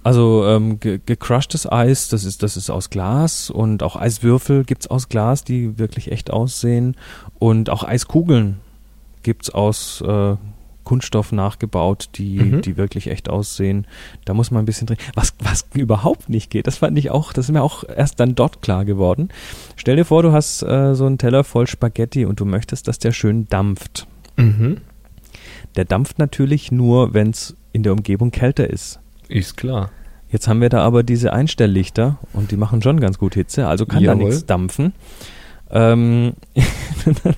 also 0.08 0.46
ähm, 0.48 0.80
ge 0.80 1.02
gecrushtes 1.06 1.70
Eis, 1.70 2.08
das 2.08 2.24
ist, 2.24 2.42
das 2.42 2.56
ist 2.56 2.70
aus 2.70 2.90
Glas 2.90 3.50
und 3.50 3.84
auch 3.84 3.98
Eiswürfel 3.98 4.64
gibt's 4.64 4.88
aus 4.88 5.10
Glas, 5.10 5.44
die 5.44 5.78
wirklich 5.80 6.14
echt 6.14 6.32
aussehen. 6.32 6.96
Und 7.40 7.70
auch 7.70 7.84
Eiskugeln 7.84 8.62
gibt's 9.22 9.50
aus 9.50 10.00
äh, 10.00 10.38
Kunststoff 10.86 11.34
nachgebaut, 11.34 12.08
die, 12.16 12.40
mhm. 12.40 12.62
die 12.62 12.78
wirklich 12.78 13.08
echt 13.08 13.28
aussehen. 13.28 13.86
Da 14.24 14.34
muss 14.34 14.50
man 14.50 14.64
ein 14.64 14.66
bisschen 14.66 14.88
drin. 14.88 14.96
Was, 15.14 15.34
was 15.40 15.68
überhaupt 15.74 16.30
nicht 16.30 16.52
geht, 16.52 16.68
das 16.68 16.78
fand 16.78 16.98
ich 16.98 17.12
auch, 17.12 17.34
das 17.34 17.48
ist 17.48 17.52
mir 17.52 17.62
auch 17.62 17.84
erst 17.84 18.22
dann 18.22 18.34
dort 18.34 18.62
klar 18.62 18.86
geworden. 18.86 19.28
Stell 19.76 19.98
dir 19.98 20.06
vor, 20.06 20.24
du 20.24 20.32
hast 20.32 20.64
äh, 20.64 20.96
so 20.96 21.06
einen 21.06 21.18
Teller 21.18 21.44
voll 21.44 21.68
Spaghetti 21.68 22.24
und 22.24 22.40
du 22.40 22.46
möchtest, 22.46 22.88
dass 22.88 22.98
der 22.98 23.12
schön 23.12 23.50
dampft. 23.50 24.08
Mhm. 24.38 24.78
Der 25.76 25.84
dampft 25.84 26.18
natürlich 26.18 26.72
nur, 26.72 27.14
wenn 27.14 27.32
es 27.32 27.58
in 27.74 27.84
der 27.84 27.92
Umgebung 27.92 28.32
kälter 28.32 28.70
ist. 28.70 29.02
Ist 29.30 29.58
klar. 29.58 29.92
Jetzt 30.30 30.48
haben 30.48 30.62
wir 30.62 30.70
da 30.70 30.80
aber 30.82 31.04
diese 31.04 31.32
Einstelllichter 31.32 32.18
und 32.34 32.52
die 32.52 32.58
machen 32.58 32.82
schon 32.82 33.00
ganz 33.00 33.18
gut 33.18 33.34
Hitze, 33.36 33.68
also 33.68 33.86
kann 33.86 34.04
Jawohl. 34.04 34.20
da 34.20 34.28
nichts 34.28 34.46
dampfen. 34.46 34.94
Ähm, 35.70 36.34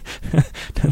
dann, 0.81 0.91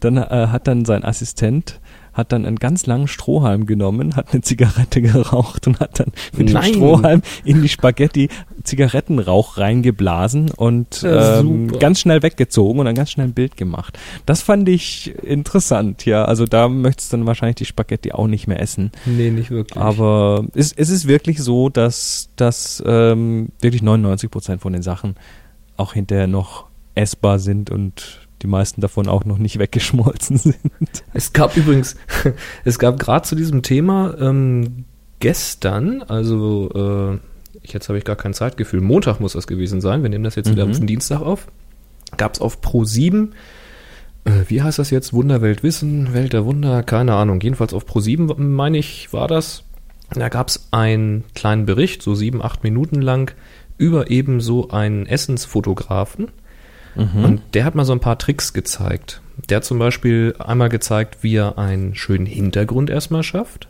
dann 0.00 0.16
äh, 0.16 0.48
hat 0.48 0.66
dann 0.66 0.84
sein 0.84 1.04
Assistent 1.04 1.80
hat 2.18 2.32
dann 2.32 2.44
einen 2.44 2.56
ganz 2.56 2.84
langen 2.84 3.08
Strohhalm 3.08 3.64
genommen, 3.64 4.16
hat 4.16 4.32
eine 4.32 4.42
Zigarette 4.42 5.00
geraucht 5.02 5.66
und 5.66 5.80
hat 5.80 6.00
dann 6.00 6.12
mit 6.36 6.52
Nein. 6.52 6.64
dem 6.64 6.74
Strohhalm 6.74 7.22
in 7.44 7.62
die 7.62 7.68
Spaghetti 7.68 8.28
Zigarettenrauch 8.64 9.56
reingeblasen 9.56 10.50
und 10.50 11.02
ja, 11.02 11.38
ähm, 11.38 11.68
ganz 11.78 12.00
schnell 12.00 12.22
weggezogen 12.22 12.80
und 12.80 12.86
dann 12.86 12.96
ganz 12.96 13.12
schnell 13.12 13.28
ein 13.28 13.32
Bild 13.32 13.56
gemacht. 13.56 13.98
Das 14.26 14.42
fand 14.42 14.68
ich 14.68 15.14
interessant, 15.22 16.04
ja. 16.04 16.24
Also 16.24 16.44
da 16.44 16.68
möchtest 16.68 17.12
du 17.12 17.16
dann 17.16 17.26
wahrscheinlich 17.26 17.56
die 17.56 17.64
Spaghetti 17.64 18.12
auch 18.12 18.26
nicht 18.26 18.48
mehr 18.48 18.60
essen. 18.60 18.90
Nee, 19.06 19.30
nicht 19.30 19.50
wirklich. 19.50 19.80
Aber 19.80 20.44
es, 20.54 20.72
es 20.72 20.90
ist 20.90 21.06
wirklich 21.06 21.40
so, 21.40 21.68
dass, 21.68 22.30
dass 22.36 22.82
ähm, 22.84 23.50
wirklich 23.60 23.82
99 23.82 24.30
Prozent 24.30 24.60
von 24.60 24.72
den 24.72 24.82
Sachen 24.82 25.14
auch 25.76 25.92
hinterher 25.92 26.26
noch 26.26 26.66
essbar 26.96 27.38
sind 27.38 27.70
und 27.70 28.27
die 28.42 28.46
meisten 28.46 28.80
davon 28.80 29.08
auch 29.08 29.24
noch 29.24 29.38
nicht 29.38 29.58
weggeschmolzen 29.58 30.36
sind. 30.38 30.56
Es 31.12 31.32
gab 31.32 31.56
übrigens, 31.56 31.96
es 32.64 32.78
gab 32.78 32.98
gerade 32.98 33.26
zu 33.26 33.34
diesem 33.34 33.62
Thema 33.62 34.16
ähm, 34.20 34.84
gestern, 35.20 36.02
also 36.02 36.70
äh, 37.14 37.18
jetzt 37.64 37.88
habe 37.88 37.98
ich 37.98 38.04
gar 38.04 38.16
kein 38.16 38.34
Zeitgefühl, 38.34 38.80
Montag 38.80 39.20
muss 39.20 39.32
das 39.32 39.46
gewesen 39.46 39.80
sein, 39.80 40.02
wir 40.02 40.10
nehmen 40.10 40.24
das 40.24 40.36
jetzt 40.36 40.48
mhm. 40.48 40.52
wieder 40.52 40.62
am 40.64 40.86
Dienstag 40.86 41.20
auf, 41.20 41.48
gab 42.16 42.34
es 42.34 42.40
auf 42.40 42.60
Pro 42.60 42.84
7, 42.84 43.34
äh, 44.24 44.30
wie 44.48 44.62
heißt 44.62 44.78
das 44.78 44.90
jetzt, 44.90 45.12
Wunderwelt 45.12 45.62
Wissen, 45.62 46.14
Welt 46.14 46.32
der 46.32 46.44
Wunder, 46.44 46.82
keine 46.82 47.14
Ahnung, 47.14 47.40
jedenfalls 47.40 47.74
auf 47.74 47.86
Pro 47.86 48.00
7, 48.00 48.54
meine 48.54 48.78
ich, 48.78 49.12
war 49.12 49.28
das. 49.28 49.64
Da 50.10 50.30
gab 50.30 50.48
es 50.48 50.68
einen 50.70 51.24
kleinen 51.34 51.66
Bericht, 51.66 52.02
so 52.02 52.14
sieben, 52.14 52.42
acht 52.42 52.64
Minuten 52.64 53.02
lang, 53.02 53.34
über 53.76 54.10
eben 54.10 54.40
so 54.40 54.70
einen 54.70 55.06
Essensfotografen, 55.06 56.28
Mhm. 56.98 57.24
Und 57.24 57.42
der 57.54 57.64
hat 57.64 57.74
mal 57.74 57.84
so 57.84 57.92
ein 57.92 58.00
paar 58.00 58.18
Tricks 58.18 58.52
gezeigt. 58.52 59.22
Der 59.48 59.58
hat 59.58 59.64
zum 59.64 59.78
Beispiel 59.78 60.34
einmal 60.38 60.68
gezeigt, 60.68 61.18
wie 61.22 61.36
er 61.36 61.58
einen 61.58 61.94
schönen 61.94 62.26
Hintergrund 62.26 62.90
erstmal 62.90 63.22
schafft. 63.22 63.68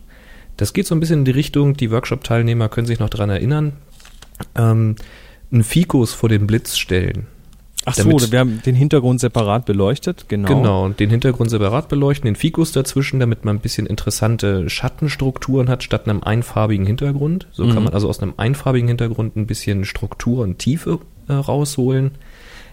Das 0.56 0.72
geht 0.72 0.86
so 0.86 0.94
ein 0.94 1.00
bisschen 1.00 1.20
in 1.20 1.24
die 1.24 1.30
Richtung, 1.30 1.76
die 1.76 1.90
Workshop-Teilnehmer 1.90 2.68
können 2.68 2.86
sich 2.86 2.98
noch 2.98 3.10
daran 3.10 3.30
erinnern, 3.30 3.74
ähm, 4.56 4.96
einen 5.52 5.62
Fikus 5.62 6.14
vor 6.14 6.28
den 6.28 6.46
Blitz 6.46 6.76
stellen. 6.76 7.26
Ach 7.84 7.94
so, 7.94 8.32
wir 8.32 8.38
haben 8.38 8.60
den 8.66 8.74
Hintergrund 8.74 9.20
separat 9.20 9.64
beleuchtet, 9.64 10.26
genau. 10.28 10.48
Genau, 10.48 10.88
den 10.88 11.10
Hintergrund 11.10 11.48
separat 11.48 11.88
beleuchten, 11.88 12.26
den 12.26 12.36
Fikus 12.36 12.72
dazwischen, 12.72 13.20
damit 13.20 13.44
man 13.44 13.56
ein 13.56 13.60
bisschen 13.60 13.86
interessante 13.86 14.68
Schattenstrukturen 14.68 15.70
hat, 15.70 15.82
statt 15.82 16.06
einem 16.06 16.22
einfarbigen 16.22 16.86
Hintergrund. 16.86 17.46
So 17.52 17.64
mhm. 17.64 17.72
kann 17.72 17.84
man 17.84 17.94
also 17.94 18.08
aus 18.08 18.20
einem 18.20 18.34
einfarbigen 18.36 18.88
Hintergrund 18.88 19.36
ein 19.36 19.46
bisschen 19.46 19.84
Struktur 19.84 20.42
und 20.42 20.58
Tiefe 20.58 20.98
äh, 21.28 21.32
rausholen. 21.32 22.10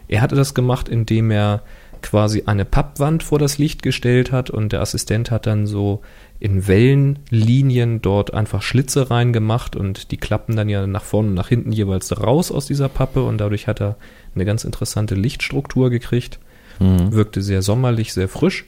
Er 0.07 0.21
hatte 0.21 0.35
das 0.35 0.53
gemacht, 0.53 0.89
indem 0.89 1.31
er 1.31 1.61
quasi 2.01 2.43
eine 2.45 2.65
Pappwand 2.65 3.23
vor 3.23 3.39
das 3.39 3.57
Licht 3.57 3.81
gestellt 3.81 4.31
hat 4.31 4.49
und 4.49 4.71
der 4.71 4.81
Assistent 4.81 5.31
hat 5.31 5.47
dann 5.47 5.65
so 5.65 6.01
in 6.39 6.67
Wellenlinien 6.67 8.01
dort 8.01 8.33
einfach 8.33 8.61
Schlitze 8.61 9.09
reingemacht 9.09 9.75
und 9.75 10.11
die 10.11 10.17
klappen 10.17 10.55
dann 10.55 10.69
ja 10.69 10.85
nach 10.85 11.03
vorne 11.03 11.29
und 11.29 11.33
nach 11.33 11.47
hinten 11.47 11.71
jeweils 11.71 12.21
raus 12.21 12.51
aus 12.51 12.67
dieser 12.67 12.89
Pappe 12.89 13.23
und 13.23 13.39
dadurch 13.39 13.67
hat 13.67 13.81
er 13.81 13.95
eine 14.35 14.45
ganz 14.45 14.63
interessante 14.63 15.15
Lichtstruktur 15.15 15.89
gekriegt. 15.89 16.39
Mhm. 16.79 17.13
Wirkte 17.13 17.41
sehr 17.41 17.61
sommerlich, 17.61 18.13
sehr 18.13 18.27
frisch. 18.27 18.65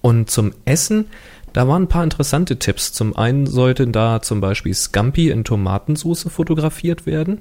Und 0.00 0.30
zum 0.30 0.52
Essen, 0.64 1.06
da 1.52 1.66
waren 1.66 1.82
ein 1.82 1.88
paar 1.88 2.04
interessante 2.04 2.58
Tipps. 2.58 2.92
Zum 2.92 3.16
einen 3.16 3.46
sollten 3.46 3.92
da 3.92 4.22
zum 4.22 4.40
Beispiel 4.40 4.72
Scampi 4.72 5.30
in 5.30 5.44
Tomatensauce 5.44 6.28
fotografiert 6.30 7.04
werden. 7.04 7.40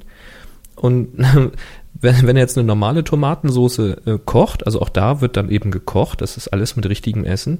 Und 0.76 1.10
wenn, 2.02 2.28
wenn 2.28 2.36
er 2.38 2.44
jetzt 2.44 2.58
eine 2.58 2.68
normale 2.68 3.04
Tomatensauce 3.04 3.80
äh, 3.80 4.20
kocht, 4.24 4.66
also 4.66 4.82
auch 4.82 4.90
da 4.90 5.22
wird 5.22 5.38
dann 5.38 5.50
eben 5.50 5.72
gekocht, 5.72 6.22
das 6.22 6.38
ist 6.38 6.48
alles 6.50 6.76
mit 6.76 6.88
richtigem 6.88 7.26
Essen. 7.26 7.60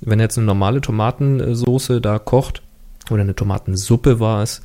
Wenn 0.00 0.20
er 0.20 0.24
jetzt 0.24 0.38
eine 0.38 0.46
normale 0.46 0.80
Tomatensauce 0.80 1.92
da 2.00 2.18
kocht, 2.18 2.62
oder 3.10 3.22
eine 3.22 3.34
Tomatensuppe 3.34 4.20
war 4.20 4.42
es, 4.42 4.62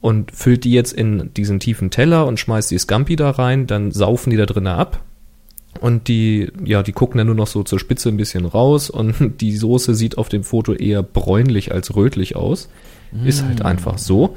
und 0.00 0.32
füllt 0.32 0.64
die 0.64 0.72
jetzt 0.72 0.92
in 0.92 1.32
diesen 1.34 1.60
tiefen 1.60 1.90
Teller 1.90 2.26
und 2.26 2.40
schmeißt 2.40 2.70
die 2.70 2.78
Scampi 2.78 3.16
da 3.16 3.30
rein, 3.30 3.66
dann 3.66 3.92
saufen 3.92 4.30
die 4.30 4.36
da 4.36 4.46
drinnen 4.46 4.66
ab. 4.66 5.00
Und 5.80 6.08
die, 6.08 6.52
ja, 6.64 6.82
die 6.82 6.92
gucken 6.92 7.18
dann 7.18 7.28
nur 7.28 7.36
noch 7.36 7.46
so 7.46 7.62
zur 7.62 7.78
Spitze 7.78 8.08
ein 8.08 8.16
bisschen 8.16 8.44
raus 8.44 8.90
und 8.90 9.40
die 9.40 9.56
Soße 9.56 9.94
sieht 9.94 10.18
auf 10.18 10.28
dem 10.28 10.44
Foto 10.44 10.74
eher 10.74 11.02
bräunlich 11.02 11.72
als 11.72 11.94
rötlich 11.96 12.36
aus. 12.36 12.68
Mm. 13.12 13.26
Ist 13.26 13.44
halt 13.44 13.60
mm. 13.60 13.66
einfach 13.66 13.96
so. 13.96 14.36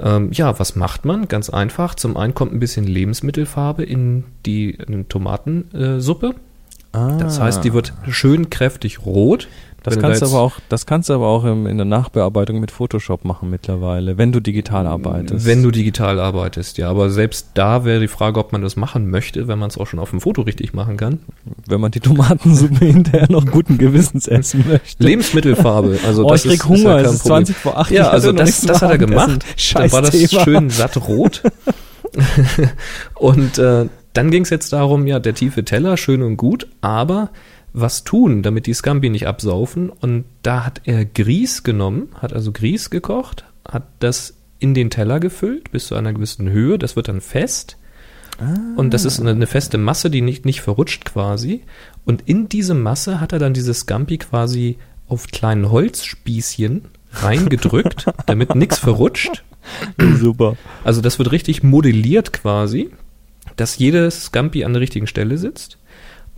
Ähm, 0.00 0.30
ja, 0.32 0.58
was 0.58 0.76
macht 0.76 1.04
man? 1.04 1.28
Ganz 1.28 1.50
einfach. 1.50 1.94
Zum 1.94 2.16
einen 2.16 2.34
kommt 2.34 2.52
ein 2.52 2.60
bisschen 2.60 2.86
Lebensmittelfarbe 2.86 3.82
in 3.82 4.24
die 4.46 4.70
in 4.70 5.08
Tomatensuppe. 5.08 6.34
Ah. 6.92 7.16
Das 7.18 7.40
heißt, 7.40 7.64
die 7.64 7.72
wird 7.72 7.92
schön 8.08 8.50
kräftig 8.50 9.04
rot. 9.04 9.48
Das 9.84 9.98
kannst, 9.98 10.22
da 10.22 10.26
aber 10.26 10.40
auch, 10.40 10.58
das 10.68 10.86
kannst 10.86 11.08
du 11.08 11.14
aber 11.14 11.26
auch 11.28 11.44
in 11.44 11.76
der 11.76 11.84
Nachbearbeitung 11.84 12.58
mit 12.58 12.72
Photoshop 12.72 13.24
machen 13.24 13.48
mittlerweile, 13.48 14.18
wenn 14.18 14.32
du 14.32 14.40
digital 14.40 14.86
arbeitest. 14.86 15.46
Wenn 15.46 15.62
du 15.62 15.70
digital 15.70 16.18
arbeitest, 16.18 16.78
ja. 16.78 16.90
Aber 16.90 17.10
selbst 17.10 17.50
da 17.54 17.84
wäre 17.84 18.00
die 18.00 18.08
Frage, 18.08 18.40
ob 18.40 18.52
man 18.52 18.60
das 18.60 18.76
machen 18.76 19.08
möchte, 19.08 19.46
wenn 19.46 19.58
man 19.58 19.70
es 19.70 19.78
auch 19.78 19.86
schon 19.86 20.00
auf 20.00 20.10
dem 20.10 20.20
Foto 20.20 20.42
richtig 20.42 20.74
machen 20.74 20.96
kann. 20.96 21.20
Wenn 21.66 21.80
man 21.80 21.92
die 21.92 22.00
Tomatensuppe 22.00 22.84
hinterher 22.84 23.30
noch 23.30 23.46
guten 23.46 23.78
Gewissens 23.78 24.26
essen 24.26 24.64
möchte. 24.68 25.02
Lebensmittelfarbe. 25.02 26.00
Also 26.04 26.24
oh, 26.24 26.30
das 26.30 26.44
ich 26.44 26.50
krieg 26.50 26.60
ist, 26.60 26.68
Hunger, 26.68 26.96
ist 26.98 27.04
ja 27.04 27.10
es 27.10 27.14
ist 27.14 27.24
20 27.24 27.56
vor 27.56 27.78
8. 27.78 27.90
Ja, 27.92 28.08
also 28.08 28.32
das, 28.32 28.60
das 28.62 28.82
hat 28.82 28.90
er 28.90 28.98
gemacht. 28.98 29.44
Scheiß 29.56 29.90
da 29.90 29.96
war 29.96 30.02
das 30.02 30.10
Thema. 30.10 30.42
schön 30.42 30.70
satt 30.70 30.96
rot. 31.08 31.42
und 33.14 33.58
äh, 33.58 33.86
dann 34.12 34.30
ging 34.30 34.42
es 34.42 34.50
jetzt 34.50 34.72
darum, 34.72 35.06
ja, 35.06 35.20
der 35.20 35.34
tiefe 35.34 35.64
Teller, 35.64 35.96
schön 35.96 36.22
und 36.22 36.36
gut, 36.36 36.66
aber 36.80 37.30
was 37.72 38.04
tun, 38.04 38.42
damit 38.42 38.66
die 38.66 38.74
Scampi 38.74 39.10
nicht 39.10 39.26
absaufen. 39.26 39.90
Und 39.90 40.24
da 40.42 40.64
hat 40.64 40.82
er 40.84 41.04
Grieß 41.04 41.62
genommen, 41.62 42.08
hat 42.14 42.32
also 42.32 42.52
Grieß 42.52 42.90
gekocht, 42.90 43.44
hat 43.66 43.84
das 44.00 44.34
in 44.58 44.74
den 44.74 44.90
Teller 44.90 45.20
gefüllt 45.20 45.70
bis 45.70 45.86
zu 45.86 45.94
einer 45.94 46.12
gewissen 46.12 46.50
Höhe. 46.50 46.78
Das 46.78 46.96
wird 46.96 47.08
dann 47.08 47.20
fest. 47.20 47.76
Und 48.76 48.94
das 48.94 49.04
ist 49.04 49.18
eine, 49.20 49.30
eine 49.30 49.48
feste 49.48 49.78
Masse, 49.78 50.10
die 50.10 50.20
nicht, 50.20 50.44
nicht 50.44 50.60
verrutscht 50.60 51.04
quasi. 51.04 51.62
Und 52.04 52.22
in 52.26 52.48
diese 52.48 52.74
Masse 52.74 53.20
hat 53.20 53.32
er 53.32 53.40
dann 53.40 53.52
dieses 53.52 53.80
Scampi 53.80 54.18
quasi 54.18 54.78
auf 55.08 55.26
kleinen 55.26 55.70
Holzspießchen 55.70 56.82
reingedrückt, 57.12 58.06
damit 58.26 58.54
nichts 58.54 58.78
verrutscht. 58.78 59.44
Super. 59.98 60.56
Also 60.84 61.00
das 61.00 61.18
wird 61.18 61.32
richtig 61.32 61.64
modelliert 61.64 62.32
quasi, 62.32 62.90
dass 63.56 63.78
jedes 63.78 64.26
Scampi 64.26 64.64
an 64.64 64.72
der 64.72 64.82
richtigen 64.82 65.08
Stelle 65.08 65.36
sitzt. 65.36 65.78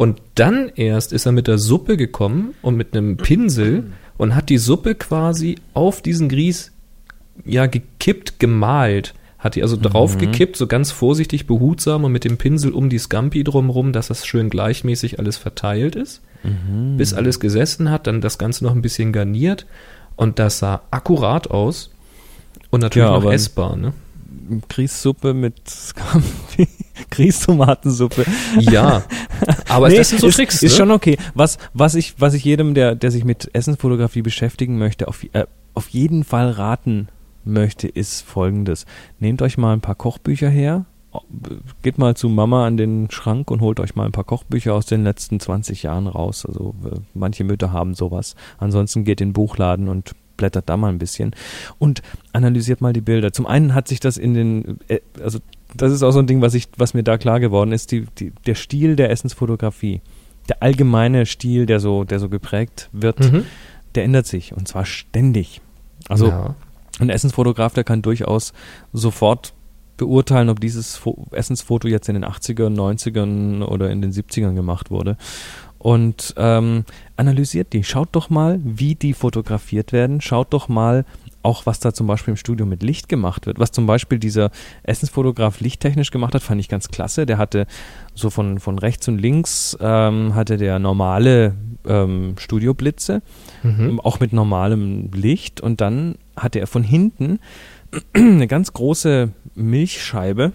Und 0.01 0.22
dann 0.34 0.70
erst 0.76 1.12
ist 1.12 1.26
er 1.26 1.32
mit 1.32 1.46
der 1.46 1.59
Suppe 1.59 1.98
gekommen 1.98 2.55
und 2.62 2.74
mit 2.74 2.96
einem 2.96 3.18
Pinsel 3.18 3.92
und 4.16 4.34
hat 4.34 4.48
die 4.48 4.57
Suppe 4.57 4.94
quasi 4.94 5.57
auf 5.74 6.01
diesen 6.01 6.30
Grieß 6.30 6.72
ja 7.44 7.66
gekippt, 7.66 8.40
gemalt. 8.40 9.12
Hat 9.38 9.57
die 9.57 9.62
also 9.62 9.76
draufgekippt, 9.76 10.57
so 10.57 10.66
ganz 10.66 10.90
vorsichtig, 10.90 11.46
behutsam 11.46 12.05
und 12.05 12.12
mit 12.12 12.24
dem 12.24 12.38
Pinsel 12.38 12.72
um 12.72 12.88
die 12.88 12.96
Scampi 12.96 13.44
drumherum, 13.44 13.92
dass 13.92 14.09
das 14.09 14.26
schön 14.26 14.48
gleichmäßig 14.48 15.18
alles 15.18 15.36
verteilt 15.36 15.96
ist. 15.96 16.22
Bis 16.96 17.12
alles 17.12 17.38
gesessen 17.38 17.90
hat, 17.90 18.07
dann 18.07 18.22
das 18.22 18.38
Ganze 18.38 18.64
noch 18.64 18.74
ein 18.74 18.80
bisschen 18.80 19.12
garniert 19.12 19.66
und 20.16 20.38
das 20.38 20.61
sah 20.61 20.80
akkurat 20.90 21.51
aus 21.51 21.90
und 22.70 22.80
natürlich 22.80 23.07
Ja, 23.07 23.20
noch 23.20 23.30
essbar, 23.30 23.76
ne? 23.76 23.92
Grießsuppe 24.68 25.34
mit 25.34 25.68
Scampi. 25.68 26.68
Grießtomatensuppe. 27.10 28.24
Ja, 28.58 29.02
aber 29.68 29.88
Nee, 29.88 29.96
das 29.96 30.10
sind 30.10 30.20
so 30.20 30.28
ist, 30.28 30.36
Tricks, 30.36 30.62
Ist 30.62 30.72
ne? 30.72 30.78
schon 30.78 30.90
okay. 30.90 31.16
Was, 31.34 31.58
was, 31.72 31.94
ich, 31.94 32.14
was 32.18 32.34
ich 32.34 32.44
jedem, 32.44 32.74
der, 32.74 32.94
der 32.94 33.10
sich 33.10 33.24
mit 33.24 33.50
Essensfotografie 33.52 34.22
beschäftigen 34.22 34.78
möchte, 34.78 35.08
auf, 35.08 35.24
äh, 35.32 35.46
auf 35.74 35.88
jeden 35.88 36.24
Fall 36.24 36.50
raten 36.50 37.08
möchte, 37.44 37.88
ist 37.88 38.22
folgendes. 38.22 38.86
Nehmt 39.18 39.42
euch 39.42 39.58
mal 39.58 39.72
ein 39.72 39.80
paar 39.80 39.94
Kochbücher 39.94 40.48
her. 40.48 40.84
Geht 41.82 41.98
mal 41.98 42.14
zu 42.16 42.28
Mama 42.28 42.66
an 42.66 42.76
den 42.76 43.10
Schrank 43.10 43.50
und 43.50 43.60
holt 43.60 43.80
euch 43.80 43.96
mal 43.96 44.06
ein 44.06 44.12
paar 44.12 44.24
Kochbücher 44.24 44.74
aus 44.74 44.86
den 44.86 45.02
letzten 45.02 45.40
20 45.40 45.82
Jahren 45.82 46.06
raus. 46.06 46.46
Also 46.46 46.74
äh, 46.84 47.00
manche 47.14 47.42
Mütter 47.42 47.72
haben 47.72 47.94
sowas. 47.94 48.36
Ansonsten 48.58 49.04
geht 49.04 49.20
in 49.20 49.30
den 49.30 49.32
Buchladen 49.32 49.88
und 49.88 50.12
blättert 50.41 50.68
da 50.68 50.76
mal 50.76 50.88
ein 50.88 50.99
bisschen 50.99 51.34
und 51.78 52.03
analysiert 52.32 52.80
mal 52.80 52.93
die 52.93 53.03
Bilder. 53.03 53.32
Zum 53.32 53.47
einen 53.47 53.74
hat 53.74 53.86
sich 53.86 54.01
das 54.01 54.16
in 54.16 54.34
den, 54.34 54.78
äh, 54.88 55.01
also 55.22 55.38
das 55.76 55.93
ist 55.93 56.03
auch 56.03 56.11
so 56.11 56.18
ein 56.18 56.26
Ding, 56.26 56.41
was 56.41 56.55
ich, 56.55 56.68
was 56.76 56.95
mir 56.95 57.05
da 57.05 57.18
klar 57.18 57.38
geworden 57.38 57.72
ist, 57.72 57.93
die, 57.93 58.07
die, 58.18 58.32
der 58.47 58.55
Stil 58.55 58.97
der 58.97 59.11
Essensfotografie, 59.11 60.01
der 60.49 60.62
allgemeine 60.62 61.26
Stil, 61.26 61.66
der 61.66 61.78
so, 61.78 62.05
der 62.05 62.18
so 62.18 62.28
geprägt 62.28 62.88
wird, 62.93 63.20
Mhm. 63.20 63.45
der 63.95 64.05
ändert 64.05 64.26
sich 64.26 64.53
und 64.57 64.66
zwar 64.66 64.86
ständig. 64.86 65.61
Also 66.09 66.28
ja. 66.28 66.55
ein 66.99 67.11
Essensfotograf, 67.11 67.74
der 67.74 67.84
kann 67.84 68.03
durchaus 68.03 68.53
sofort 68.93 69.53
beurteilen, 70.01 70.49
ob 70.49 70.61
dieses 70.61 70.97
Fo 70.97 71.26
Essensfoto 71.30 71.86
jetzt 71.86 72.09
in 72.09 72.14
den 72.14 72.24
80ern, 72.24 72.74
90ern 72.74 73.62
oder 73.62 73.91
in 73.91 74.01
den 74.01 74.12
70ern 74.12 74.55
gemacht 74.55 74.91
wurde. 74.91 75.18
Und 75.80 76.34
ähm, 76.36 76.84
analysiert 77.16 77.72
die. 77.72 77.82
Schaut 77.84 78.10
doch 78.12 78.28
mal, 78.28 78.60
wie 78.62 78.94
die 78.94 79.14
fotografiert 79.14 79.92
werden. 79.92 80.20
Schaut 80.20 80.52
doch 80.52 80.68
mal 80.68 81.06
auch, 81.42 81.64
was 81.64 81.80
da 81.80 81.94
zum 81.94 82.06
Beispiel 82.06 82.32
im 82.32 82.36
Studio 82.36 82.66
mit 82.66 82.82
Licht 82.82 83.08
gemacht 83.08 83.46
wird. 83.46 83.58
Was 83.58 83.72
zum 83.72 83.86
Beispiel 83.86 84.18
dieser 84.18 84.50
Essensfotograf 84.82 85.60
lichttechnisch 85.60 86.10
gemacht 86.10 86.34
hat, 86.34 86.42
fand 86.42 86.60
ich 86.60 86.68
ganz 86.68 86.88
klasse. 86.88 87.24
Der 87.24 87.38
hatte 87.38 87.66
so 88.14 88.28
von, 88.28 88.60
von 88.60 88.78
rechts 88.78 89.08
und 89.08 89.16
links 89.16 89.74
ähm, 89.80 90.34
hatte 90.34 90.58
der 90.58 90.78
normale 90.78 91.54
ähm, 91.86 92.34
Studioblitze 92.38 93.22
Mhm. 93.62 94.00
auch 94.00 94.20
mit 94.20 94.32
normalem 94.34 95.10
Licht 95.12 95.60
und 95.60 95.80
dann 95.80 96.16
hatte 96.36 96.60
er 96.60 96.66
von 96.66 96.82
hinten 96.82 97.38
eine 98.14 98.46
ganz 98.46 98.72
große 98.74 99.30
Milchscheibe, 99.54 100.52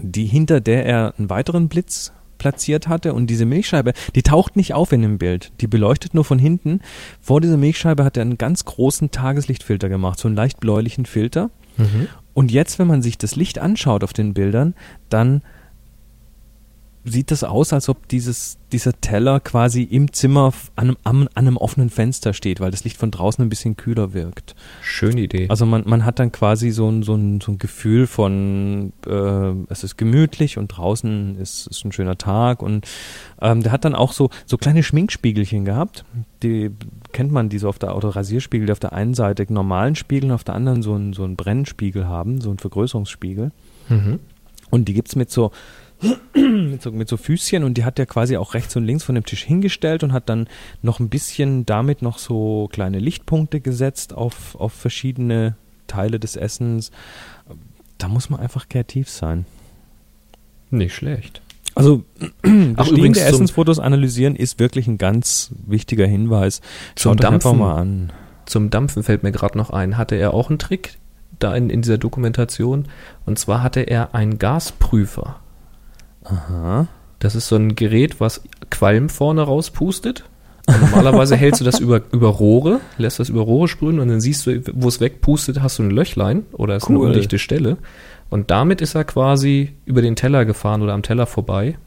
die 0.00 0.26
hinter 0.26 0.60
der 0.60 0.86
er 0.86 1.14
einen 1.18 1.28
weiteren 1.30 1.68
Blitz 1.68 2.12
platziert 2.38 2.88
hatte 2.88 3.14
und 3.14 3.28
diese 3.28 3.44
Milchscheibe, 3.44 3.92
die 4.14 4.22
taucht 4.22 4.56
nicht 4.56 4.74
auf 4.74 4.92
in 4.92 5.02
dem 5.02 5.18
Bild, 5.18 5.52
die 5.60 5.66
beleuchtet 5.66 6.14
nur 6.14 6.24
von 6.24 6.38
hinten. 6.38 6.80
Vor 7.20 7.40
dieser 7.40 7.56
Milchscheibe 7.56 8.04
hat 8.04 8.16
er 8.16 8.22
einen 8.22 8.38
ganz 8.38 8.64
großen 8.64 9.10
Tageslichtfilter 9.10 9.88
gemacht, 9.88 10.18
so 10.18 10.28
einen 10.28 10.36
leicht 10.36 10.60
bläulichen 10.60 11.06
Filter. 11.06 11.50
Mhm. 11.76 12.08
Und 12.34 12.52
jetzt, 12.52 12.78
wenn 12.78 12.86
man 12.86 13.02
sich 13.02 13.18
das 13.18 13.36
Licht 13.36 13.58
anschaut 13.58 14.04
auf 14.04 14.12
den 14.12 14.32
Bildern, 14.32 14.74
dann 15.08 15.42
sieht 17.04 17.30
das 17.30 17.44
aus, 17.44 17.72
als 17.72 17.88
ob 17.88 18.08
dieses, 18.08 18.58
dieser 18.72 19.00
Teller 19.00 19.40
quasi 19.40 19.82
im 19.82 20.12
Zimmer 20.12 20.52
an 20.76 20.88
einem, 20.88 20.96
an, 21.04 21.28
einem 21.34 21.56
offenen 21.56 21.90
Fenster 21.90 22.32
steht, 22.32 22.60
weil 22.60 22.70
das 22.70 22.84
Licht 22.84 22.96
von 22.96 23.10
draußen 23.10 23.44
ein 23.44 23.48
bisschen 23.48 23.76
kühler 23.76 24.12
wirkt. 24.12 24.54
Schöne 24.82 25.22
Idee. 25.22 25.46
Also 25.48 25.66
man, 25.66 25.84
man 25.86 26.04
hat 26.04 26.18
dann 26.18 26.32
quasi 26.32 26.70
so 26.70 26.88
ein, 26.88 27.02
so 27.02 27.14
ein, 27.14 27.40
so 27.40 27.52
ein 27.52 27.58
Gefühl 27.58 28.06
von, 28.06 28.92
äh, 29.06 29.52
es 29.68 29.84
ist 29.84 29.96
gemütlich 29.96 30.58
und 30.58 30.68
draußen 30.68 31.38
ist, 31.38 31.66
ist 31.66 31.84
ein 31.84 31.92
schöner 31.92 32.18
Tag 32.18 32.62
und 32.62 32.86
ähm, 33.40 33.62
der 33.62 33.72
hat 33.72 33.84
dann 33.84 33.94
auch 33.94 34.12
so, 34.12 34.30
so 34.46 34.56
kleine 34.56 34.82
Schminkspiegelchen 34.82 35.64
gehabt, 35.64 36.04
die 36.42 36.70
kennt 37.12 37.32
man, 37.32 37.48
die 37.48 37.58
so 37.58 37.68
auf 37.68 37.78
der, 37.78 37.96
oder 37.96 38.10
Rasierspiegel, 38.10 38.66
die 38.66 38.72
auf 38.72 38.80
der 38.80 38.92
einen 38.92 39.14
Seite 39.14 39.42
einen 39.42 39.54
normalen 39.54 39.94
Spiegel 39.94 40.30
und 40.30 40.34
auf 40.34 40.44
der 40.44 40.54
anderen 40.54 40.82
so 40.82 40.94
einen, 40.94 41.12
so 41.12 41.24
einen 41.24 41.36
Brennspiegel 41.36 42.06
haben, 42.06 42.40
so 42.40 42.50
einen 42.50 42.58
Vergrößerungsspiegel. 42.58 43.50
mhm. 43.88 44.18
Und 44.70 44.86
die 44.86 44.92
gibt's 44.92 45.16
mit 45.16 45.30
so, 45.30 45.50
mit 46.34 46.82
so 46.82 46.92
mit 46.92 47.08
so 47.08 47.16
Füßchen 47.16 47.64
und 47.64 47.74
die 47.74 47.84
hat 47.84 47.98
er 47.98 48.06
quasi 48.06 48.36
auch 48.36 48.54
rechts 48.54 48.76
und 48.76 48.84
links 48.84 49.04
von 49.04 49.14
dem 49.14 49.24
Tisch 49.24 49.44
hingestellt 49.44 50.04
und 50.04 50.12
hat 50.12 50.28
dann 50.28 50.48
noch 50.82 51.00
ein 51.00 51.08
bisschen 51.08 51.66
damit 51.66 52.02
noch 52.02 52.18
so 52.18 52.68
kleine 52.72 52.98
Lichtpunkte 52.98 53.60
gesetzt 53.60 54.14
auf, 54.14 54.54
auf 54.54 54.72
verschiedene 54.72 55.56
Teile 55.86 56.20
des 56.20 56.36
Essens. 56.36 56.92
Da 57.98 58.08
muss 58.08 58.30
man 58.30 58.38
einfach 58.38 58.68
kreativ 58.68 59.08
sein. 59.08 59.44
Nicht 60.70 60.94
schlecht. 60.94 61.42
Also 61.74 62.04
Ach, 62.76 62.88
übrigens 62.88 63.18
Essensfotos 63.18 63.78
analysieren 63.78 64.36
ist 64.36 64.60
wirklich 64.60 64.86
ein 64.86 64.98
ganz 64.98 65.52
wichtiger 65.66 66.06
Hinweis. 66.06 66.60
Zum 66.94 67.12
Schaut 67.12 67.24
euch 67.24 67.32
einfach 67.32 67.50
Dampfen. 67.50 67.58
mal 67.58 67.80
an. 67.80 68.12
Zum 68.46 68.70
Dampfen 68.70 69.02
fällt 69.02 69.22
mir 69.22 69.32
gerade 69.32 69.58
noch 69.58 69.70
ein. 69.70 69.96
Hatte 69.96 70.14
er 70.14 70.32
auch 70.32 70.48
einen 70.48 70.58
Trick 70.58 70.98
da 71.38 71.54
in, 71.54 71.70
in 71.70 71.82
dieser 71.82 71.98
Dokumentation? 71.98 72.86
Und 73.26 73.38
zwar 73.38 73.62
hatte 73.62 73.80
er 73.80 74.14
einen 74.14 74.38
Gasprüfer. 74.38 75.40
Aha. 76.28 76.86
Das 77.18 77.34
ist 77.34 77.48
so 77.48 77.56
ein 77.56 77.74
Gerät, 77.74 78.20
was 78.20 78.42
Qualm 78.70 79.08
vorne 79.08 79.42
rauspustet. 79.42 80.24
Und 80.66 80.80
normalerweise 80.80 81.36
hältst 81.38 81.60
du 81.60 81.64
das 81.64 81.80
über, 81.80 82.02
über 82.12 82.28
Rohre, 82.28 82.80
lässt 82.98 83.18
das 83.18 83.28
über 83.30 83.40
Rohre 83.40 83.68
sprühen 83.68 83.98
und 84.00 84.08
dann 84.08 84.20
siehst 84.20 84.46
du, 84.46 84.62
wo 84.74 84.88
es 84.88 85.00
wegpustet, 85.00 85.60
hast 85.62 85.78
du 85.78 85.82
ein 85.84 85.90
Löchlein 85.90 86.44
oder 86.52 86.76
ist 86.76 86.88
eine 86.88 86.98
Cool. 86.98 87.06
undichte 87.08 87.38
Stelle. 87.38 87.78
Und 88.30 88.50
damit 88.50 88.80
ist 88.82 88.94
er 88.94 89.04
quasi 89.04 89.74
über 89.86 90.02
den 90.02 90.14
Teller 90.14 90.44
gefahren 90.44 90.82
oder 90.82 90.92
am 90.92 91.02
Teller 91.02 91.26
vorbei 91.26 91.78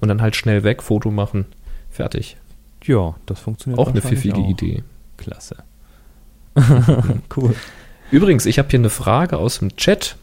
und 0.00 0.08
dann 0.08 0.22
halt 0.22 0.36
schnell 0.36 0.62
weg, 0.62 0.82
Foto 0.82 1.10
machen, 1.10 1.46
fertig. 1.90 2.36
Ja, 2.84 3.16
das 3.26 3.40
funktioniert 3.40 3.80
Auch 3.80 3.88
eine 3.90 4.00
pfiffige 4.00 4.36
auch. 4.36 4.48
Idee. 4.48 4.84
Klasse. 5.16 5.56
cool. 7.36 7.54
Übrigens, 8.10 8.46
ich 8.46 8.58
habe 8.58 8.68
hier 8.70 8.78
eine 8.78 8.90
Frage 8.90 9.38
aus 9.38 9.58
dem 9.58 9.74
Chat. 9.76 10.16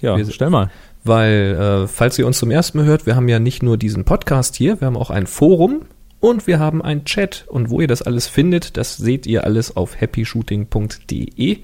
Ja, 0.00 0.16
Wir- 0.16 0.30
stell 0.30 0.50
mal. 0.50 0.70
Weil, 1.04 1.84
äh, 1.84 1.86
falls 1.86 2.18
ihr 2.18 2.26
uns 2.26 2.38
zum 2.38 2.50
ersten 2.50 2.78
Mal 2.78 2.86
hört, 2.86 3.04
wir 3.06 3.14
haben 3.14 3.28
ja 3.28 3.38
nicht 3.38 3.62
nur 3.62 3.76
diesen 3.76 4.04
Podcast 4.04 4.56
hier, 4.56 4.80
wir 4.80 4.86
haben 4.86 4.96
auch 4.96 5.10
ein 5.10 5.26
Forum 5.26 5.82
und 6.20 6.46
wir 6.46 6.58
haben 6.58 6.80
einen 6.80 7.04
Chat. 7.04 7.44
Und 7.48 7.68
wo 7.68 7.80
ihr 7.80 7.86
das 7.88 8.00
alles 8.02 8.26
findet, 8.26 8.76
das 8.78 8.96
seht 8.96 9.26
ihr 9.26 9.44
alles 9.44 9.76
auf 9.76 10.00
happyshooting.de. 10.00 11.58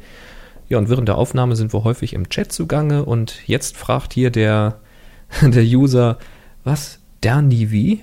Ja, 0.68 0.78
und 0.78 0.88
während 0.88 1.09
der 1.09 1.16
Aufnahme 1.16 1.57
sind 1.57 1.72
wir 1.72 1.84
häufig 1.84 2.12
im 2.12 2.28
Chat 2.28 2.53
zugange 2.53 3.05
und 3.05 3.41
jetzt 3.47 3.76
fragt 3.76 4.12
hier 4.12 4.30
der, 4.30 4.78
der 5.43 5.64
User, 5.64 6.18
was? 6.62 6.99
Dernivi? 7.24 8.01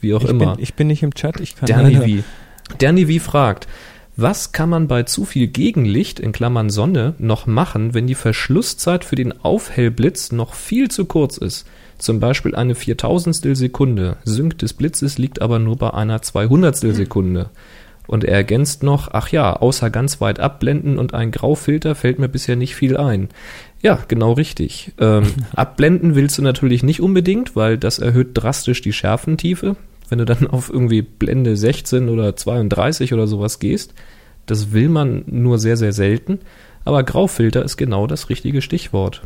Wie 0.00 0.14
auch 0.14 0.22
Ich 0.22 0.30
immer. 0.30 0.54
bin, 0.54 0.62
ich 0.62 0.74
bin 0.74 0.86
nicht 0.86 1.02
im 1.02 1.12
Chat, 1.14 1.40
ich 1.40 1.56
kann 1.56 1.66
Dernivi. 1.66 2.22
Dernivi 2.80 3.18
fragt, 3.18 3.66
was 4.20 4.50
kann 4.50 4.68
man 4.68 4.88
bei 4.88 5.04
zu 5.04 5.24
viel 5.24 5.46
Gegenlicht 5.46 6.18
in 6.18 6.32
Klammern 6.32 6.70
Sonne 6.70 7.14
noch 7.18 7.46
machen, 7.46 7.94
wenn 7.94 8.08
die 8.08 8.16
Verschlusszeit 8.16 9.04
für 9.04 9.14
den 9.14 9.40
Aufhellblitz 9.44 10.32
noch 10.32 10.54
viel 10.54 10.90
zu 10.90 11.04
kurz 11.04 11.36
ist? 11.36 11.68
Zum 11.98 12.18
Beispiel 12.18 12.56
eine 12.56 12.74
Viertausendstel 12.74 13.54
Sekunde. 13.54 14.16
Sync 14.24 14.58
des 14.58 14.72
Blitzes 14.72 15.18
liegt 15.18 15.40
aber 15.40 15.60
nur 15.60 15.76
bei 15.76 15.94
einer 15.94 16.20
Zweihundertstel 16.20 16.96
Sekunde. 16.96 17.50
Und 18.08 18.24
er 18.24 18.34
ergänzt 18.34 18.82
noch, 18.82 19.08
ach 19.12 19.28
ja, 19.28 19.54
außer 19.54 19.88
ganz 19.88 20.20
weit 20.20 20.40
abblenden 20.40 20.98
und 20.98 21.14
ein 21.14 21.30
Graufilter 21.30 21.94
fällt 21.94 22.18
mir 22.18 22.28
bisher 22.28 22.56
nicht 22.56 22.74
viel 22.74 22.96
ein. 22.96 23.28
Ja, 23.82 24.00
genau 24.08 24.32
richtig. 24.32 24.94
Ähm, 24.98 25.26
abblenden 25.54 26.16
willst 26.16 26.38
du 26.38 26.42
natürlich 26.42 26.82
nicht 26.82 27.00
unbedingt, 27.00 27.54
weil 27.54 27.78
das 27.78 28.00
erhöht 28.00 28.30
drastisch 28.34 28.82
die 28.82 28.92
Schärfentiefe. 28.92 29.76
Wenn 30.08 30.18
du 30.18 30.24
dann 30.24 30.46
auf 30.46 30.70
irgendwie 30.70 31.02
Blende 31.02 31.56
16 31.56 32.08
oder 32.08 32.34
32 32.34 33.12
oder 33.12 33.28
sowas 33.28 33.58
gehst, 33.58 33.94
das 34.50 34.72
will 34.72 34.88
man 34.88 35.22
nur 35.26 35.58
sehr, 35.58 35.76
sehr 35.76 35.92
selten. 35.92 36.40
Aber 36.84 37.02
Graufilter 37.02 37.64
ist 37.64 37.76
genau 37.76 38.06
das 38.06 38.28
richtige 38.30 38.62
Stichwort. 38.62 39.22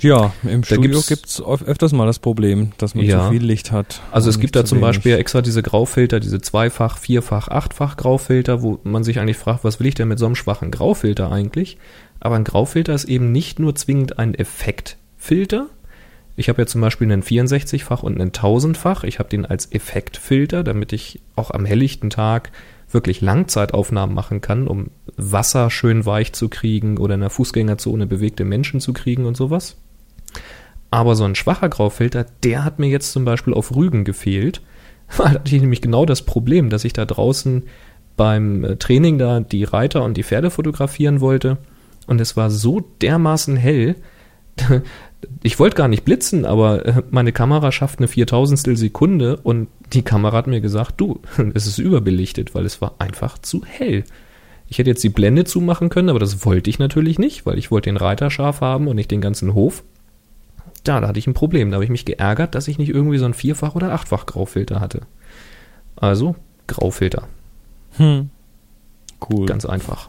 Ja, 0.00 0.32
im 0.44 0.62
Da 0.62 0.66
Studio 0.66 1.02
gibt's 1.06 1.42
öf- 1.42 1.64
öfters 1.64 1.92
mal 1.92 2.06
das 2.06 2.18
Problem, 2.18 2.72
dass 2.78 2.94
man 2.94 3.04
Ja. 3.04 3.26
zu 3.26 3.32
viel 3.32 3.44
Licht 3.44 3.70
hat. 3.70 4.00
Also 4.10 4.30
es 4.30 4.40
gibt 4.40 4.56
da 4.56 4.60
zu 4.64 4.70
zum. 4.70 4.80
Beispiel 4.80 5.14
extra 5.16 5.42
diese 5.42 5.62
Graufilter, 5.62 6.20
diese 6.20 6.40
zweifach, 6.40 6.96
vierfach, 6.96 7.48
achtfach 7.48 7.98
Graufilter, 7.98 8.62
wo 8.62 8.80
man 8.82 9.04
sich 9.04 9.20
eigentlich 9.20 9.36
fragt, 9.36 9.62
was 9.62 9.78
will 9.78 9.86
ich 9.86 9.94
denn 9.94 10.08
mit 10.08 10.18
so 10.18 10.24
einem 10.24 10.36
schwachen 10.36 10.70
Graufilter 10.70 11.30
eigentlich? 11.30 11.76
Aber 12.18 12.36
ein 12.36 12.44
Graufilter 12.44 12.94
ist 12.94 13.04
eben 13.04 13.30
nicht 13.30 13.58
nur 13.58 13.74
zwingend 13.74 14.18
ein 14.18 14.34
Effektfilter. 14.34 15.66
Ich 16.36 16.48
habe 16.48 16.62
ja 16.62 16.66
zum 16.66 16.80
Beispiel 16.80 17.10
einen 17.12 17.22
64-fach 17.22 18.02
und 18.02 18.18
einen 18.18 18.32
1000-fach. 18.32 19.04
Ich 19.04 19.18
habe 19.18 19.28
den 19.28 19.44
als 19.44 19.70
Effektfilter, 19.70 20.64
damit 20.64 20.94
ich 20.94 21.20
auch 21.36 21.50
am 21.50 21.66
helllichten 21.66 22.08
Tag 22.08 22.50
wirklich 22.90 23.20
Langzeitaufnahmen 23.20 24.14
machen 24.14 24.40
kann, 24.40 24.66
um 24.66 24.90
Wasser 25.16 25.70
schön 25.70 26.06
weich 26.06 26.32
zu 26.32 26.48
kriegen 26.48 26.98
oder 26.98 27.14
in 27.14 27.20
der 27.20 27.30
Fußgängerzone 27.30 28.06
bewegte 28.06 28.44
Menschen 28.44 28.80
zu 28.80 28.92
kriegen 28.92 29.26
und 29.26 29.36
sowas. 29.36 29.76
Aber 30.90 31.14
so 31.14 31.24
ein 31.24 31.34
schwacher 31.34 31.68
Graufilter, 31.68 32.26
der 32.42 32.64
hat 32.64 32.78
mir 32.78 32.88
jetzt 32.88 33.12
zum 33.12 33.24
Beispiel 33.24 33.54
auf 33.54 33.74
Rügen 33.74 34.04
gefehlt. 34.04 34.62
Da 35.18 35.30
hatte 35.30 35.56
ich 35.56 35.60
nämlich 35.60 35.80
genau 35.80 36.06
das 36.06 36.22
Problem, 36.22 36.70
dass 36.70 36.84
ich 36.84 36.92
da 36.92 37.04
draußen 37.04 37.64
beim 38.16 38.62
äh, 38.62 38.76
Training 38.76 39.18
da 39.18 39.40
die 39.40 39.64
Reiter 39.64 40.04
und 40.04 40.16
die 40.16 40.22
Pferde 40.22 40.50
fotografieren 40.50 41.20
wollte. 41.20 41.58
Und 42.06 42.20
es 42.20 42.36
war 42.36 42.48
so 42.48 42.80
dermaßen 43.02 43.56
hell. 43.56 43.96
Ich 45.42 45.58
wollte 45.58 45.76
gar 45.76 45.88
nicht 45.88 46.04
blitzen, 46.04 46.44
aber 46.44 46.86
äh, 46.86 47.02
meine 47.10 47.32
Kamera 47.32 47.72
schafft 47.72 47.98
eine 47.98 48.08
Viertausendstel 48.08 48.76
Sekunde 48.76 49.36
und 49.36 49.68
die 49.92 50.02
Kamera 50.02 50.36
hat 50.36 50.46
mir 50.46 50.60
gesagt, 50.60 51.00
du, 51.00 51.20
es 51.54 51.66
ist 51.66 51.78
überbelichtet, 51.78 52.54
weil 52.54 52.64
es 52.64 52.80
war 52.80 52.94
einfach 52.98 53.38
zu 53.38 53.64
hell. 53.64 54.04
Ich 54.68 54.78
hätte 54.78 54.90
jetzt 54.90 55.02
die 55.02 55.08
Blende 55.08 55.44
zumachen 55.44 55.88
können, 55.88 56.08
aber 56.08 56.20
das 56.20 56.44
wollte 56.46 56.70
ich 56.70 56.78
natürlich 56.78 57.18
nicht, 57.18 57.44
weil 57.44 57.58
ich 57.58 57.70
wollte 57.70 57.90
den 57.90 57.96
Reiter 57.96 58.30
scharf 58.30 58.60
haben 58.60 58.86
und 58.86 58.96
nicht 58.96 59.10
den 59.10 59.20
ganzen 59.20 59.52
Hof. 59.52 59.82
Da, 60.84 61.00
da 61.00 61.08
hatte 61.08 61.18
ich 61.18 61.26
ein 61.26 61.34
Problem. 61.34 61.70
Da 61.70 61.74
habe 61.74 61.84
ich 61.84 61.90
mich 61.90 62.04
geärgert, 62.04 62.54
dass 62.54 62.68
ich 62.68 62.78
nicht 62.78 62.88
irgendwie 62.88 63.18
so 63.18 63.24
ein 63.24 63.34
Vierfach- 63.34 63.74
oder 63.74 63.92
Achtfach 63.92 64.26
Graufilter 64.26 64.80
hatte. 64.80 65.02
Also 65.96 66.36
Graufilter. 66.68 67.24
Hm. 67.96 68.30
Cool. 69.28 69.46
Ganz 69.46 69.66
einfach. 69.66 70.08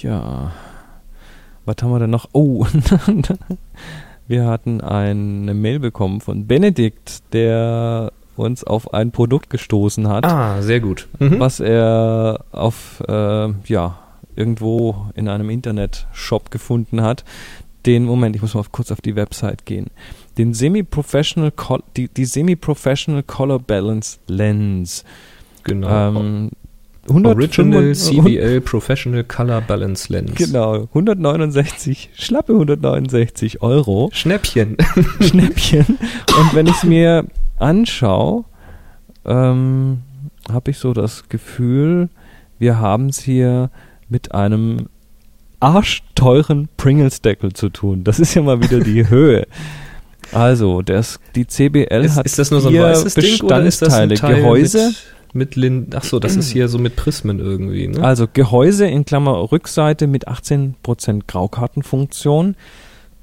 Ja. 0.00 0.52
Was 1.64 1.76
haben 1.80 1.92
wir 1.92 1.98
denn 2.00 2.10
noch? 2.10 2.28
Oh, 2.32 2.66
wir 4.30 4.46
hatten 4.46 4.80
eine 4.80 5.54
Mail 5.54 5.80
bekommen 5.80 6.20
von 6.20 6.46
Benedikt, 6.46 7.22
der 7.32 8.12
uns 8.36 8.64
auf 8.64 8.94
ein 8.94 9.10
Produkt 9.10 9.50
gestoßen 9.50 10.08
hat, 10.08 10.24
Ah, 10.24 10.62
sehr 10.62 10.80
gut. 10.80 11.08
Mhm. 11.18 11.40
was 11.40 11.60
er 11.60 12.44
auf, 12.52 13.02
äh, 13.06 13.48
ja, 13.66 13.98
irgendwo 14.36 15.06
in 15.14 15.28
einem 15.28 15.50
Internet-Shop 15.50 16.50
gefunden 16.50 17.02
hat. 17.02 17.24
Den, 17.86 18.04
Moment, 18.04 18.36
ich 18.36 18.42
muss 18.42 18.54
mal 18.54 18.64
kurz 18.70 18.92
auf 18.92 19.00
die 19.00 19.16
Website 19.16 19.66
gehen. 19.66 19.88
Den 20.38 20.54
Semi-Professional, 20.54 21.52
die, 21.96 22.08
die 22.08 22.24
Semi-Professional 22.24 23.22
Color 23.22 23.58
Balance 23.58 24.18
Lens. 24.28 25.04
Genau. 25.64 26.08
Ähm, 26.08 26.50
100 27.10 27.36
Original 27.36 27.80
100 27.80 27.96
CBL 27.96 28.60
Professional 28.60 29.24
Color 29.24 29.60
Balance 29.62 30.12
Lens. 30.12 30.34
Genau, 30.34 30.88
169, 30.94 32.10
schlappe 32.14 32.52
169 32.52 33.62
Euro, 33.62 34.10
Schnäppchen. 34.12 34.76
Schnäppchen. 35.20 35.98
Und 36.38 36.54
wenn 36.54 36.66
ich 36.66 36.76
es 36.76 36.84
mir 36.84 37.26
anschaue, 37.58 38.44
ähm, 39.24 39.98
habe 40.50 40.70
ich 40.70 40.78
so 40.78 40.92
das 40.92 41.28
Gefühl, 41.28 42.08
wir 42.58 42.78
haben 42.78 43.08
es 43.08 43.20
hier 43.20 43.70
mit 44.08 44.32
einem 44.32 44.86
arschteuren 45.60 46.68
Pringles-Deckel 46.76 47.52
zu 47.52 47.68
tun. 47.68 48.04
Das 48.04 48.18
ist 48.18 48.34
ja 48.34 48.42
mal 48.42 48.62
wieder 48.62 48.80
die 48.80 49.08
Höhe. 49.10 49.46
Also, 50.32 50.82
das, 50.82 51.18
die 51.34 51.46
CBL 51.46 52.04
Ist, 52.04 52.16
hat 52.16 52.26
ist 52.26 52.38
das 52.38 52.50
nur 52.50 52.60
so 52.60 52.68
ein 52.68 52.80
weißes 52.80 53.14
Ding 53.14 53.40
oder 53.42 53.62
ist 53.62 53.82
das 53.82 53.94
ein 53.94 54.10
Bestandteile. 54.10 54.42
Teil 54.42 54.42
Gehäuse, 54.42 54.86
mit, 54.86 54.96
mit 55.32 55.56
Lin 55.56 55.88
Ach 55.94 56.04
so, 56.04 56.18
das 56.18 56.36
ist 56.36 56.50
hier 56.50 56.68
so 56.68 56.78
mit 56.78 56.96
Prismen 56.96 57.38
irgendwie, 57.38 57.88
ne? 57.88 58.02
Also 58.02 58.26
Gehäuse 58.32 58.86
in 58.86 59.04
Klammer 59.04 59.52
Rückseite 59.52 60.06
mit 60.06 60.28
18% 60.28 61.22
Graukartenfunktion, 61.26 62.56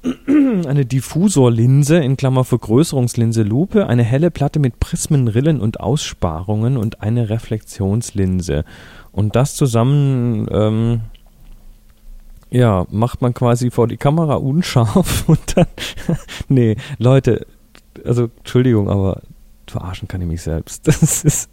eine 0.26 0.86
Diffusorlinse 0.86 1.96
in 1.96 2.16
Klammer 2.16 2.44
Vergrößerungslinse 2.44 3.42
Lupe, 3.42 3.86
eine 3.86 4.04
helle 4.04 4.30
Platte 4.30 4.58
mit 4.58 4.80
Prismen, 4.80 5.28
Rillen 5.28 5.60
und 5.60 5.80
Aussparungen 5.80 6.76
und 6.76 7.02
eine 7.02 7.28
Reflexionslinse. 7.30 8.64
Und 9.12 9.36
das 9.36 9.56
zusammen, 9.56 10.46
ähm, 10.50 11.00
ja, 12.50 12.86
macht 12.90 13.20
man 13.20 13.34
quasi 13.34 13.70
vor 13.70 13.88
die 13.88 13.96
Kamera 13.96 14.34
unscharf 14.34 15.24
und 15.26 15.56
dann, 15.56 15.66
nee, 16.48 16.76
Leute, 16.98 17.46
also 18.04 18.30
Entschuldigung, 18.38 18.88
aber 18.88 19.22
verarschen 19.66 20.08
kann 20.08 20.20
ich 20.20 20.28
mich 20.28 20.42
selbst. 20.42 20.86
Das 20.86 21.24
ist, 21.24 21.50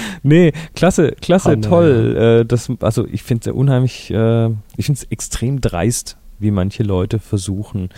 nee, 0.22 0.52
klasse, 0.74 1.12
klasse, 1.20 1.50
nein. 1.50 1.62
toll. 1.62 2.40
Äh, 2.42 2.44
das, 2.46 2.70
also 2.80 3.06
ich 3.06 3.22
finde 3.22 3.40
es 3.40 3.46
ja 3.46 3.52
unheimlich, 3.52 4.10
äh, 4.10 4.46
ich 4.76 4.86
finde 4.86 5.00
es 5.00 5.04
extrem 5.10 5.60
dreist, 5.60 6.16
wie 6.38 6.50
manche 6.50 6.82
Leute 6.82 7.18
versuchen 7.18 7.90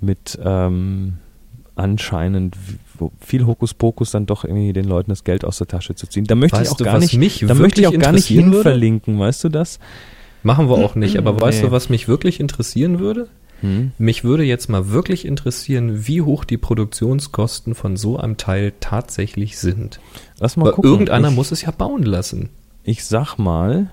mit 0.00 0.38
ähm, 0.44 1.14
anscheinend 1.74 2.56
viel 3.20 3.46
Hokuspokus 3.46 4.10
dann 4.10 4.26
doch 4.26 4.44
irgendwie 4.44 4.72
den 4.72 4.84
Leuten 4.84 5.10
das 5.10 5.24
Geld 5.24 5.44
aus 5.44 5.58
der 5.58 5.66
Tasche 5.66 5.94
zu 5.94 6.06
ziehen. 6.06 6.24
Da 6.26 6.34
möchte 6.34 6.58
Weißt 6.58 6.66
ich 6.66 6.72
auch 6.72 6.76
du, 6.76 6.84
gar 6.84 6.98
nicht, 6.98 7.16
mich 7.16 7.44
da 7.46 7.54
möchte 7.54 7.80
ich 7.80 7.86
auch 7.86 7.98
gar 7.98 8.12
nicht 8.12 8.30
würde? 8.30 8.42
hinverlinken, 8.56 9.18
weißt 9.18 9.44
du 9.44 9.48
das? 9.48 9.78
Machen 10.42 10.68
wir 10.68 10.76
auch 10.76 10.94
nicht, 10.94 11.16
aber 11.18 11.38
weißt 11.40 11.60
Nee. 11.62 11.66
du, 11.68 11.72
was 11.72 11.88
mich 11.90 12.08
wirklich 12.08 12.40
interessieren 12.40 12.98
würde? 12.98 13.28
Hm? 13.60 13.92
Mich 13.98 14.24
würde 14.24 14.44
jetzt 14.44 14.68
mal 14.68 14.90
wirklich 14.90 15.24
interessieren, 15.24 16.06
wie 16.06 16.22
hoch 16.22 16.44
die 16.44 16.56
Produktionskosten 16.56 17.74
von 17.74 17.96
so 17.96 18.16
einem 18.16 18.36
Teil 18.36 18.72
tatsächlich 18.80 19.58
sind. 19.58 20.00
Lass 20.38 20.56
mal 20.56 20.66
Weil 20.66 20.72
gucken. 20.72 20.90
irgendeiner 20.90 21.28
ich, 21.28 21.34
muss 21.34 21.52
es 21.52 21.62
ja 21.62 21.70
bauen 21.70 22.02
lassen. 22.02 22.50
Ich 22.84 23.04
sag 23.04 23.36
mal, 23.36 23.90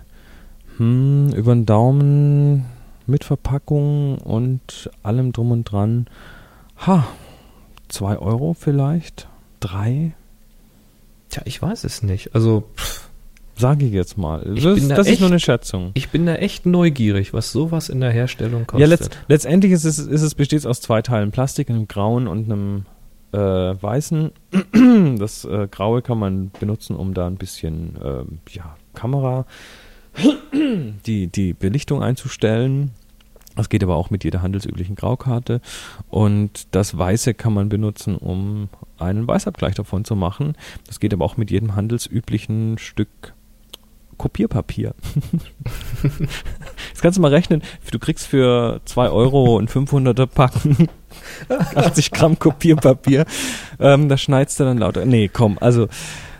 hm, 0.77 1.33
über 1.33 1.53
den 1.53 1.65
Daumen 1.65 2.65
mit 3.05 3.23
Verpackung 3.23 4.17
und 4.19 4.89
allem 5.03 5.31
drum 5.31 5.51
und 5.51 5.63
dran. 5.63 6.07
Ha, 6.85 7.07
zwei 7.87 8.17
Euro 8.17 8.53
vielleicht? 8.53 9.27
Drei? 9.59 10.13
Tja, 11.29 11.41
ich 11.45 11.61
weiß 11.61 11.83
es 11.83 12.03
nicht. 12.03 12.35
Also, 12.35 12.63
pff, 12.75 13.06
Sage 13.57 13.85
ich 13.85 13.91
jetzt 13.93 14.17
mal. 14.17 14.45
Ich 14.55 14.63
Das, 14.63 14.87
da 14.87 14.95
das 14.95 15.07
ist 15.07 15.19
nur 15.19 15.27
echt- 15.27 15.33
eine 15.33 15.39
Schätzung. 15.39 15.91
ich 15.95 16.09
bin 16.09 16.25
da 16.25 16.35
echt 16.35 16.65
neugierig, 16.65 17.33
was 17.33 17.51
sowas 17.51 17.89
in 17.89 17.99
der 18.01 18.11
Herstellung 18.11 18.67
kostet. 18.67 18.79
Ja, 18.81 18.87
letzt, 18.87 19.17
letztendlich 19.27 19.71
ist 19.73 19.83
es, 19.85 19.97
ist 19.99 20.21
es 20.21 20.35
besteht 20.35 20.65
aus 20.65 20.81
zwei 20.81 21.01
Teilen 21.01 21.31
Plastik, 21.31 21.69
einem 21.69 21.87
grauen 21.87 22.27
und 22.27 22.51
einem 22.51 22.85
äh, 23.33 23.37
weißen. 23.81 24.31
Das 25.19 25.43
äh, 25.45 25.67
graue 25.69 26.01
kann 26.01 26.19
man 26.19 26.51
benutzen, 26.59 26.95
um 26.95 27.13
da 27.13 27.27
ein 27.27 27.35
bisschen 27.35 27.97
ähm, 28.03 28.39
ja, 28.51 28.75
Kamera, 28.93 29.45
die, 31.05 31.27
die 31.27 31.53
Belichtung 31.53 32.01
einzustellen. 32.01 32.91
Das 33.55 33.69
geht 33.69 33.83
aber 33.83 33.95
auch 33.95 34.11
mit 34.11 34.23
jeder 34.23 34.43
handelsüblichen 34.43 34.95
Graukarte. 34.95 35.61
Und 36.09 36.67
das 36.75 36.95
Weiße 36.97 37.33
kann 37.33 37.53
man 37.53 37.69
benutzen, 37.69 38.15
um 38.15 38.69
einen 38.99 39.27
Weißabgleich 39.27 39.73
davon 39.73 40.05
zu 40.05 40.15
machen. 40.15 40.53
Das 40.85 40.99
geht 40.99 41.11
aber 41.13 41.25
auch 41.25 41.37
mit 41.37 41.49
jedem 41.49 41.75
handelsüblichen 41.75 42.77
Stück 42.77 43.33
Kopierpapier. 44.17 44.93
Jetzt 46.89 47.01
kannst 47.01 47.17
du 47.17 47.21
mal 47.21 47.31
rechnen, 47.33 47.61
du 47.91 47.99
kriegst 47.99 48.27
für 48.27 48.81
2 48.85 49.09
Euro 49.09 49.57
ein 49.59 49.67
500er 49.67 50.25
Packen 50.27 50.87
80 51.75 52.11
Gramm 52.11 52.39
Kopierpapier. 52.39 53.25
Ähm, 53.79 54.09
da 54.09 54.17
schneidest 54.17 54.59
du 54.59 54.63
dann 54.63 54.77
lauter. 54.79 55.05
Nee, 55.05 55.29
komm, 55.31 55.57
also 55.59 55.87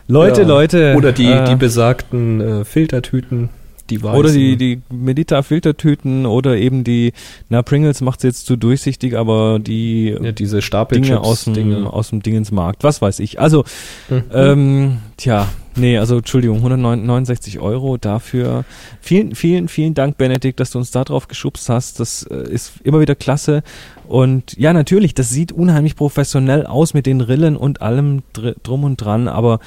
Leute, 0.06 0.42
Ja. 0.42 0.48
Leute. 0.48 0.94
Oder 0.96 1.12
die, 1.12 1.26
äh, 1.26 1.44
die 1.44 1.56
besagten 1.56 2.40
äh, 2.40 2.64
Filtertüten, 2.64 3.50
die 3.90 4.02
weißen. 4.02 4.18
oder 4.18 4.32
die, 4.32 4.56
die 4.56 4.80
Medita-Filtertüten 4.90 6.26
oder 6.26 6.56
eben 6.56 6.82
die, 6.84 7.12
na, 7.48 7.62
Pringles 7.62 8.00
macht 8.00 8.24
jetzt 8.24 8.46
zu 8.46 8.56
durchsichtig, 8.56 9.16
aber 9.16 9.58
die 9.58 10.16
ja, 10.20 10.32
diese 10.32 10.62
Stapelchips 10.62 11.08
Dinge 11.08 11.20
aus 11.20 11.44
dem, 11.44 11.54
Dinge. 11.54 11.92
aus 11.92 12.10
dem 12.10 12.22
Dingensmarkt, 12.22 12.84
was 12.84 13.02
weiß 13.02 13.20
ich. 13.20 13.38
Also, 13.40 13.64
Mhm. 14.08 14.22
ähm, 14.32 14.98
tja, 15.18 15.46
nee, 15.78 15.96
also 15.98 16.18
Entschuldigung, 16.18 16.58
169 16.58 17.58
Euro 17.60 17.96
dafür. 17.96 18.64
Vielen, 19.00 19.34
vielen, 19.34 19.68
vielen 19.68 19.94
Dank, 19.94 20.18
Benedikt, 20.18 20.60
dass 20.60 20.70
du 20.70 20.78
uns 20.78 20.90
da 20.90 21.04
drauf 21.04 21.28
geschubst 21.28 21.68
hast. 21.68 22.00
Das 22.00 22.22
äh, 22.24 22.50
ist 22.50 22.72
immer 22.84 23.00
wieder 23.00 23.14
klasse. 23.14 23.62
Und 24.06 24.56
ja, 24.58 24.72
natürlich, 24.72 25.14
das 25.14 25.30
sieht 25.30 25.52
unheimlich 25.52 25.96
professionell 25.96 26.66
aus 26.66 26.94
mit 26.94 27.06
den 27.06 27.20
Rillen 27.20 27.56
und 27.56 27.82
allem 27.82 28.22
dr 28.32 28.54
drum 28.62 28.84
und 28.84 28.96
dran, 28.96 29.28
aber 29.28 29.60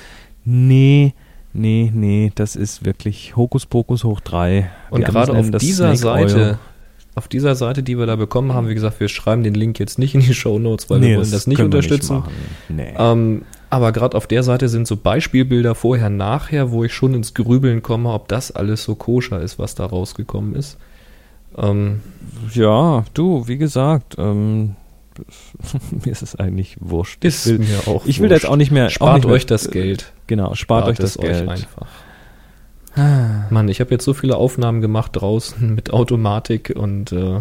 nee, 0.45 1.13
nee, 1.53 1.91
nee, 1.93 2.31
das 2.35 2.55
ist 2.55 2.85
wirklich 2.85 3.35
Hokuspokus 3.35 4.03
hoch 4.03 4.19
drei. 4.19 4.69
Und 4.89 5.05
gerade 5.05 5.33
auf 5.33 5.49
das 5.51 5.61
dieser 5.61 5.95
Snake 5.95 6.27
Seite, 6.27 6.37
Oil. 6.43 6.59
auf 7.15 7.27
dieser 7.27 7.55
Seite, 7.55 7.83
die 7.83 7.97
wir 7.99 8.05
da 8.05 8.15
bekommen 8.15 8.53
haben, 8.53 8.67
wie 8.69 8.73
gesagt, 8.73 8.99
wir 8.99 9.09
schreiben 9.09 9.43
den 9.43 9.53
Link 9.53 9.79
jetzt 9.79 9.99
nicht 9.99 10.15
in 10.15 10.21
die 10.21 10.33
Show 10.33 10.57
Notes, 10.59 10.89
weil 10.89 10.99
Nee, 10.99 11.09
wir 11.11 11.17
wollen 11.19 11.31
das 11.31 11.45
nicht 11.47 11.57
können 11.57 11.71
wir 11.71 11.77
unterstützen. 11.77 12.17
machen. 12.19 12.31
nee. 12.69 12.93
ähm, 12.97 13.41
aber 13.71 13.93
gerade 13.93 14.17
auf 14.17 14.27
der 14.27 14.43
Seite 14.43 14.67
sind 14.69 14.85
so 14.85 14.97
Beispielbilder 14.97 15.75
vorher, 15.75 16.09
nachher, 16.09 16.71
wo 16.71 16.83
ich 16.83 16.93
schon 16.93 17.13
ins 17.13 17.33
Grübeln 17.33 17.81
komme, 17.81 18.11
ob 18.11 18.27
das 18.27 18.51
alles 18.51 18.83
so 18.83 18.95
koscher 18.95 19.41
ist, 19.41 19.57
was 19.59 19.75
da 19.75 19.85
rausgekommen 19.85 20.55
ist. 20.55 20.77
Ähm, 21.57 22.01
Ja, 22.53 23.05
du, 23.13 23.47
wie 23.47 23.57
gesagt, 23.57 24.15
ähm, 24.17 24.75
mir 26.05 26.11
ist 26.11 26.21
es 26.21 26.35
eigentlich 26.35 26.77
wurscht. 26.81 27.23
Ist 27.23 27.47
ich 27.47 27.59
will, 27.59 27.65
mir 27.65 27.87
auch 27.87 28.05
ich 28.05 28.19
will 28.19 28.27
da 28.27 28.35
jetzt 28.35 28.47
auch 28.47 28.57
nicht 28.57 28.71
mehr. 28.71 28.89
Spart 28.89 29.15
nicht 29.15 29.25
mehr, 29.25 29.35
euch 29.35 29.45
das 29.45 29.71
Geld. 29.71 30.11
Genau, 30.27 30.53
spart, 30.53 30.87
euch 30.87 30.97
das 30.97 31.17
Geld. 31.17 31.47
einfach. 31.47 31.87
Mann, 33.49 33.69
ich 33.69 33.79
habe 33.79 33.91
jetzt 33.91 34.03
so 34.03 34.13
viele 34.13 34.35
Aufnahmen 34.35 34.81
gemacht 34.81 35.11
draußen 35.13 35.73
mit 35.75 35.93
Automatik 35.93 36.73
und 36.75 37.13
äh, 37.13 37.39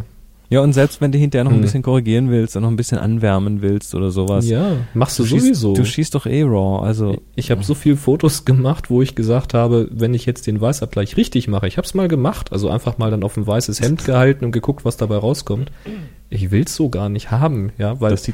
Ja, 0.50 0.60
und 0.60 0.72
selbst 0.72 1.00
wenn 1.00 1.12
du 1.12 1.18
hinterher 1.18 1.44
noch 1.44 1.52
ein 1.52 1.58
Hm. 1.58 1.62
bisschen 1.62 1.82
korrigieren 1.82 2.28
willst 2.28 2.56
und 2.56 2.62
noch 2.62 2.70
ein 2.70 2.76
bisschen 2.76 2.98
anwärmen 2.98 3.62
willst 3.62 3.94
oder 3.94 4.10
sowas. 4.10 4.48
ja, 4.48 4.72
machst 4.94 5.16
du, 5.18 5.24
schießt, 5.24 5.44
sowieso. 5.46 5.74
Du 5.74 5.84
schießt 5.84 6.14
doch 6.14 6.26
eh 6.26 6.42
raw, 6.42 6.84
also. 6.84 7.16
ich 7.36 7.52
habe 7.52 7.62
so 7.62 7.74
viele 7.74 7.96
Fotos 7.96 8.44
gemacht, 8.44 8.90
wo 8.90 9.00
ich 9.00 9.14
gesagt 9.14 9.54
habe, 9.54 9.88
wenn 9.92 10.12
ich 10.12 10.26
jetzt 10.26 10.48
den 10.48 10.60
Weißabgleich 10.60 11.16
richtig 11.16 11.46
mache, 11.46 11.68
ich 11.68 11.76
habe 11.76 11.86
es 11.86 11.94
mal 11.94 12.08
gemacht, 12.08 12.50
also 12.52 12.68
einfach 12.68 12.98
mal 12.98 13.10
dann 13.12 13.22
auf 13.22 13.36
ein 13.36 13.46
weißes 13.46 13.80
Hemd 13.80 14.04
gehalten 14.04 14.44
und 14.44 14.50
geguckt, 14.52 14.84
was 14.84 14.96
dabei 14.96 15.16
rauskommt. 15.18 15.70
Ich 16.30 16.50
will's 16.50 16.74
so 16.74 16.88
gar 16.88 17.08
nicht 17.08 17.30
haben, 17.30 17.70
ja, 17.78 18.00
weil 18.00 18.12
es, 18.12 18.28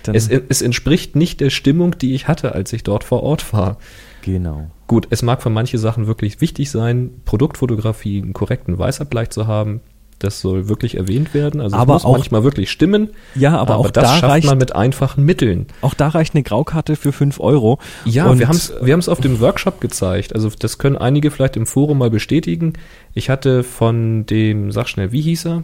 es 0.48 0.62
entspricht 0.62 1.16
nicht 1.16 1.40
der 1.40 1.50
Stimmung, 1.50 1.98
die 1.98 2.14
ich 2.14 2.28
hatte, 2.28 2.52
als 2.54 2.72
ich 2.72 2.82
dort 2.82 3.04
vor 3.04 3.22
Ort 3.22 3.52
war. 3.52 3.76
Genau. 4.22 4.70
Gut, 4.86 5.06
es 5.10 5.22
mag 5.22 5.42
für 5.42 5.50
manche 5.50 5.78
Sachen 5.78 6.06
wirklich 6.06 6.40
wichtig 6.40 6.70
sein, 6.70 7.10
Produktfotografie 7.24 8.22
einen 8.22 8.32
korrekten 8.32 8.78
Weißabgleich 8.78 9.30
zu 9.30 9.46
haben. 9.46 9.80
Das 10.18 10.40
soll 10.40 10.68
wirklich 10.68 10.96
erwähnt 10.96 11.34
werden. 11.34 11.60
Also 11.60 11.76
Aber 11.76 11.96
es 11.96 12.02
muss 12.02 12.10
auch- 12.12 12.16
manchmal 12.18 12.42
wirklich 12.42 12.70
stimmen. 12.70 13.10
Ja, 13.34 13.58
aber, 13.58 13.76
auch 13.76 13.90
das 13.90 14.04
da 14.04 14.10
schafft 14.16 14.22
reicht, 14.32 14.46
man 14.46 14.56
mit 14.56 14.74
einfachen 14.74 15.24
Mitteln. 15.24 15.66
auch 15.82 15.92
da 15.92 16.08
reicht 16.08 16.34
eine 16.34 16.42
Graukarte 16.42 16.96
für 16.96 17.12
5 17.12 17.38
Euro. 17.38 17.78
Ja, 18.06 18.26
Und, 18.30 18.38
wir 18.38 18.48
haben 18.48 18.56
es 18.56 18.72
wir 18.80 18.94
haben's 18.94 19.10
auf 19.10 19.20
dem 19.20 19.40
Workshop 19.40 19.80
gezeigt. 19.80 20.34
Also 20.34 20.50
das 20.58 20.78
können 20.78 20.96
einige 20.96 21.30
vielleicht 21.30 21.56
im 21.56 21.66
Forum 21.66 21.98
mal 21.98 22.08
bestätigen. 22.10 22.72
Ich 23.12 23.28
hatte 23.28 23.62
von 23.62 24.24
dem, 24.24 24.72
sag 24.72 24.88
schnell, 24.88 25.12
wie 25.12 25.20
hieß 25.20 25.44
er? 25.46 25.62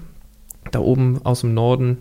Da 0.70 0.80
oben 0.80 1.20
aus 1.24 1.40
dem 1.40 1.54
Norden. 1.54 1.98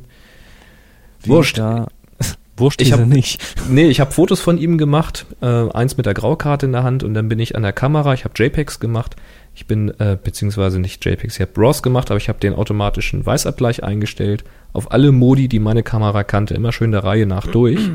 wie 1.23 1.29
Wurscht. 1.29 1.57
Da, 1.57 1.87
Wurscht 2.57 2.81
Ich 2.81 2.91
hab- 2.91 3.05
nicht. 3.05 3.41
Nee, 3.69 3.87
ich 3.87 3.99
habe 4.01 4.11
Fotos 4.11 4.39
von 4.41 4.57
ihm 4.57 4.77
gemacht, 4.77 5.25
äh, 5.41 5.45
eins 5.71 5.95
mit 5.97 6.05
der 6.05 6.13
Graukarte 6.13 6.65
in 6.65 6.73
der 6.73 6.83
Hand 6.83 7.03
und 7.03 7.13
dann 7.13 7.29
bin 7.29 7.39
ich 7.39 7.55
an 7.55 7.63
der 7.63 7.73
Kamera, 7.73 8.13
ich 8.13 8.23
habe 8.25 8.33
JPEGs 8.35 8.79
gemacht, 8.79 9.15
ich 9.53 9.67
bin, 9.67 9.89
äh, 9.99 10.17
beziehungsweise 10.21 10.79
nicht 10.79 11.05
JPEGs, 11.05 11.35
ich 11.35 11.41
habe 11.41 11.59
RAWs 11.59 11.83
gemacht, 11.83 12.09
aber 12.09 12.17
ich 12.17 12.29
habe 12.29 12.39
den 12.39 12.53
automatischen 12.53 13.25
Weißabgleich 13.25 13.83
eingestellt, 13.83 14.43
auf 14.73 14.91
alle 14.91 15.11
Modi, 15.11 15.47
die 15.47 15.59
meine 15.59 15.83
Kamera 15.83 16.23
kannte, 16.23 16.53
immer 16.53 16.71
schön 16.71 16.91
der 16.91 17.03
Reihe 17.03 17.25
nach 17.25 17.47
durch 17.47 17.89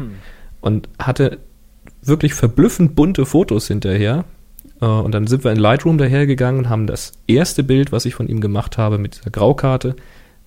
und 0.61 0.88
hatte 0.98 1.38
wirklich 2.02 2.34
verblüffend 2.34 2.94
bunte 2.94 3.26
Fotos 3.26 3.68
hinterher. 3.68 4.24
Äh, 4.80 4.86
und 4.86 5.12
dann 5.12 5.26
sind 5.26 5.44
wir 5.44 5.52
in 5.52 5.59
Lightroom 5.59 5.98
dahergegangen 5.98 6.64
und 6.64 6.68
haben 6.68 6.86
das 6.86 7.12
erste 7.26 7.62
Bild, 7.62 7.92
was 7.92 8.04
ich 8.04 8.14
von 8.14 8.28
ihm 8.28 8.40
gemacht 8.40 8.78
habe, 8.78 8.98
mit 8.98 9.16
dieser 9.16 9.30
Graukarte, 9.30 9.96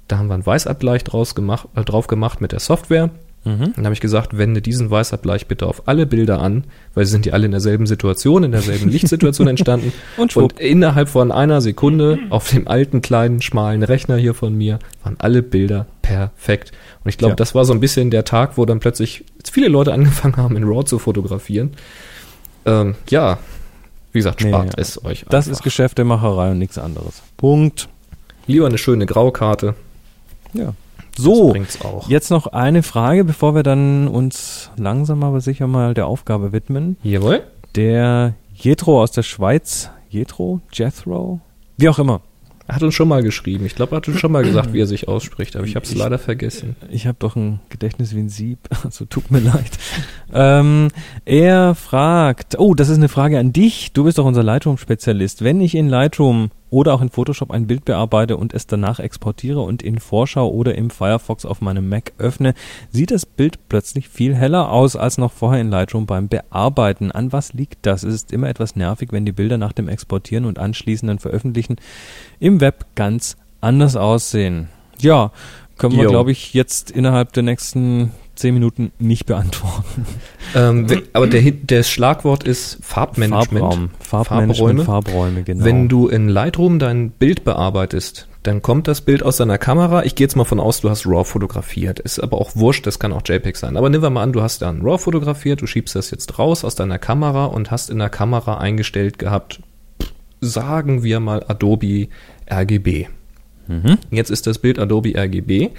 da 0.08 0.18
haben 0.18 0.28
wir 0.28 0.34
einen 0.34 0.46
Weißabgleich 0.46 1.04
draus 1.04 1.36
gemacht, 1.36 1.70
äh, 1.76 1.84
drauf 1.84 2.08
gemacht 2.08 2.42
mit 2.42 2.52
der 2.52 2.60
Software. 2.60 3.12
Mhm. 3.46 3.74
Dann 3.76 3.86
habe 3.86 3.94
ich 3.94 4.02
gesagt, 4.02 4.38
wende 4.38 4.62
diesen 4.62 4.92
Weißabgleich 4.92 5.48
bitte 5.48 5.66
auf 5.66 5.88
alle 5.88 6.06
Bilder 6.06 6.42
an, 6.42 6.66
weil 6.94 7.06
sie 7.06 7.12
sind 7.12 7.26
ja 7.26 7.34
alle 7.34 7.46
in 7.46 7.52
derselben 7.52 7.88
Situation, 7.88 8.44
in 8.44 8.52
derselben 8.52 8.90
Lichtsituation 8.92 9.48
entstanden. 9.48 9.94
Und 10.18 10.34
schwupp. 10.34 10.44
Und 10.54 10.60
innerhalb 10.60 11.08
von 11.10 11.32
einer 11.32 11.62
Sekunde 11.62 12.20
auf 12.30 12.50
dem 12.50 12.68
alten, 12.68 13.02
kleinen, 13.02 13.42
schmalen 13.42 13.82
Rechner 13.84 14.18
hier 14.18 14.34
von 14.34 14.54
mir 14.56 14.80
waren 15.04 15.16
alle 15.20 15.42
Bilder 15.42 15.86
perfekt. 16.02 16.72
Und 17.04 17.10
ich 17.10 17.18
glaube, 17.18 17.32
Ja. 17.32 17.36
das 17.36 17.56
war 17.56 17.64
so 17.66 17.72
ein 17.74 17.80
bisschen 17.80 18.12
der 18.12 18.26
Tag, 18.26 18.58
wo 18.58 18.66
dann 18.66 18.80
plötzlich 18.80 19.24
viele 19.50 19.70
Leute 19.70 19.94
angefangen 19.94 20.36
haben, 20.38 20.58
in 20.58 20.64
RAW 20.66 20.84
zu 20.84 21.00
fotografieren. 21.00 21.72
Ähm, 22.66 22.96
ja, 23.10 23.40
wie 24.12 24.20
gesagt, 24.20 24.42
Nee, 24.44 24.50
spart 24.50 24.74
ja. 24.76 24.82
es 24.82 25.04
euch 25.06 25.24
Das 25.30 25.46
einfach. 25.46 25.60
ist 25.60 25.64
Geschäftemacherei 25.64 26.52
und 26.52 26.58
nichts 26.60 26.78
anderes. 26.78 27.22
Punkt. 27.38 27.88
Lieber 28.48 28.66
eine 28.66 28.78
schöne 28.78 29.06
Graukarte. 29.06 29.76
Ja. 30.54 30.74
So, 31.20 31.54
jetzt 32.08 32.32
noch 32.32 32.48
eine 32.48 32.82
Frage, 32.82 33.26
bevor 33.26 33.54
wir 33.54 33.64
dann 33.64 34.08
uns 34.08 34.72
langsam 34.78 35.22
aber 35.24 35.42
sicher 35.42 35.68
mal 35.68 35.94
der 35.94 36.08
Aufgabe 36.08 36.54
widmen. 36.54 36.96
Jawohl. 37.04 37.44
Der 37.76 38.36
Jethro 38.54 39.02
aus 39.02 39.12
der 39.12 39.24
Schweiz, 39.24 39.90
Jethro, 40.10 40.62
Jethro, 40.72 41.42
wie 41.78 41.90
auch 41.90 42.00
immer. 42.00 42.22
Er 42.68 42.76
hat 42.76 42.84
uns 42.84 42.94
schon 42.94 43.08
mal 43.08 43.24
geschrieben. 43.24 43.66
Ich 43.66 43.76
glaube, 43.76 43.96
er 43.96 43.98
hat 43.98 44.08
uns 44.08 44.20
schon 44.20 44.32
mal 44.32 44.44
gesagt, 44.44 44.74
wie 44.74 44.80
er 44.80 44.86
sich 44.86 45.08
ausspricht, 45.08 45.56
aber 45.56 45.66
ich 45.66 45.76
habe 45.76 45.86
es 45.86 45.94
leider 45.94 46.20
vergessen. 46.20 46.76
Ich 46.90 47.08
habe 47.08 47.18
doch 47.20 47.36
ein 47.36 47.60
Gedächtnis 47.70 48.16
wie 48.16 48.20
ein 48.20 48.30
Sieb, 48.30 48.60
also 48.84 49.06
tut 49.06 49.32
mir 49.32 49.40
leid. 49.40 49.72
Ähm, 50.32 50.90
er 51.26 51.76
fragt, 51.76 52.60
oh, 52.60 52.76
das 52.76 52.88
ist 52.88 52.98
eine 52.98 53.10
Frage 53.10 53.40
an 53.40 53.52
dich. 53.52 53.92
Du 53.92 54.04
bist 54.06 54.20
doch 54.20 54.26
unser 54.26 54.44
Lightroom-Spezialist. 54.44 55.44
Wenn 55.44 55.60
ich 55.60 55.76
in 55.76 55.90
Lightroom 55.90 56.52
oder 56.70 56.94
auch 56.94 57.02
in 57.02 57.10
Photoshop 57.10 57.52
ein 57.52 57.68
Bild 57.68 57.86
bearbeite 57.86 58.38
und 58.38 58.54
es 58.54 58.68
danach 58.68 59.00
exportiere 59.00 59.62
und 59.62 59.82
in 59.82 60.00
Vorschau 60.00 60.50
oder 60.50 60.76
im 60.76 60.90
Firefox 60.90 61.46
auf 61.46 61.62
meinem 61.62 61.90
Mac 61.90 62.14
öffne, 62.18 62.54
sieht 62.92 63.12
das 63.12 63.26
Bild 63.26 63.70
plötzlich 63.70 64.10
viel 64.10 64.36
heller 64.36 64.72
aus 64.72 64.96
als 64.96 65.18
noch 65.18 65.32
vorher 65.32 65.62
in 65.62 65.70
Lightroom 65.70 66.06
beim 66.06 66.28
Bearbeiten. 66.28 67.12
An 67.12 67.32
was 67.32 67.54
liegt 67.54 67.86
das? 67.86 68.04
Es 68.04 68.14
ist 68.14 68.32
immer 68.32 68.50
etwas 68.50 68.76
nervig, 68.76 69.12
wenn 69.12 69.26
die 69.26 69.32
Bilder 69.32 69.58
nach 69.58 69.74
dem 69.74 69.90
Exportieren 69.90 70.46
und 70.46 70.60
anschließenden 70.60 71.20
Veröffentlichen 71.20 71.78
im 72.40 72.62
Web 72.62 72.86
ganz 72.96 73.38
anders 73.62 73.96
aussehen. 73.96 74.70
Ja, 75.00 75.32
können 75.78 75.98
wir, 75.98 76.08
glaube 76.08 76.32
ich, 76.32 76.54
jetzt 76.54 76.92
innerhalb 76.92 77.32
der 77.34 77.44
nächsten 77.44 78.12
zehn 78.40 78.54
Minuten 78.54 78.92
nicht 79.00 79.26
beantworten. 79.26 80.06
Ähm, 80.56 80.88
aber 81.14 81.28
der, 81.28 81.52
der 81.52 81.84
Schlagwort 81.84 82.44
ist 82.44 82.80
Farbmanagement. 82.82 83.60
Farbraum, 83.60 83.90
Farbmanagement, 84.00 84.82
Farbräume. 84.82 84.86
Farbräume, 84.86 85.44
genau. 85.44 85.66
Wenn 85.66 85.88
du 85.90 86.08
in 86.08 86.30
Lightroom 86.30 86.80
dein 86.80 87.12
Bild 87.12 87.44
bearbeitest, 87.44 88.28
dann 88.44 88.62
kommt 88.62 88.88
das 88.88 89.02
Bild 89.02 89.22
aus 89.22 89.38
deiner 89.38 89.58
Kamera. 89.58 90.06
Ich 90.06 90.16
gehe 90.16 90.26
jetzt 90.26 90.36
mal 90.36 90.46
von 90.46 90.60
aus, 90.60 90.82
du 90.82 90.90
hast 90.90 91.06
RAW 91.06 91.26
fotografiert. 91.26 92.00
Ist 92.00 92.20
aber 92.20 92.40
auch 92.40 92.56
wurscht, 92.56 92.88
das 92.88 92.98
kann 92.98 93.12
auch 93.12 93.22
JPEG 93.26 93.58
sein. 93.58 93.76
Aber 93.76 93.90
nehmen 93.90 94.02
wir 94.02 94.10
mal 94.10 94.24
an, 94.24 94.32
du 94.32 94.42
hast 94.42 94.62
dann 94.62 94.82
RAW 94.82 94.98
fotografiert, 94.98 95.62
du 95.62 95.68
schiebst 95.68 95.96
das 95.96 96.10
jetzt 96.10 96.40
raus 96.40 96.64
aus 96.64 96.76
deiner 96.76 96.98
Kamera 96.98 97.46
und 97.46 97.70
hast 97.70 97.90
in 97.90 98.00
der 98.00 98.10
Kamera 98.10 98.58
eingestellt 98.58 99.20
gehabt, 99.20 99.62
sagen 100.42 101.04
wir 101.04 101.20
mal 101.20 101.44
Adobe 101.48 102.08
RGB. 102.50 103.08
mhm. 103.68 103.98
Jetzt 104.10 104.32
ist 104.32 104.48
das 104.48 104.58
Bild 104.60 104.80
Adobe 104.80 105.14
RGB. 105.16 105.72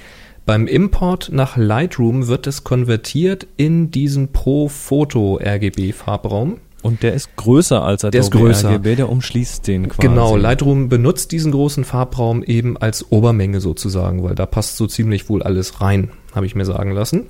Beim 0.50 0.66
Import 0.66 1.30
nach 1.32 1.56
Lightroom 1.56 2.26
wird 2.26 2.48
es 2.48 2.64
konvertiert 2.64 3.46
in 3.56 3.92
diesen 3.92 4.32
Pro 4.32 4.66
Photo 4.66 5.38
RGB 5.40 5.92
Farbraum. 5.92 6.56
Und 6.82 7.04
der 7.04 7.14
ist 7.14 7.36
größer 7.36 7.84
als 7.84 8.04
Adobe 8.04 8.10
Der 8.10 8.20
ist 8.22 8.32
größer. 8.32 8.70
RGB, 8.70 8.96
der 8.96 9.10
umschließt 9.10 9.64
den 9.68 9.88
quasi. 9.88 10.08
Genau, 10.08 10.34
Lightroom 10.34 10.88
benutzt 10.88 11.30
diesen 11.30 11.52
großen 11.52 11.84
Farbraum 11.84 12.42
eben 12.42 12.76
als 12.76 13.12
Obermenge 13.12 13.60
sozusagen, 13.60 14.24
weil 14.24 14.34
da 14.34 14.44
passt 14.44 14.76
so 14.76 14.88
ziemlich 14.88 15.28
wohl 15.28 15.44
alles 15.44 15.80
rein, 15.80 16.10
habe 16.34 16.46
ich 16.46 16.56
mir 16.56 16.64
sagen 16.64 16.90
lassen. 16.90 17.26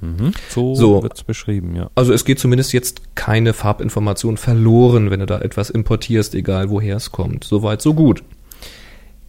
Mhm. 0.00 0.32
So, 0.48 0.74
So. 0.74 1.00
wird's 1.04 1.22
beschrieben, 1.22 1.76
ja. 1.76 1.90
Also 1.94 2.12
es 2.12 2.24
geht 2.24 2.40
zumindest 2.40 2.72
jetzt 2.72 3.14
keine 3.14 3.52
Farbinformation 3.52 4.36
verloren, 4.36 5.12
wenn 5.12 5.20
du 5.20 5.26
da 5.26 5.38
etwas 5.38 5.70
importierst, 5.70 6.34
egal 6.34 6.70
woher 6.70 6.96
es 6.96 7.12
kommt. 7.12 7.44
Soweit, 7.44 7.80
so 7.80 7.94
gut. 7.94 8.24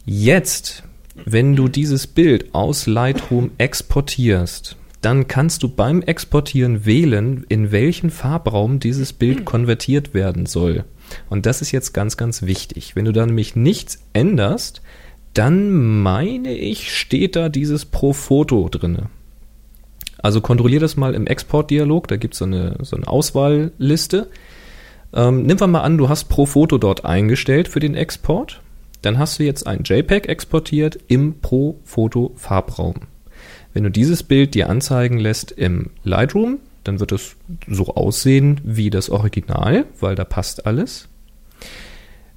Jetzt, 0.04 0.82
wenn 1.24 1.56
du 1.56 1.68
dieses 1.68 2.08
Bild 2.08 2.54
aus 2.54 2.88
Lightroom 2.88 3.52
exportierst, 3.58 4.76
dann 5.02 5.28
kannst 5.28 5.64
du 5.64 5.70
beim 5.70 6.02
Exportieren 6.02 6.86
wählen, 6.86 7.46
in 7.48 7.72
welchen 7.72 8.10
Farbraum 8.10 8.80
dieses 8.80 9.14
Bild 9.14 9.46
konvertiert 9.46 10.14
werden 10.14 10.46
soll. 10.46 10.84
Und 11.30 11.46
das 11.46 11.62
ist 11.62 11.72
jetzt 11.72 11.94
ganz, 11.94 12.18
ganz 12.18 12.42
wichtig. 12.42 12.96
Wenn 12.96 13.06
du 13.06 13.12
da 13.12 13.26
nämlich 13.26 13.56
nichts 13.56 14.00
änderst, 14.14 14.82
dann 15.34 16.02
meine 16.02 16.54
ich, 16.54 16.98
steht 16.98 17.36
da 17.36 17.50
dieses 17.50 17.86
Pro 17.86 18.14
Foto 18.14 18.68
drinne. 18.70 19.10
Also 20.18 20.42
kontrollier 20.42 20.80
das 20.80 20.98
mal 20.98 21.14
im 21.14 21.28
Exportdialog, 21.28 22.08
da 22.08 22.18
gibt 22.18 22.34
es 22.34 22.40
so 22.40 22.46
eine, 22.46 22.78
so 22.82 22.96
eine 22.96 23.08
Auswahlliste. 23.08 24.28
Ähm, 25.14 25.44
nimm 25.44 25.60
wir 25.60 25.68
mal 25.68 25.82
an, 25.82 25.98
du 25.98 26.10
hast 26.10 26.26
Pro 26.26 26.46
Foto 26.46 26.78
dort 26.78 27.06
eingestellt 27.06 27.68
für 27.68 27.80
den 27.80 27.94
Export. 27.96 28.62
Dann 29.06 29.20
hast 29.20 29.38
du 29.38 29.44
jetzt 29.44 29.68
ein 29.68 29.84
JPEG 29.84 30.28
exportiert 30.28 30.98
im 31.08 31.40
Pro 31.40 31.80
Foto 31.84 32.32
Farbraum. 32.38 32.96
Wenn 33.72 33.84
du 33.84 33.92
dieses 33.92 34.24
Bild 34.24 34.56
dir 34.56 34.68
anzeigen 34.68 35.20
lässt 35.20 35.52
im 35.52 35.92
Lightroom, 36.04 36.58
dann 36.84 37.00
wird 37.00 37.12
es 37.12 37.36
so 37.68 37.94
aussehen 37.94 38.62
wie 38.64 38.90
das 38.90 39.12
Original, 39.12 39.86
weil 40.00 40.16
da 40.16 40.24
passt 40.24 40.66
alles. 40.66 41.08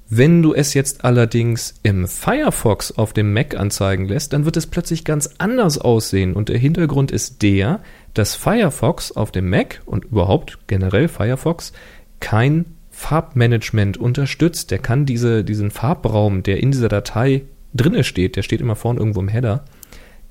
Wenn 0.09 0.43
du 0.43 0.53
es 0.53 0.75
jetzt 0.75 1.05
allerdings 1.05 1.73
im 1.81 2.07
Firefox 2.07 2.91
auf 2.91 3.13
dem 3.13 3.33
Mac 3.33 3.55
anzeigen 3.55 4.07
lässt, 4.07 4.33
dann 4.33 4.45
wird 4.45 4.55
es 4.55 4.67
plötzlich 4.67 5.03
ganz 5.03 5.31
anders 5.39 5.79
aussehen. 5.79 6.33
Und 6.33 6.49
der 6.49 6.59
Hintergrund 6.59 7.09
ist 7.09 7.41
der, 7.41 7.79
dass 8.13 8.35
Firefox 8.35 9.11
auf 9.11 9.31
dem 9.31 9.49
Mac 9.49 9.81
und 9.87 10.05
überhaupt 10.05 10.59
generell 10.67 11.07
Firefox 11.07 11.73
kein 12.19 12.65
Farbmanagement 12.99 13.95
unterstützt. 13.95 14.71
Der 14.71 14.77
kann 14.77 15.05
diese, 15.05 15.45
diesen 15.45 15.71
Farbraum, 15.71 16.43
der 16.43 16.61
in 16.61 16.71
dieser 16.71 16.89
Datei 16.89 17.43
drinne 17.73 18.03
steht, 18.03 18.35
der 18.35 18.43
steht 18.43 18.59
immer 18.59 18.75
vorne 18.75 18.99
irgendwo 18.99 19.21
im 19.21 19.29
Header, 19.29 19.63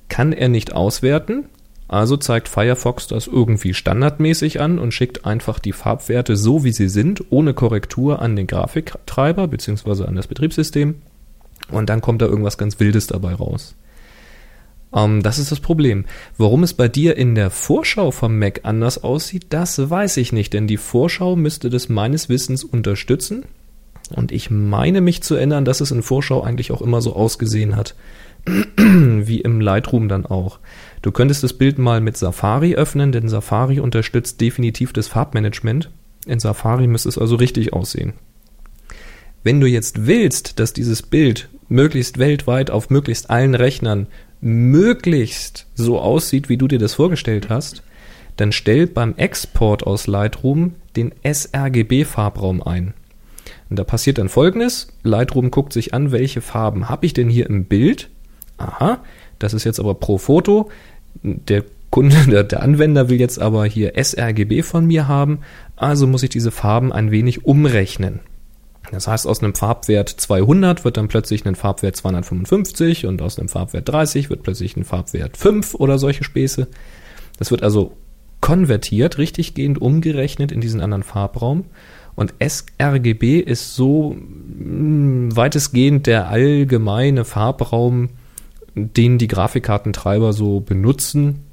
kann 0.07 0.33
er 0.33 0.49
nicht 0.49 0.71
auswerten. 0.71 1.45
Also 1.87 2.15
zeigt 2.15 2.47
Firefox 2.47 3.07
das 3.07 3.25
irgendwie 3.25 3.73
standardmäßig 3.73 4.61
an 4.61 4.77
und 4.77 4.93
schickt 4.93 5.25
einfach 5.25 5.57
die 5.57 5.73
Farbwerte 5.73 6.37
so, 6.37 6.63
wie 6.63 6.71
sie 6.71 6.89
sind, 6.89 7.23
ohne 7.31 7.55
Korrektur 7.55 8.21
an 8.21 8.35
den 8.35 8.45
Grafiktreiber 8.45 9.47
bzw. 9.47 10.05
an 10.05 10.15
das 10.15 10.27
Betriebssystem. 10.27 11.01
Und 11.71 11.89
dann 11.89 12.01
kommt 12.01 12.21
da 12.21 12.27
irgendwas 12.27 12.59
ganz 12.59 12.79
Wildes 12.79 13.07
dabei 13.07 13.33
raus. 13.33 13.73
Ähm, 14.93 15.21
das 15.21 15.39
ist 15.39 15.51
das 15.51 15.59
Problem. 15.59 16.05
Warum 16.37 16.63
es 16.63 16.73
bei 16.73 16.87
dir 16.87 17.17
in 17.17 17.35
der 17.35 17.49
Vorschau 17.49 18.11
vom 18.11 18.37
Mac 18.37 18.61
anders 18.63 19.03
aussieht, 19.03 19.47
das 19.49 19.89
weiß 19.89 20.17
ich 20.17 20.31
nicht, 20.31 20.53
denn 20.53 20.67
die 20.67 20.77
Vorschau 20.77 21.35
müsste 21.35 21.69
das 21.69 21.89
meines 21.89 22.29
Wissens 22.29 22.63
unterstützen. 22.63 23.45
Und 24.15 24.31
ich 24.31 24.49
meine 24.49 25.01
mich 25.01 25.21
zu 25.21 25.35
erinnern, 25.35 25.65
dass 25.65 25.81
es 25.81 25.91
in 25.91 26.01
Vorschau 26.01 26.41
eigentlich 26.41 26.71
auch 26.71 26.81
immer 26.81 27.01
so 27.01 27.15
ausgesehen 27.15 27.75
hat, 27.75 27.95
wie 28.77 29.41
im 29.41 29.61
Lightroom 29.61 30.07
dann 30.09 30.25
auch. 30.25 30.59
Du 31.01 31.11
könntest 31.11 31.43
das 31.43 31.53
Bild 31.53 31.77
mal 31.77 32.01
mit 32.01 32.17
Safari 32.17 32.75
öffnen, 32.75 33.11
denn 33.11 33.29
Safari 33.29 33.79
unterstützt 33.79 34.41
definitiv 34.41 34.93
das 34.93 35.07
Farbmanagement. 35.07 35.91
In 36.25 36.39
Safari 36.39 36.87
müsste 36.87 37.09
es 37.09 37.17
also 37.17 37.35
richtig 37.35 37.73
aussehen. 37.73 38.13
Wenn 39.43 39.61
du 39.61 39.67
jetzt 39.67 40.05
willst, 40.05 40.59
dass 40.59 40.73
dieses 40.73 41.01
Bild 41.01 41.49
möglichst 41.69 42.17
weltweit 42.17 42.71
auf 42.71 42.89
möglichst 42.89 43.29
allen 43.29 43.55
Rechnern 43.55 44.07
möglichst 44.41 45.67
so 45.75 45.99
aussieht, 45.99 46.49
wie 46.49 46.57
du 46.57 46.67
dir 46.67 46.79
das 46.79 46.93
vorgestellt 46.93 47.49
hast, 47.49 47.83
dann 48.37 48.51
stell 48.51 48.87
beim 48.87 49.15
Export 49.17 49.85
aus 49.85 50.07
Lightroom 50.07 50.75
den 50.95 51.13
sRGB-Farbraum 51.23 52.63
ein. 52.63 52.93
Und 53.69 53.77
da 53.77 53.83
passiert 53.83 54.17
dann 54.17 54.29
folgendes: 54.29 54.87
Lightroom 55.03 55.51
guckt 55.51 55.73
sich 55.73 55.93
an, 55.93 56.11
welche 56.11 56.41
Farben 56.41 56.89
habe 56.89 57.05
ich 57.05 57.13
denn 57.13 57.29
hier 57.29 57.47
im 57.47 57.65
Bild? 57.65 58.09
Aha, 58.57 59.03
das 59.39 59.53
ist 59.53 59.63
jetzt 59.63 59.79
aber 59.79 59.95
pro 59.95 60.17
Foto. 60.17 60.69
Der 61.23 61.63
Kunde, 61.89 62.15
der, 62.27 62.43
der 62.43 62.63
Anwender 62.63 63.09
will 63.09 63.19
jetzt 63.19 63.39
aber 63.39 63.65
hier 63.65 63.93
sRGB 64.01 64.63
von 64.63 64.85
mir 64.85 65.07
haben, 65.07 65.39
also 65.75 66.07
muss 66.07 66.23
ich 66.23 66.29
diese 66.29 66.51
Farben 66.51 66.91
ein 66.91 67.11
wenig 67.11 67.45
umrechnen. 67.45 68.21
Das 68.91 69.07
heißt, 69.07 69.27
aus 69.27 69.43
einem 69.43 69.53
Farbwert 69.53 70.09
200 70.09 70.83
wird 70.83 70.97
dann 70.97 71.07
plötzlich 71.07 71.45
ein 71.45 71.55
Farbwert 71.55 71.95
255 71.95 73.05
und 73.05 73.21
aus 73.21 73.37
einem 73.37 73.49
Farbwert 73.49 73.87
30 73.87 74.29
wird 74.29 74.43
plötzlich 74.43 74.75
ein 74.77 74.83
Farbwert 74.83 75.37
5 75.37 75.75
oder 75.75 75.99
solche 75.99 76.23
Späße. 76.23 76.67
Das 77.37 77.51
wird 77.51 77.63
also 77.63 77.93
konvertiert, 78.41 79.17
richtiggehend 79.17 79.81
umgerechnet 79.81 80.51
in 80.51 80.61
diesen 80.61 80.81
anderen 80.81 81.03
Farbraum. 81.03 81.65
Und 82.15 82.33
sRGB 82.39 83.39
ist 83.39 83.75
so 83.75 84.15
mh, 84.15 85.35
weitestgehend 85.35 86.07
der 86.07 86.27
allgemeine 86.29 87.25
Farbraum, 87.25 88.09
den 88.75 89.17
die 89.17 89.27
Grafikkartentreiber 89.27 90.33
so 90.33 90.59
benutzen. 90.59 91.45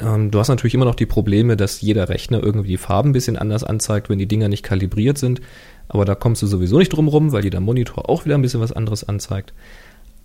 Ähm, 0.00 0.30
du 0.30 0.38
hast 0.38 0.48
natürlich 0.48 0.74
immer 0.74 0.84
noch 0.84 0.94
die 0.94 1.06
Probleme, 1.06 1.56
dass 1.56 1.80
jeder 1.80 2.08
Rechner 2.08 2.42
irgendwie 2.42 2.68
die 2.68 2.76
Farben 2.76 3.10
ein 3.10 3.12
bisschen 3.12 3.38
anders 3.38 3.64
anzeigt, 3.64 4.10
wenn 4.10 4.18
die 4.18 4.26
Dinger 4.26 4.48
nicht 4.48 4.62
kalibriert 4.62 5.18
sind. 5.18 5.40
Aber 5.88 6.04
da 6.04 6.14
kommst 6.14 6.42
du 6.42 6.46
sowieso 6.46 6.78
nicht 6.78 6.92
drum 6.92 7.08
rum, 7.08 7.32
weil 7.32 7.44
jeder 7.44 7.60
Monitor 7.60 8.08
auch 8.08 8.24
wieder 8.24 8.34
ein 8.34 8.42
bisschen 8.42 8.60
was 8.60 8.72
anderes 8.72 9.04
anzeigt. 9.04 9.52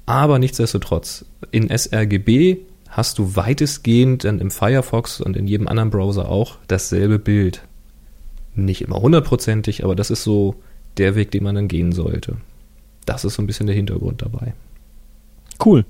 Aber 0.05 0.39
nichtsdestotrotz, 0.39 1.25
in 1.51 1.69
sRGB 1.69 2.57
hast 2.87 3.19
du 3.19 3.35
weitestgehend 3.35 4.23
dann 4.23 4.39
im 4.39 4.51
Firefox 4.51 5.21
und 5.21 5.37
in 5.37 5.47
jedem 5.47 5.67
anderen 5.67 5.91
Browser 5.91 6.29
auch 6.29 6.57
dasselbe 6.67 7.19
Bild. 7.19 7.63
Nicht 8.55 8.81
immer 8.81 8.99
hundertprozentig, 8.99 9.83
aber 9.83 9.95
das 9.95 10.09
ist 10.09 10.23
so 10.23 10.55
der 10.97 11.15
Weg, 11.15 11.31
den 11.31 11.43
man 11.43 11.55
dann 11.55 11.67
gehen 11.67 11.91
sollte. 11.91 12.37
Das 13.05 13.25
ist 13.25 13.35
so 13.35 13.41
ein 13.41 13.47
bisschen 13.47 13.67
der 13.67 13.75
Hintergrund 13.75 14.21
dabei. 14.21 14.53
Cool. 15.63 15.85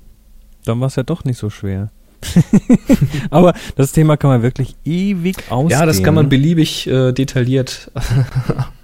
Dann 0.64 0.80
war 0.80 0.88
es 0.88 0.96
ja 0.96 1.02
doch 1.02 1.24
nicht 1.24 1.38
so 1.38 1.48
schwer. 1.48 1.90
Aber 3.30 3.54
das 3.76 3.92
Thema 3.92 4.16
kann 4.16 4.30
man 4.30 4.42
wirklich 4.42 4.76
ewig 4.84 5.50
ausdehnen. 5.50 5.80
Ja, 5.80 5.86
das 5.86 6.02
kann 6.02 6.14
man 6.14 6.28
beliebig 6.28 6.86
äh, 6.86 7.12
detailliert 7.12 7.90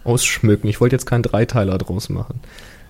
ausschmücken. 0.07 0.69
Ich 0.71 0.81
wollte 0.81 0.95
jetzt 0.95 1.07
keinen 1.07 1.23
Dreiteiler 1.23 1.77
draus 1.79 2.09
machen. 2.09 2.41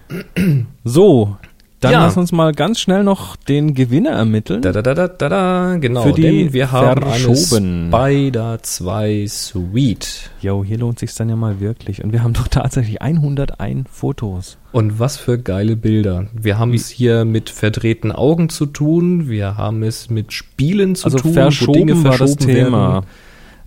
So, 0.85 1.37
dann 1.81 1.93
Ja. 1.93 2.05
lass 2.07 2.17
uns 2.17 2.33
mal 2.33 2.53
ganz 2.53 2.81
schnell 2.81 3.05
noch 3.05 3.37
den 3.37 3.75
Gewinner 3.75 4.11
ermitteln. 4.13 4.63
Da, 4.63 4.73
da, 4.73 4.81
da, 4.83 4.95
da, 4.95 5.09
da, 5.09 5.29
da, 5.29 5.77
genau. 5.79 6.03
Für 6.05 6.13
die 6.13 6.23
denn 6.23 6.53
wir 6.55 6.73
haben 6.73 7.03
verschoben. 7.03 7.93
eine 7.93 8.09
Spider 8.15 8.59
2 8.63 9.27
Suite. 9.29 10.31
Jo, 10.41 10.65
hier 10.65 10.79
lohnt 10.79 10.99
sich's 10.99 11.17
dann 11.17 11.29
ja 11.29 11.37
mal 11.37 11.61
wirklich. 11.61 12.03
Und 12.03 12.13
wir 12.13 12.23
haben 12.23 12.33
doch 12.33 12.49
tatsächlich 12.49 13.03
101 13.03 13.89
Fotos. 13.91 14.57
Und 14.73 14.99
was 14.99 15.17
für 15.19 15.39
geile 15.39 15.77
Bilder. 15.77 16.27
Wir 16.33 16.59
haben 16.59 16.73
es 16.73 16.89
hier 16.89 17.25
mit 17.27 17.51
verdrehten 17.51 18.11
Augen 18.13 18.49
zu 18.49 18.65
tun. 18.67 19.29
Wir 19.29 19.57
haben 19.59 19.83
es 19.83 20.09
mit 20.09 20.33
Spielen 20.33 20.95
zu 20.95 21.07
also 21.07 21.19
tun, 21.19 21.33
verschoben 21.35 22.05
war 22.05 22.13
das 22.17 22.35
verschoben 22.35 22.47
Thema. 22.55 22.93
werden. 22.95 23.07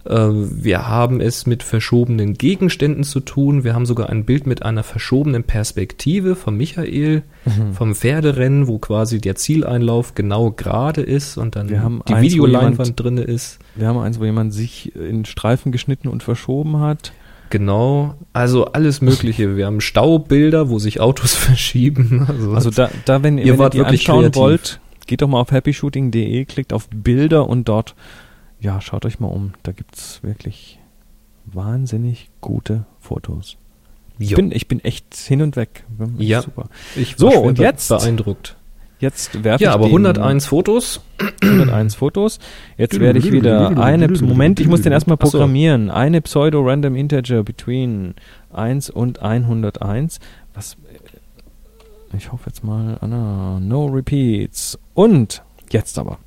Äh, 0.06 0.16
Wir 0.30 0.88
haben 0.88 1.20
es 1.22 1.46
mit 1.46 1.64
verschobenen 1.64 2.34
Gegenständen 2.36 3.04
zu 3.04 3.20
tun. 3.20 3.64
Wir 3.64 3.74
haben 3.74 3.86
sogar 3.86 4.10
ein 4.10 4.26
Bild 4.26 4.48
mit 4.48 4.64
einer 4.64 4.84
verschobenen 4.84 5.44
Perspektive 5.44 6.36
von 6.36 6.56
Michael 6.56 7.24
Mhm. 7.46 7.74
vom 7.74 7.96
Pferderennen, 7.96 8.68
wo 8.68 8.78
quasi 8.80 9.20
der 9.20 9.36
Zieleinlauf 9.36 10.14
genau 10.16 10.52
gerade 10.52 11.02
ist 11.02 11.38
und 11.38 11.56
dann 11.56 11.68
die 11.68 11.76
eins, 11.76 12.22
Videoleinwand 12.24 13.00
drinne 13.00 13.22
ist. 13.22 13.60
Wir 13.76 13.88
haben 13.88 13.98
eins, 14.00 14.20
wo 14.20 14.26
jemand 14.26 14.54
sich 14.54 14.94
in 14.96 15.26
Streifen 15.26 15.72
geschnitten 15.72 16.08
und 16.10 16.24
verschoben 16.24 16.80
hat. 16.80 17.12
Genau, 17.50 18.14
also 18.32 18.66
alles 18.74 19.02
Mögliche. 19.02 19.58
Wir 19.58 19.66
haben 19.66 19.82
Staubilder, 19.82 20.70
wo 20.70 20.78
sich 20.80 21.00
Autos 21.02 21.34
verschieben. 21.36 22.26
Also, 22.28 22.54
Also 22.54 22.70
da, 22.72 22.90
da 23.06 23.24
wenn, 23.24 23.38
Ihr 23.40 23.46
wenn 23.46 23.54
ihr 23.54 23.58
wart 23.58 23.74
die 23.74 23.80
wirklich 23.80 24.02
anschauen 24.02 24.22
kreativ. 24.24 24.42
wollt, 24.42 24.80
geht 25.08 25.22
doch 25.24 25.28
mal 25.28 25.40
auf 25.42 25.52
happyshooting.de, 25.52 26.46
klickt 26.46 26.74
auf 26.74 26.88
Bilder 26.94 27.50
und 27.50 27.68
dort, 27.68 27.96
ja, 28.60 28.82
schaut 28.82 29.06
euch 29.06 29.20
mal 29.20 29.28
um. 29.28 29.54
Da 29.64 29.72
gibt's 29.72 30.22
wirklich 30.24 30.80
wahnsinnig 31.46 32.30
gute 32.42 32.86
Fotos. 33.00 33.58
Ich 34.18 34.32
Jo. 34.32 34.36
bin, 34.36 34.52
ich 34.52 34.68
bin 34.68 34.84
echt 34.84 35.16
hin 35.16 35.42
und 35.42 35.56
weg. 35.56 35.86
Ja. 36.18 36.42
Super. 36.42 36.70
ich 36.96 37.16
So, 37.18 37.30
und 37.30 37.58
jetzt? 37.58 37.88
beeindruckt. 37.90 38.56
Jetzt 39.00 39.46
werfe 39.46 39.64
Ja, 39.64 39.70
ich 39.70 39.74
aber 39.76 39.86
den 39.86 39.92
101 40.06 40.46
Fotos. 40.46 41.00
101 41.42 41.96
Fotos. 41.96 42.40
Jetzt 42.78 43.00
werde 43.00 43.20
ich 43.20 43.32
wieder 43.32 43.78
eine, 43.82 44.10
Moment, 44.10 44.60
ich 44.60 44.68
muss 44.68 44.82
den 44.82 44.92
erstmal 44.92 45.16
Ach 45.22 45.26
so. 45.26 45.32
programmieren. 45.32 45.90
Eine 45.90 46.22
Pseudo-Random 46.22 46.96
Integer 46.98 47.44
between 47.44 48.16
1 48.52 48.90
und 48.90 49.22
101. 49.22 50.20
Was, 50.54 50.74
äh, 50.74 52.18
ich 52.18 52.30
hoffe 52.34 52.48
jetzt 52.50 52.66
mal, 52.66 52.98
Anna, 53.00 53.62
no 53.62 53.86
repeats. 53.86 54.78
Und 54.96 55.44
jetzt 55.72 55.98
aber. 55.98 56.18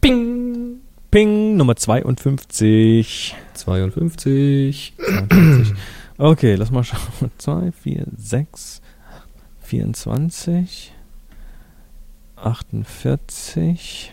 Ping. 0.00 0.80
Ping, 1.10 1.56
Nummer 1.56 1.76
52. 1.76 3.34
52. 3.54 4.92
52. 4.98 5.74
Okay, 6.18 6.54
lass 6.54 6.70
mal 6.70 6.82
schauen. 6.82 7.30
2, 7.36 7.72
4, 7.72 8.06
6, 8.16 8.80
24, 9.60 10.92
48, 12.36 14.12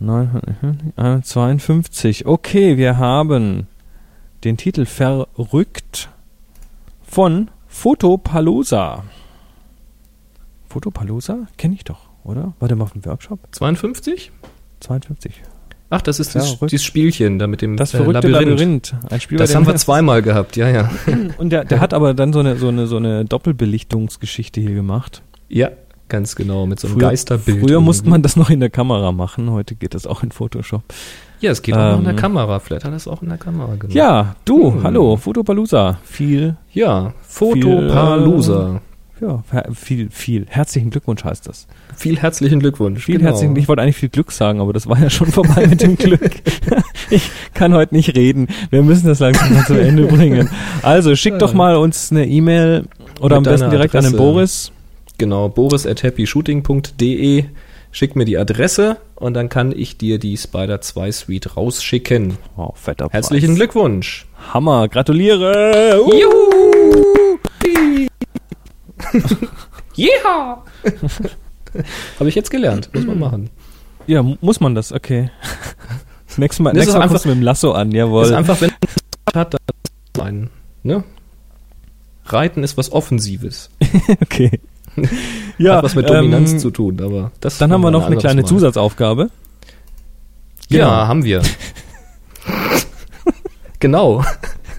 900, 0.00 1.24
52. 1.24 2.26
Okay, 2.26 2.76
wir 2.76 2.98
haben 2.98 3.68
den 4.42 4.56
Titel 4.56 4.84
Verrückt 4.84 6.08
von 7.04 7.50
Fotopalooza. 7.68 9.04
Fotopalooza? 10.74 11.46
Kenne 11.56 11.74
ich 11.76 11.84
doch, 11.84 12.08
oder? 12.24 12.52
War 12.58 12.66
der 12.66 12.76
mal 12.76 12.82
auf 12.82 12.92
dem 12.94 13.04
Workshop? 13.06 13.38
52? 13.52 14.32
52. 14.80 15.40
Ach, 15.88 16.02
das 16.02 16.18
ist 16.18 16.34
das, 16.34 16.54
Verrückt. 16.54 16.72
dieses 16.72 16.84
Spielchen 16.84 17.38
da 17.38 17.46
mit 17.46 17.62
dem 17.62 17.76
Das 17.76 17.94
äh, 17.94 17.98
verrückte 17.98 18.26
Labyrinth. 18.26 18.92
Ein 19.08 19.20
Spiel, 19.20 19.38
Das 19.38 19.54
haben 19.54 19.68
wir 19.68 19.76
zweimal 19.76 20.20
gehabt, 20.20 20.56
ja, 20.56 20.68
ja. 20.68 20.90
Und 21.38 21.50
der, 21.50 21.64
der 21.64 21.78
hat 21.78 21.94
aber 21.94 22.12
dann 22.12 22.32
so 22.32 22.40
eine, 22.40 22.56
so 22.56 22.66
eine, 22.66 22.88
so 22.88 22.96
eine 22.96 23.24
Doppelbelichtungsgeschichte 23.24 24.60
hier 24.60 24.74
gemacht. 24.74 25.22
Ja, 25.48 25.70
ganz 26.08 26.34
genau, 26.34 26.66
mit 26.66 26.80
so 26.80 26.88
einem 26.88 26.96
Früher, 26.98 27.10
Geisterbild. 27.10 27.60
früher 27.60 27.80
musste 27.80 28.00
irgendwie. 28.02 28.10
man 28.10 28.22
das 28.22 28.34
noch 28.34 28.50
in 28.50 28.58
der 28.58 28.70
Kamera 28.70 29.12
machen, 29.12 29.48
heute 29.52 29.76
geht 29.76 29.94
das 29.94 30.08
auch 30.08 30.24
in 30.24 30.32
Photoshop. 30.32 30.82
Ja, 31.38 31.52
es 31.52 31.62
geht 31.62 31.76
auch 31.76 31.92
noch 31.92 31.98
in 31.98 32.04
der 32.04 32.14
Ähm, 32.14 32.18
Kamera. 32.18 32.58
Vielleicht 32.58 32.84
hat 32.84 32.92
er 32.92 32.96
es 32.96 33.06
auch 33.06 33.22
in 33.22 33.28
der 33.28 33.38
Kamera 33.38 33.76
gemacht. 33.76 33.94
Ja, 33.94 34.34
du, 34.44 34.72
Hm. 34.72 34.82
hallo, 34.82 35.16
Fotopalooza. 35.16 35.98
Viel, 36.02 36.56
Ja, 36.72 37.12
Fotopalooza. 37.22 38.80
Ja, 39.24 39.42
viel, 39.74 40.10
viel. 40.10 40.46
Herzlichen 40.48 40.90
Glückwunsch 40.90 41.24
heißt 41.24 41.48
das. 41.48 41.66
Viel 41.96 42.18
herzlichen 42.18 42.60
Glückwunsch. 42.60 43.04
Viel 43.04 43.18
genau. 43.18 43.30
herzlichen, 43.30 43.56
ich 43.56 43.68
wollte 43.68 43.82
eigentlich 43.82 43.96
viel 43.96 44.08
Glück 44.08 44.32
sagen, 44.32 44.60
aber 44.60 44.72
das 44.72 44.86
war 44.86 44.98
ja 45.00 45.10
schon 45.10 45.28
vorbei 45.28 45.66
mit 45.66 45.82
dem 45.82 45.96
Glück. 45.96 46.32
ich 47.10 47.30
kann 47.54 47.72
heute 47.74 47.94
nicht 47.94 48.16
reden. 48.16 48.48
Wir 48.70 48.82
müssen 48.82 49.06
das 49.06 49.20
langsam 49.20 49.54
mal 49.54 49.64
zu 49.64 49.74
Ende 49.74 50.06
bringen. 50.06 50.50
Also, 50.82 51.16
schick 51.16 51.38
doch 51.38 51.54
mal 51.54 51.76
uns 51.76 52.10
eine 52.10 52.26
E-Mail 52.26 52.84
oder 53.20 53.40
Mit 53.40 53.48
am 53.48 53.52
besten 53.52 53.70
direkt 53.70 53.94
an 53.94 54.04
den 54.04 54.14
Adresse. 54.14 54.16
Boris. 54.16 54.72
Genau, 55.18 55.48
boris 55.48 55.86
at 55.86 56.02
happyshooting.de. 56.02 57.44
Schick 57.92 58.16
mir 58.16 58.24
die 58.24 58.36
Adresse 58.36 58.96
und 59.14 59.34
dann 59.34 59.48
kann 59.48 59.72
ich 59.74 59.96
dir 59.96 60.18
die 60.18 60.36
Spider 60.36 60.80
2 60.80 61.12
Suite 61.12 61.56
rausschicken. 61.56 62.36
Oh, 62.56 62.70
fetter 62.74 63.08
Herzlichen 63.10 63.50
Preis. 63.50 63.56
Glückwunsch. 63.56 64.26
Hammer, 64.52 64.88
gratuliere. 64.88 66.02
Uh. 66.04 66.12
Juhu! 66.12 67.23
Jeha! 69.94 70.62
Habe 72.18 72.28
ich 72.28 72.34
jetzt 72.34 72.50
gelernt. 72.50 72.90
Muss 72.94 73.04
man 73.06 73.18
machen. 73.18 73.50
Ja, 74.06 74.22
mu- 74.22 74.36
muss 74.40 74.60
man 74.60 74.74
das, 74.74 74.92
okay. 74.92 75.30
nächstes 76.36 76.60
Mal, 76.62 76.70
Das 76.70 76.74
nächstes 76.78 76.88
ist 76.94 76.98
Mal 76.98 77.02
einfach- 77.02 77.12
kommst 77.14 77.24
du 77.24 77.28
mit 77.30 77.38
dem 77.38 77.42
Lasso 77.42 77.72
an, 77.72 77.90
Das 77.90 77.96
jawohl. 77.98 78.24
ist 78.24 78.32
einfach, 78.32 78.60
wenn 78.60 78.70
man 78.70 79.40
hat, 79.40 79.54
dann 79.54 79.60
sein. 80.16 80.50
Ne? 80.82 81.04
Reiten 82.26 82.62
ist 82.62 82.76
was 82.76 82.92
Offensives. 82.92 83.70
okay. 84.22 84.60
Ja, 85.58 85.76
Hat 85.76 85.84
was 85.84 85.94
mit 85.94 86.08
Dominanz 86.08 86.52
ähm, 86.52 86.58
zu 86.60 86.70
tun, 86.70 87.00
aber 87.00 87.32
das 87.40 87.58
Dann 87.58 87.72
haben 87.72 87.80
wir 87.80 87.90
noch 87.90 88.06
eine 88.06 88.16
kleine 88.16 88.42
Mal. 88.42 88.48
Zusatzaufgabe. 88.48 89.30
Ja, 90.68 90.78
Genau. 90.84 90.90
haben 91.08 91.24
wir. 91.24 91.42
genau. 93.80 94.24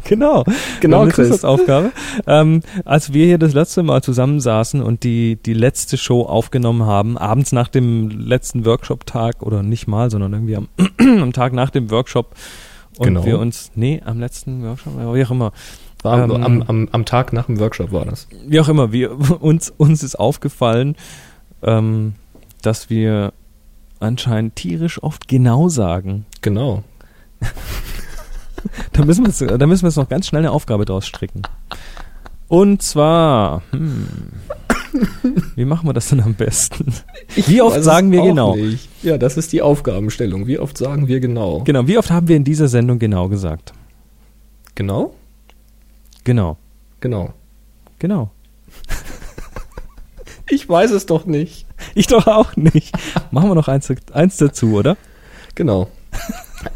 Genau, 0.05 0.43
Genau, 0.81 1.01
eine 1.01 1.11
Chris. 1.11 1.27
Zusatzaufgabe. 1.27 1.91
ähm, 2.27 2.61
als 2.85 3.11
wir 3.13 3.25
hier 3.25 3.37
das 3.37 3.53
letzte 3.53 3.83
Mal 3.83 4.01
zusammensaßen 4.03 4.81
und 4.81 5.03
die, 5.03 5.37
die 5.43 5.53
letzte 5.53 5.97
Show 5.97 6.21
aufgenommen 6.23 6.83
haben, 6.85 7.17
abends 7.17 7.51
nach 7.51 7.67
dem 7.67 8.09
letzten 8.09 8.65
Workshop-Tag 8.65 9.41
oder 9.41 9.63
nicht 9.63 9.87
mal, 9.87 10.09
sondern 10.11 10.33
irgendwie 10.33 10.55
am, 10.57 10.67
am 11.21 11.33
Tag 11.33 11.53
nach 11.53 11.69
dem 11.71 11.89
Workshop 11.91 12.35
und 12.97 13.07
Genau. 13.07 13.25
wir 13.25 13.39
uns, 13.39 13.71
nee, 13.75 14.01
am 14.05 14.19
letzten 14.19 14.63
Workshop, 14.63 14.93
wie 14.97 15.23
auch 15.25 15.31
immer, 15.31 15.51
War 16.03 16.21
am- 16.21 16.31
Ähm, 16.31 16.43
am, 16.43 16.61
am, 16.61 16.89
am 16.91 17.05
Tag 17.05 17.33
nach 17.33 17.47
dem 17.47 17.59
Workshop 17.59 17.91
war 17.91 18.05
das. 18.05 18.27
wie 18.47 18.59
auch 18.59 18.69
immer, 18.69 18.91
wir, 18.91 19.11
uns, 19.41 19.73
uns 19.75 20.03
ist 20.03 20.15
aufgefallen, 20.19 20.95
ähm, 21.63 22.13
dass 22.61 22.89
wir 22.91 23.33
anscheinend 23.99 24.55
tierisch 24.55 25.01
oft 25.01 25.27
genau 25.27 25.67
sagen. 25.67 26.25
Genau. 26.41 26.83
Da 28.93 29.05
müssen 29.05 29.23
wir 29.25 29.29
jetzt, 29.29 29.41
da 29.41 29.67
müssen 29.67 29.83
wir 29.83 29.89
jetzt 29.89 29.97
noch 29.97 30.09
ganz 30.09 30.27
schnell 30.27 30.39
eine 30.41 30.51
Aufgabe 30.51 30.85
draus 30.85 31.05
stricken. 31.05 31.41
Und 32.47 32.81
zwar, 32.81 33.61
hm, 33.71 34.07
wie 35.55 35.65
machen 35.65 35.87
wir 35.89 35.93
das 35.93 36.09
denn 36.09 36.21
am 36.21 36.35
besten? 36.35 36.93
Wie 37.35 37.61
oft 37.61 37.83
sagen 37.83 38.11
wir 38.11 38.21
genau? 38.21 38.55
nicht. 38.55 38.87
Ja, 39.03 39.17
das 39.17 39.37
ist 39.37 39.51
die 39.51 39.61
Aufgabenstellung. 39.61 40.47
Wie 40.47 40.59
oft 40.59 40.77
sagen 40.77 41.07
wir 41.07 41.19
genau? 41.19 41.61
Genau, 41.63 41.87
wie 41.87 41.97
oft 41.97 42.11
haben 42.11 42.27
wir 42.27 42.35
in 42.37 42.43
dieser 42.43 42.67
Sendung 42.67 42.99
genau 42.99 43.27
gesagt? 43.27 43.73
Genau? 44.75 45.13
Genau, 46.23 46.57
Genau. 47.01 47.33
genau. 47.99 48.31
Ich 50.49 50.69
weiß 50.69 50.91
es 50.91 51.05
doch 51.07 51.25
nicht. 51.25 51.65
Ich 51.95 52.05
doch 52.07 52.27
auch 52.27 52.55
nicht. 52.55 52.95
Machen 53.31 53.49
wir 53.49 53.55
noch 53.55 53.67
eins, 53.67 53.91
eins 54.13 54.37
dazu, 54.37 54.73
oder? 54.73 54.95
Genau. 55.55 55.87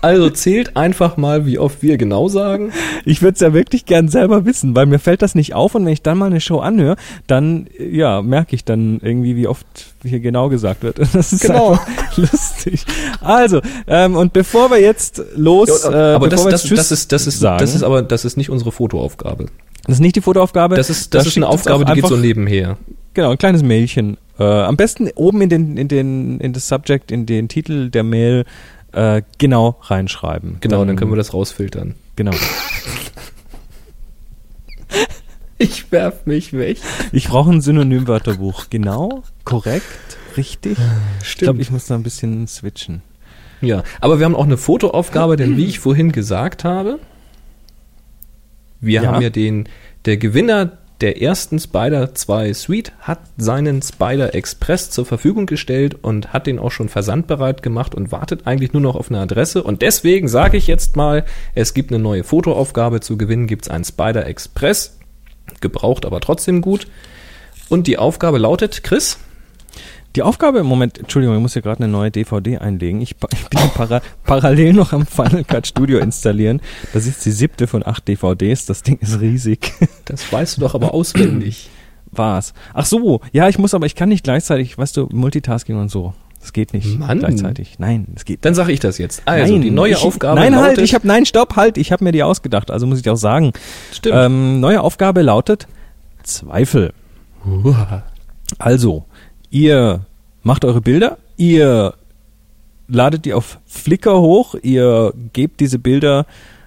Also 0.02 0.30
zählt 0.30 0.76
einfach 0.78 1.18
mal, 1.18 1.46
wie 1.46 1.58
oft 1.58 1.82
wir 1.82 1.98
genau 1.98 2.28
sagen. 2.28 2.72
Ich 3.06 3.22
würde 3.22 3.34
es 3.36 3.40
ja 3.42 3.54
wirklich 3.54 3.86
gern 3.86 4.08
selber 4.08 4.46
wissen, 4.46 4.76
weil 4.76 4.86
mir 4.86 5.00
fällt 5.00 5.22
das 5.22 5.36
nicht 5.36 5.54
auf 5.56 5.76
und 5.76 5.86
wenn 5.86 5.94
ich 5.94 6.02
dann 6.02 6.18
mal 6.18 6.28
eine 6.28 6.42
Show 6.42 6.60
anhöre, 6.60 6.96
dann, 7.28 7.68
äh, 7.78 7.90
ja, 7.90 8.22
merke 8.22 8.56
ich 8.56 8.64
dann 8.66 9.00
irgendwie, 9.02 9.36
wie 9.36 9.48
oft 9.48 9.66
hier 10.04 10.20
genau 10.20 10.50
gesagt 10.50 10.84
wird. 10.84 11.00
Das 11.14 11.34
ist 11.34 11.42
Genau. 11.42 11.72
einfach 11.72 12.18
lustig. 12.18 12.86
Also, 13.22 13.62
ähm, 13.88 14.16
und 14.16 14.32
bevor 14.34 14.70
wir 14.70 14.80
jetzt 14.80 15.22
los, 15.36 15.84
äh, 15.86 15.88
aber 15.88 16.30
das, 16.30 16.44
das, 16.44 16.64
das, 16.64 16.92
ist, 16.92 17.12
das, 17.12 17.28
ist, 17.28 17.40
sagen, 17.40 17.60
das 17.60 17.74
ist 17.74 17.84
aber 17.84 18.02
das 18.02 18.26
ist 18.26 18.38
nicht 18.38 18.50
unsere 18.50 18.72
Fotoaufgabe. 18.72 19.48
das 19.86 19.96
ist 19.96 20.02
nicht 20.02 20.16
die 20.16 20.22
Fotoaufgabe. 20.22 20.76
Das 20.76 20.90
ist, 20.90 21.14
das 21.14 21.24
Da 21.24 21.30
ist 21.30 21.38
eine 21.38 21.48
Aufgabe, 21.48 21.86
die 21.86 21.94
geht 21.94 22.08
so 22.08 22.16
nebenher. 22.16 22.78
Genau, 23.14 23.32
ein 23.32 23.38
kleines 23.38 23.64
Mailchen. 23.64 24.18
Äh, 24.40 24.44
am 24.44 24.78
besten 24.78 25.10
oben 25.16 25.42
in 25.42 25.50
den, 25.50 25.78
in 25.78 25.88
den, 25.88 26.40
in 26.40 26.54
das 26.54 26.68
Subject, 26.68 27.12
in 27.12 27.26
den 27.26 27.50
Titel 27.50 27.90
der 27.90 28.04
Mail 28.04 28.46
äh, 28.94 29.22
genau 29.38 29.78
reinschreiben. 29.82 30.58
Genau, 30.62 30.84
dann 30.86 30.96
können 30.96 31.12
wir 31.12 31.16
das 31.18 31.34
rausfiltern. 31.34 31.96
Genau. 32.16 32.32
Ich 35.62 35.92
werf 35.92 36.26
mich 36.26 36.54
weg. 36.54 36.78
Ich 37.12 37.28
brauche 37.28 37.52
ein 37.52 37.60
Synonymwörterbuch. 37.60 38.68
Genau, 38.70 39.24
korrekt, 39.44 39.84
richtig. 40.38 40.78
Ich 41.22 41.36
glaube, 41.38 41.62
ich 41.62 41.70
muss 41.70 41.86
da 41.88 41.96
ein 41.96 42.04
bisschen 42.04 42.48
switchen. 42.48 43.02
Ja, 43.60 43.84
aber 44.00 44.20
wir 44.20 44.26
haben 44.26 44.36
auch 44.38 44.46
eine 44.46 44.56
Fotoaufgabe, 44.58 45.36
denn 45.36 45.58
wie 45.58 45.66
ich 45.66 45.80
vorhin 45.80 46.14
gesagt 46.14 46.64
habe, 46.64 46.98
wir 48.80 49.02
Ja. 49.02 49.12
haben 49.12 49.22
ja 49.22 49.30
den, 49.30 49.68
der 50.06 50.16
Gewinner 50.16 50.78
der 51.02 51.22
ersten 51.22 51.60
Spider 51.60 52.14
2 52.14 52.54
Suite 52.54 52.92
hat 53.00 53.20
seinen 53.38 53.82
Spider 53.82 54.36
Express 54.36 54.90
zur 54.90 55.06
Verfügung 55.06 55.46
gestellt 55.46 55.96
und 56.02 56.34
hat 56.34 56.46
den 56.46 56.60
auch 56.60 56.72
schon 56.72 56.90
versandbereit 56.90 57.64
gemacht 57.64 57.96
und 57.96 58.12
wartet 58.12 58.46
eigentlich 58.46 58.74
nur 58.74 58.82
noch 58.82 58.96
auf 58.96 59.10
eine 59.10 59.20
Adresse. 59.20 59.64
Und 59.64 59.82
deswegen 59.82 60.28
sage 60.28 60.58
ich 60.58 60.68
jetzt 60.68 60.98
mal, 60.98 61.24
es 61.56 61.74
gibt 61.74 61.92
eine 61.92 62.04
neue 62.04 62.26
Fotoaufgabe 62.26 63.00
zu 63.00 63.18
gewinnen, 63.18 63.48
gibt 63.48 63.66
es 63.66 63.70
einen 63.70 63.86
Spider 63.86 64.26
Express, 64.26 64.98
gebraucht 65.62 66.06
aber 66.06 66.20
trotzdem 66.20 66.62
gut. 66.62 66.88
Und 67.70 67.88
die 67.88 67.98
Aufgabe 67.98 68.38
lautet, 68.38 68.84
Chris, 68.84 69.20
Die 70.20 70.24
Aufgabe 70.24 70.60
im 70.60 70.66
Moment, 70.66 70.98
Entschuldigung, 70.98 71.38
ich 71.38 71.42
muss 71.42 71.54
hier 71.54 71.62
gerade 71.62 71.82
eine 71.82 71.90
neue 71.90 72.12
DVD 72.12 72.58
einlegen. 72.58 73.00
Ich, 73.00 73.16
ich 73.32 73.48
bin 73.48 73.62
para, 73.74 74.02
parallel 74.26 74.74
noch 74.74 74.92
am 74.92 75.06
Final 75.06 75.46
Cut 75.46 75.66
Studio 75.66 76.00
installieren. 76.00 76.60
Das 76.92 77.08
ist 77.08 77.24
die 77.24 77.32
siebte 77.32 77.68
von 77.68 77.88
acht 77.88 78.06
DVDs. 78.06 78.66
Das 78.66 78.84
Ding 78.84 78.98
ist 79.00 79.22
riesig. 79.22 79.72
das 80.04 80.30
weißt 80.30 80.58
du 80.58 80.62
doch 80.62 80.76
aber 80.76 80.94
auswendig. 80.94 81.70
War's. 82.12 82.54
Ach 82.74 82.86
so, 82.86 83.22
ja, 83.32 83.48
ich 83.48 83.58
muss 83.60 83.74
aber, 83.74 83.86
ich 83.86 83.96
kann 83.96 84.10
nicht 84.10 84.26
gleichzeitig, 84.26 84.78
weißt 84.78 84.98
du, 84.98 85.08
Multitasking 85.10 85.80
und 85.80 85.90
so. 85.90 86.14
Das 86.42 86.52
geht 86.52 86.74
nicht 86.74 87.00
Mann. 87.00 87.20
gleichzeitig. 87.20 87.80
Nein, 87.80 88.08
das 88.14 88.26
geht 88.26 88.44
Dann 88.44 88.56
sage 88.56 88.74
ich 88.74 88.82
das 88.82 88.98
jetzt. 88.98 89.22
Also, 89.24 89.58
die 89.58 89.72
neue 89.72 89.94
ich, 89.94 90.04
Aufgabe 90.04 90.38
Nein, 90.38 90.52
lautet, 90.52 90.68
halt, 90.68 90.80
ich 90.80 90.96
habe 90.96 91.08
nein, 91.08 91.26
stopp, 91.26 91.56
halt, 91.56 91.78
ich 91.78 91.94
habe 91.94 92.04
mir 92.04 92.12
die 92.12 92.24
ausgedacht, 92.24 92.72
also 92.72 92.86
muss 92.86 93.00
ich 93.00 93.10
auch 93.10 93.16
sagen. 93.16 93.54
Stimmt. 93.94 94.18
Ähm, 94.18 94.60
neue 94.60 94.82
Aufgabe 94.82 95.22
lautet 95.22 95.70
Zweifel. 96.24 96.92
Also, 98.58 99.06
ihr 99.50 100.06
macht 100.50 100.66
eure 100.66 100.82
Bilder, 100.82 101.20
ihr 101.38 101.94
ladet 102.88 103.26
die 103.26 103.34
auf 103.36 103.60
Flickr 103.68 104.20
hoch, 104.20 104.56
ihr 104.64 105.14
gebt 105.32 105.60
diese 105.60 105.78
Bilder 105.78 106.26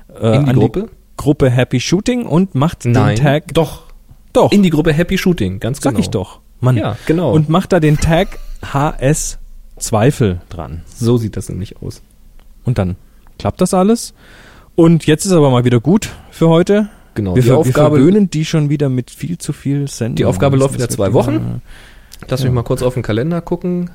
äh, 0.08 0.36
In 0.36 0.44
die 0.44 0.50
an 0.50 0.56
Gruppe? 0.56 0.80
die 0.82 1.16
Gruppe 1.16 1.50
Happy 1.50 1.80
Shooting 1.80 2.24
und 2.24 2.54
macht 2.54 2.84
Nein, 2.84 3.16
den 3.16 3.24
Tag 3.24 3.54
doch. 3.54 3.82
doch 4.32 4.52
In 4.52 4.62
die 4.62 4.70
Gruppe 4.70 4.92
Happy 4.92 5.18
Shooting, 5.18 5.58
ganz 5.58 5.82
sag 5.82 5.90
genau. 5.94 6.00
ich 6.00 6.10
doch. 6.10 6.38
Mann. 6.60 6.76
Ja, 6.76 6.96
genau. 7.06 7.32
Und 7.32 7.48
macht 7.48 7.72
da 7.72 7.80
den 7.80 7.96
Tag 7.96 8.38
HS 8.62 9.38
Zweifel 9.78 10.40
dran. 10.48 10.82
so 10.86 11.16
sieht 11.16 11.36
das 11.36 11.48
nämlich 11.48 11.82
aus. 11.82 12.02
Und 12.64 12.78
dann 12.78 12.94
klappt 13.40 13.60
das 13.60 13.74
alles. 13.74 14.14
Und 14.76 15.08
jetzt 15.08 15.26
ist 15.26 15.32
aber 15.32 15.50
mal 15.50 15.64
wieder 15.64 15.80
gut 15.80 16.10
für 16.30 16.48
heute. 16.48 16.88
Genau. 17.16 17.34
Wir, 17.34 17.42
die 17.42 17.48
ver 17.48 17.58
Aufgabe, 17.58 17.96
wir 17.96 18.02
verwöhnen 18.04 18.30
die 18.30 18.44
schon 18.44 18.70
wieder 18.70 18.88
mit 18.88 19.10
viel 19.10 19.38
zu 19.38 19.52
viel 19.52 19.88
Sendung. 19.88 20.14
Die 20.14 20.24
Aufgabe 20.24 20.56
läuft 20.56 20.74
wieder 20.74 20.88
zwei 20.88 21.12
Wochen. 21.12 21.60
Lass 22.28 22.42
mich 22.44 22.52
mal 22.52 22.62
kurz 22.62 22.82
auf 22.82 22.94
den 22.94 23.02
Kalender 23.02 23.40
gucken. 23.40 23.90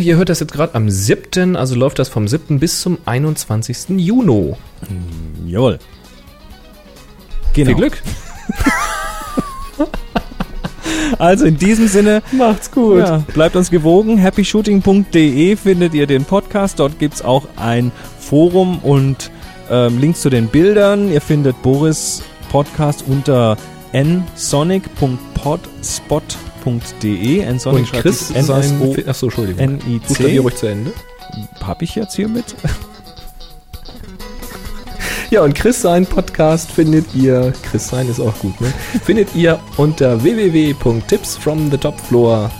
Ihr 0.00 0.16
hört 0.16 0.28
das 0.28 0.40
jetzt 0.40 0.52
gerade 0.52 0.74
am 0.74 0.90
7., 0.90 1.54
also 1.56 1.76
läuft 1.76 1.98
das 1.98 2.08
vom 2.08 2.26
7. 2.26 2.58
bis 2.58 2.80
zum 2.80 2.98
21. 3.04 3.90
Juni. 3.90 4.54
Jawohl. 5.46 5.78
Genau. 7.52 7.68
Viel 7.68 7.76
Glück. 7.76 8.02
Also 11.18 11.44
in 11.44 11.56
diesem 11.56 11.86
Sinne, 11.88 12.22
Macht's 12.32 12.70
gut. 12.70 12.98
ja, 12.98 13.18
bleibt 13.34 13.54
uns 13.54 13.70
gewogen. 13.70 14.20
happyshooting.de 14.20 15.56
findet 15.56 15.94
ihr 15.94 16.06
den 16.06 16.24
Podcast. 16.24 16.80
Dort 16.80 16.98
gibt's 16.98 17.22
auch 17.22 17.46
ein 17.56 17.92
Forum 18.18 18.78
und 18.78 19.30
ähm, 19.70 19.98
Links 20.00 20.22
zu 20.22 20.30
den 20.30 20.48
Bildern. 20.48 21.12
Ihr 21.12 21.20
findet 21.20 21.60
Boris 21.62 22.22
Podcast 22.50 23.04
unter 23.06 23.56
nsonic.podspot.de. 23.92 25.31
nsonic 27.44 27.92
Und 27.92 27.92
Chris 27.92 28.28
sein... 28.28 28.94
Achso, 29.06 29.26
Entschuldigung. 29.26 29.80
N-I-C. 29.80 30.38
Ruhig 30.38 30.56
zu 30.56 30.66
Ende. 30.66 30.92
Hab 31.66 31.82
ich 31.82 31.94
jetzt 31.94 32.14
hier 32.14 32.28
mit? 32.28 32.44
Ja, 35.32 35.40
und 35.40 35.54
Chris 35.54 35.80
sein 35.80 36.04
Podcast 36.04 36.70
findet 36.70 37.06
ihr, 37.14 37.54
Chris 37.62 37.88
sein 37.88 38.06
ist 38.06 38.20
auch 38.20 38.38
gut, 38.40 38.60
ne? 38.60 38.70
findet 39.02 39.34
ihr 39.34 39.58
unter 39.78 40.22
www.tipsfromthetopfloor.com. 40.22 42.50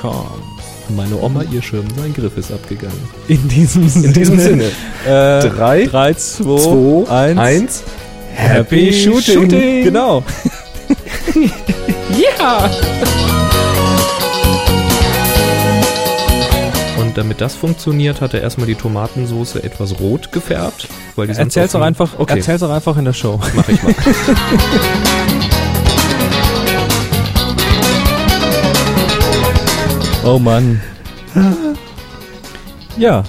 .com. 0.00 0.26
Meine 0.96 1.20
Oma, 1.20 1.42
ihr 1.52 1.60
Schirm, 1.60 1.84
sein 1.98 2.14
Griff 2.14 2.38
ist 2.38 2.50
abgegangen. 2.50 2.96
In 3.28 3.46
diesem 3.46 3.86
Sinne. 3.90 4.06
In 4.06 4.12
diesem 4.14 4.40
Sinne. 4.40 4.70
Äh, 5.06 5.40
Drei, 5.50 5.84
3, 5.84 6.14
2, 6.14 7.04
2, 7.06 7.10
1. 7.10 7.38
1. 7.38 7.82
Happy 8.34 8.90
Shooting. 8.90 9.84
Genau. 9.84 10.24
Ja! 12.16 12.70
Und 17.00 17.18
damit 17.18 17.40
das 17.40 17.54
funktioniert, 17.56 18.20
hat 18.20 18.34
er 18.34 18.42
erstmal 18.42 18.66
die 18.66 18.74
Tomatensoße 18.76 19.62
etwas 19.64 19.98
rot 19.98 20.30
gefärbt. 20.32 20.88
Weil 21.16 21.26
die 21.26 21.34
Erzähl's 21.34 21.72
doch 21.72 21.80
einfach, 21.80 22.10
Okay, 22.18 22.38
erzähl's 22.38 22.60
doch 22.60 22.70
einfach 22.70 22.96
in 22.96 23.04
der 23.04 23.12
Show. 23.12 23.40
mach 23.54 23.68
ich 23.68 23.82
mal. 23.82 23.94
Oh 30.24 30.38
Mann. 30.38 30.80
Ja, 32.96 33.24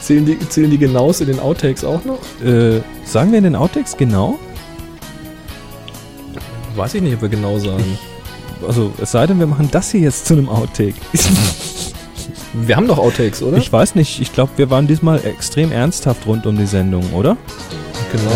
zählen, 0.00 0.26
die, 0.26 0.38
zählen 0.48 0.70
die 0.70 0.78
Genaus 0.78 1.20
in 1.20 1.28
den 1.28 1.38
Outtakes 1.40 1.84
auch 1.84 2.04
noch? 2.04 2.18
äh, 2.44 2.80
sagen 3.04 3.30
wir 3.30 3.38
in 3.38 3.44
den 3.44 3.56
Outtakes 3.56 3.96
genau? 3.96 4.38
Weiß 6.76 6.94
ich 6.94 7.02
nicht, 7.02 7.14
ob 7.14 7.22
wir 7.22 7.28
genau 7.28 7.58
sagen. 7.58 7.98
Also, 8.66 8.92
es 9.00 9.10
sei 9.10 9.26
denn, 9.26 9.38
wir 9.38 9.46
machen 9.46 9.68
das 9.70 9.90
hier 9.90 10.00
jetzt 10.00 10.26
zu 10.26 10.34
einem 10.34 10.48
Outtake. 10.48 10.94
Wir 12.52 12.76
haben 12.76 12.88
doch 12.88 12.98
Outtakes, 12.98 13.42
oder? 13.42 13.58
Ich 13.58 13.70
weiß 13.70 13.96
nicht, 13.96 14.20
ich 14.20 14.32
glaube, 14.32 14.52
wir 14.56 14.70
waren 14.70 14.86
diesmal 14.86 15.22
extrem 15.24 15.72
ernsthaft 15.72 16.26
rund 16.26 16.46
um 16.46 16.56
die 16.56 16.66
Sendung, 16.66 17.12
oder? 17.12 17.36
genau. 18.10 18.30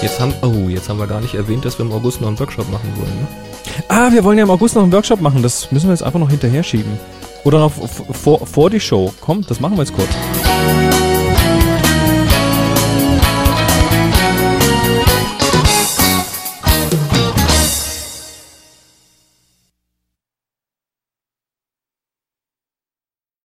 Jetzt 0.00 0.20
haben, 0.20 0.34
oh, 0.42 0.68
jetzt 0.68 0.88
haben 0.88 0.98
wir 0.98 1.06
gar 1.06 1.20
nicht 1.20 1.34
erwähnt, 1.34 1.64
dass 1.64 1.78
wir 1.78 1.84
im 1.84 1.92
August 1.92 2.20
noch 2.20 2.28
einen 2.28 2.38
Workshop 2.38 2.70
machen 2.70 2.90
wollen. 2.96 3.10
Ne? 3.10 3.26
Ah, 3.88 4.10
wir 4.12 4.24
wollen 4.24 4.38
ja 4.38 4.44
im 4.44 4.50
August 4.50 4.74
noch 4.74 4.82
einen 4.82 4.92
Workshop 4.92 5.20
machen. 5.20 5.42
Das 5.42 5.70
müssen 5.70 5.88
wir 5.88 5.92
jetzt 5.92 6.02
einfach 6.02 6.20
noch 6.20 6.30
hinterher 6.30 6.62
schieben. 6.62 6.98
Oder 7.44 7.58
noch 7.58 7.72
vor, 7.72 8.46
vor 8.46 8.70
die 8.70 8.80
Show. 8.80 9.12
Komm, 9.20 9.44
das 9.46 9.60
machen 9.60 9.76
wir 9.76 9.82
jetzt 9.82 9.94
kurz. 9.94 10.08